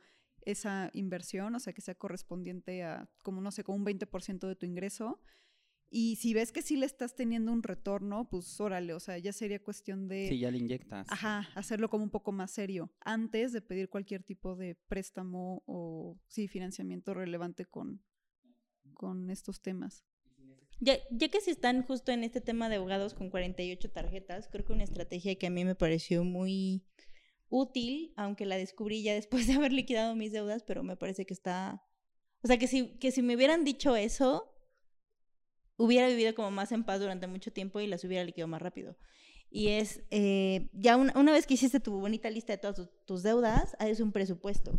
esa 0.46 0.89
inversión, 0.93 1.56
o 1.56 1.60
sea, 1.60 1.74
que 1.74 1.82
sea 1.82 1.96
correspondiente 1.96 2.84
a, 2.84 3.10
como 3.24 3.41
no 3.41 3.52
sé, 3.52 3.63
como 3.63 3.78
un 3.78 3.86
20% 3.86 4.48
de 4.48 4.56
tu 4.56 4.65
ingreso. 4.65 5.22
Y 5.89 6.15
si 6.15 6.34
ves 6.34 6.52
que 6.52 6.63
sí 6.63 6.76
le 6.76 6.88
estás 6.88 7.15
teniendo 7.15 7.52
un 7.52 7.62
retorno, 7.62 8.28
pues 8.28 8.60
órale, 8.60 8.93
o 8.96 9.00
sea, 9.00 9.19
ya 9.19 9.32
sería 9.32 9.62
cuestión 9.62 10.08
de, 10.08 10.28
Sí, 10.28 10.39
ya 10.39 10.50
le 10.50 10.58
inyectas. 10.58 11.08
ajá, 11.10 11.48
hacerlo 11.54 11.88
como 11.89 12.04
un 12.04 12.10
poco 12.10 12.32
más 12.32 12.50
serio, 12.52 12.91
antes 13.02 13.54
de 13.54 13.62
pedir 13.62 13.89
cualquier 13.89 14.24
tipo 14.24 14.56
de 14.56 14.76
préstamo 14.88 15.62
o, 15.67 16.17
sí, 16.28 16.48
financiamiento 16.48 17.13
relevante 17.13 17.65
con, 17.65 18.04
con 18.96 19.30
estos 19.30 19.62
temas. 19.62 20.04
Ya, 20.84 20.98
ya 21.12 21.30
que 21.30 21.39
si 21.39 21.50
están 21.50 21.84
justo 21.84 22.12
en 22.12 22.26
este 22.26 22.41
tema 22.41 22.67
de 22.67 22.76
abogados 22.76 23.13
con 23.13 23.30
48 23.30 23.89
tarjetas, 23.91 24.50
creo 24.50 24.65
que 24.65 24.74
una 24.74 24.84
estrategia 24.84 25.36
que 25.36 25.48
a 25.48 25.50
mí 25.50 25.63
me 25.63 25.76
pareció 25.76 26.26
muy 26.26 26.84
útil, 27.48 28.12
aunque 28.17 28.46
la 28.46 28.58
descubrí 28.58 29.02
ya 29.02 29.13
después 29.13 29.48
de 29.48 29.54
haber 29.54 29.72
liquidado 29.72 30.13
mis 30.13 30.34
deudas, 30.34 30.63
pero 30.63 30.84
me 30.84 30.98
parece 30.98 31.26
que 31.26 31.34
está... 31.34 31.82
O 32.41 32.48
sea, 32.48 32.58
que 32.58 32.67
si, 32.67 32.98
que 32.98 33.12
si 33.12 33.22
me 33.22 33.38
hubieran 33.38 33.63
dicho 33.63 33.96
eso, 33.96 34.54
hubiera 35.78 36.10
vivido 36.10 36.36
como 36.36 36.52
más 36.52 36.74
en 36.74 36.84
paz 36.84 37.00
durante 37.00 37.28
mucho 37.28 37.54
tiempo 37.54 37.80
y 37.80 37.88
las 37.88 38.04
hubiera 38.04 38.26
liquidado 38.26 38.50
más 38.50 38.62
rápido. 38.62 38.98
Y 39.50 39.69
es, 39.69 40.04
eh, 40.12 40.69
ya 40.74 40.98
una, 40.98 41.17
una 41.17 41.32
vez 41.32 41.48
que 41.48 41.54
hiciste 41.54 41.80
tu 41.80 41.98
bonita 41.98 42.30
lista 42.30 42.52
de 42.52 42.58
todas 42.58 42.89
tus, 43.06 43.24
deudas, 43.24 43.74
haces 43.80 44.02
un 44.02 44.12
presupuesto, 44.12 44.78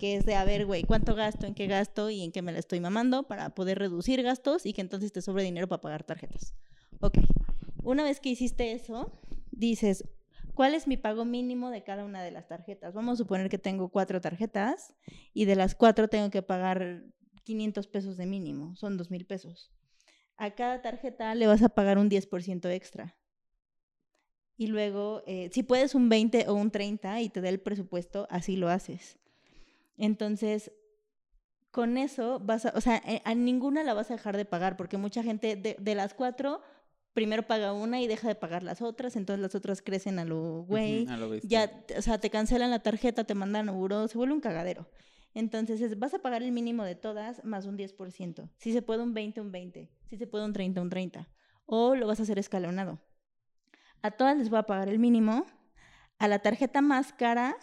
que 0.00 0.16
es 0.16 0.26
de, 0.26 0.34
a 0.34 0.44
ver, 0.44 0.66
güey, 0.66 0.82
¿cuánto 0.82 1.14
gasto, 1.14 1.46
en 1.46 1.54
qué 1.54 1.68
gasto 1.68 2.10
y 2.10 2.22
en 2.22 2.32
qué 2.32 2.42
me 2.42 2.50
la 2.50 2.58
estoy 2.58 2.80
mamando 2.80 3.28
para 3.28 3.50
poder 3.50 3.78
reducir 3.78 4.22
gastos 4.22 4.66
y 4.66 4.72
que 4.72 4.80
entonces 4.80 5.12
te 5.12 5.22
sobre 5.22 5.44
dinero 5.44 5.68
para 5.68 5.82
pagar 5.82 6.02
tarjetas? 6.02 6.56
Ok, 7.00 7.18
una 7.84 8.02
vez 8.02 8.18
que 8.18 8.30
hiciste 8.30 8.72
eso, 8.72 9.12
dices, 9.52 10.08
¿cuál 10.54 10.74
es 10.74 10.88
mi 10.88 10.96
pago 10.96 11.24
mínimo 11.24 11.70
de 11.70 11.84
cada 11.84 12.04
una 12.04 12.22
de 12.22 12.30
las 12.30 12.48
tarjetas? 12.48 12.94
Vamos 12.94 13.14
a 13.14 13.16
suponer 13.18 13.48
que 13.48 13.58
tengo 13.58 13.90
cuatro 13.90 14.20
tarjetas 14.20 14.94
y 15.34 15.44
de 15.44 15.54
las 15.54 15.74
cuatro 15.74 16.08
tengo 16.08 16.30
que 16.30 16.42
pagar 16.42 17.04
500 17.44 17.86
pesos 17.86 18.16
de 18.16 18.26
mínimo, 18.26 18.74
son 18.76 18.96
2 18.96 19.10
mil 19.10 19.26
pesos. 19.26 19.70
A 20.36 20.54
cada 20.54 20.80
tarjeta 20.80 21.34
le 21.34 21.46
vas 21.46 21.62
a 21.62 21.68
pagar 21.68 21.98
un 21.98 22.08
10% 22.08 22.70
extra. 22.70 23.16
Y 24.56 24.66
luego, 24.68 25.22
eh, 25.26 25.50
si 25.52 25.62
puedes 25.62 25.94
un 25.94 26.08
20 26.08 26.48
o 26.48 26.54
un 26.54 26.70
30 26.70 27.20
y 27.20 27.28
te 27.28 27.40
da 27.42 27.50
el 27.50 27.60
presupuesto, 27.60 28.26
así 28.30 28.56
lo 28.56 28.68
haces. 28.68 29.19
Entonces, 30.04 30.72
con 31.70 31.98
eso 31.98 32.40
vas 32.40 32.66
a, 32.66 32.72
o 32.74 32.80
sea, 32.80 32.96
eh, 33.06 33.22
a 33.24 33.34
ninguna 33.34 33.84
la 33.84 33.94
vas 33.94 34.10
a 34.10 34.14
dejar 34.14 34.36
de 34.36 34.44
pagar, 34.44 34.76
porque 34.76 34.96
mucha 34.96 35.22
gente 35.22 35.54
de, 35.56 35.76
de 35.78 35.94
las 35.94 36.14
cuatro, 36.14 36.62
primero 37.12 37.44
paga 37.46 37.72
una 37.72 38.00
y 38.00 38.06
deja 38.08 38.26
de 38.28 38.34
pagar 38.34 38.62
las 38.62 38.82
otras, 38.82 39.14
entonces 39.14 39.40
las 39.40 39.54
otras 39.54 39.82
crecen 39.82 40.18
a 40.18 40.24
lo 40.24 40.62
güey, 40.64 41.06
lo 41.16 41.28
bestia. 41.30 41.66
ya, 41.88 41.98
o 41.98 42.02
sea, 42.02 42.18
te 42.18 42.30
cancelan 42.30 42.70
la 42.70 42.82
tarjeta, 42.82 43.24
te 43.24 43.34
mandan 43.34 43.68
a 43.68 43.72
buró, 43.72 44.08
se 44.08 44.18
vuelve 44.18 44.34
un 44.34 44.40
cagadero. 44.40 44.88
Entonces, 45.32 45.80
es- 45.80 45.96
vas 45.98 46.12
a 46.14 46.18
pagar 46.18 46.42
el 46.42 46.50
mínimo 46.50 46.82
de 46.82 46.96
todas 46.96 47.44
más 47.44 47.66
un 47.66 47.76
10%. 47.76 48.50
Si 48.56 48.72
se 48.72 48.82
puede 48.82 49.02
un 49.04 49.14
20, 49.14 49.40
un 49.40 49.52
20. 49.52 49.88
Si 50.08 50.16
se 50.16 50.26
puede 50.26 50.44
un 50.44 50.52
30, 50.52 50.80
un 50.82 50.90
30. 50.90 51.28
O 51.66 51.94
lo 51.94 52.08
vas 52.08 52.18
a 52.18 52.24
hacer 52.24 52.38
escalonado. 52.40 52.98
A 54.02 54.10
todas 54.10 54.36
les 54.36 54.50
voy 54.50 54.58
a 54.58 54.64
pagar 54.64 54.88
el 54.88 54.98
mínimo. 54.98 55.46
A 56.18 56.26
la 56.26 56.40
tarjeta 56.40 56.80
más 56.80 57.12
cara 57.12 57.56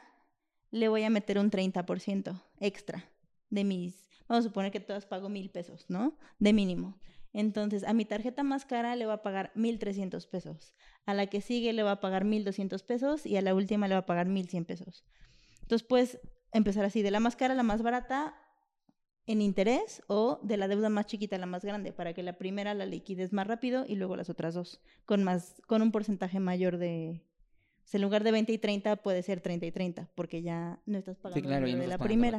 le 0.72 0.88
voy 0.88 1.04
a 1.04 1.10
meter 1.10 1.40
un 1.40 1.52
30% 1.52 2.42
extra 2.60 3.06
de 3.50 3.64
mis... 3.64 4.10
Vamos 4.28 4.46
a 4.46 4.50
suponer 4.50 4.72
que 4.72 4.80
todas 4.80 5.06
pago 5.06 5.30
mil 5.30 5.50
pesos, 5.50 5.86
¿no? 5.90 6.18
De 6.40 6.52
mínimo. 6.52 7.00
Entonces, 7.34 7.84
a 7.84 7.94
mi 7.94 8.04
tarjeta 8.04 8.44
más 8.44 8.66
cara 8.66 8.96
le 8.96 9.06
voy 9.06 9.14
a 9.14 9.22
pagar 9.22 9.52
1.300 9.56 10.28
pesos. 10.28 10.74
A 11.06 11.14
la 11.14 11.28
que 11.28 11.42
sigue 11.42 11.72
le 11.72 11.84
voy 11.84 11.92
a 11.92 12.00
pagar 12.00 12.26
1.200 12.26 12.84
pesos 12.84 13.26
y 13.26 13.38
a 13.38 13.42
la 13.42 13.54
última 13.54 13.88
le 13.88 13.96
voy 13.96 14.02
a 14.02 14.06
pagar 14.06 14.28
1.100 14.28 14.66
pesos. 14.66 15.06
Entonces, 15.62 15.88
puedes 15.88 16.20
empezar 16.52 16.84
así, 16.84 17.02
de 17.02 17.12
la 17.12 17.20
más 17.20 17.36
cara 17.36 17.54
a 17.54 17.58
la 17.58 17.64
más 17.64 17.82
barata 17.82 18.36
en 19.28 19.42
interés 19.42 20.02
o 20.08 20.40
de 20.42 20.58
la 20.58 20.68
deuda 20.68 20.90
más 20.90 21.06
chiquita 21.06 21.36
a 21.36 21.40
la 21.40 21.46
más 21.46 21.64
grande, 21.64 21.92
para 21.92 22.14
que 22.14 22.24
la 22.24 22.38
primera 22.38 22.74
la 22.74 22.86
liquides 22.86 23.34
más 23.34 23.46
rápido 23.46 23.86
y 23.88 23.96
luego 23.96 24.16
las 24.16 24.30
otras 24.30 24.54
dos, 24.54 24.82
con, 25.06 25.24
más, 25.24 25.62
con 25.68 25.82
un 25.82 25.92
porcentaje 25.92 26.40
mayor 26.40 26.78
de... 26.78 27.22
O 27.88 27.90
sea, 27.90 28.00
en 28.00 28.02
lugar 28.02 28.26
de 28.26 28.34
20 28.34 28.52
y 28.52 28.58
30 28.58 28.98
puede 28.98 29.24
ser 29.24 29.40
30 29.40 29.66
y 29.66 29.72
30, 29.72 30.10
porque 30.14 30.42
ya 30.42 30.82
no 30.86 30.98
estás 30.98 31.16
pagando 31.16 31.40
Sí, 31.40 31.42
claro, 31.42 31.62
lo 31.62 31.72
ya 31.72 31.78
no 31.78 31.82
de 31.84 31.88
la 31.88 31.98
primera. 31.98 32.38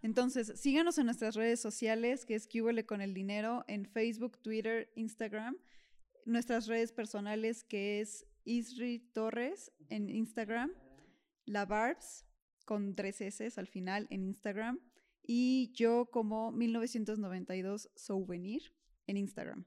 Entonces, 0.00 0.58
síganos 0.58 0.96
en 0.96 1.04
nuestras 1.04 1.34
redes 1.34 1.60
sociales, 1.60 2.24
que 2.24 2.36
es 2.36 2.48
huele 2.54 2.86
con 2.86 3.02
el 3.02 3.12
dinero, 3.12 3.66
en 3.68 3.84
Facebook, 3.84 4.38
Twitter, 4.38 4.90
Instagram. 4.96 5.58
Nuestras 6.24 6.68
redes 6.68 6.90
personales, 6.90 7.64
que 7.64 8.00
es 8.00 8.26
Isri 8.44 9.00
Torres 9.12 9.70
en 9.90 10.08
Instagram. 10.08 10.72
La 11.44 11.66
Barbs, 11.66 12.24
con 12.64 12.94
tres 12.94 13.20
S 13.20 13.52
al 13.60 13.66
final 13.66 14.06
en 14.08 14.24
Instagram. 14.24 14.80
Y 15.22 15.70
yo 15.74 16.06
como 16.10 16.50
1992 16.50 17.90
Souvenir 17.94 18.72
en 19.06 19.18
Instagram. 19.18 19.66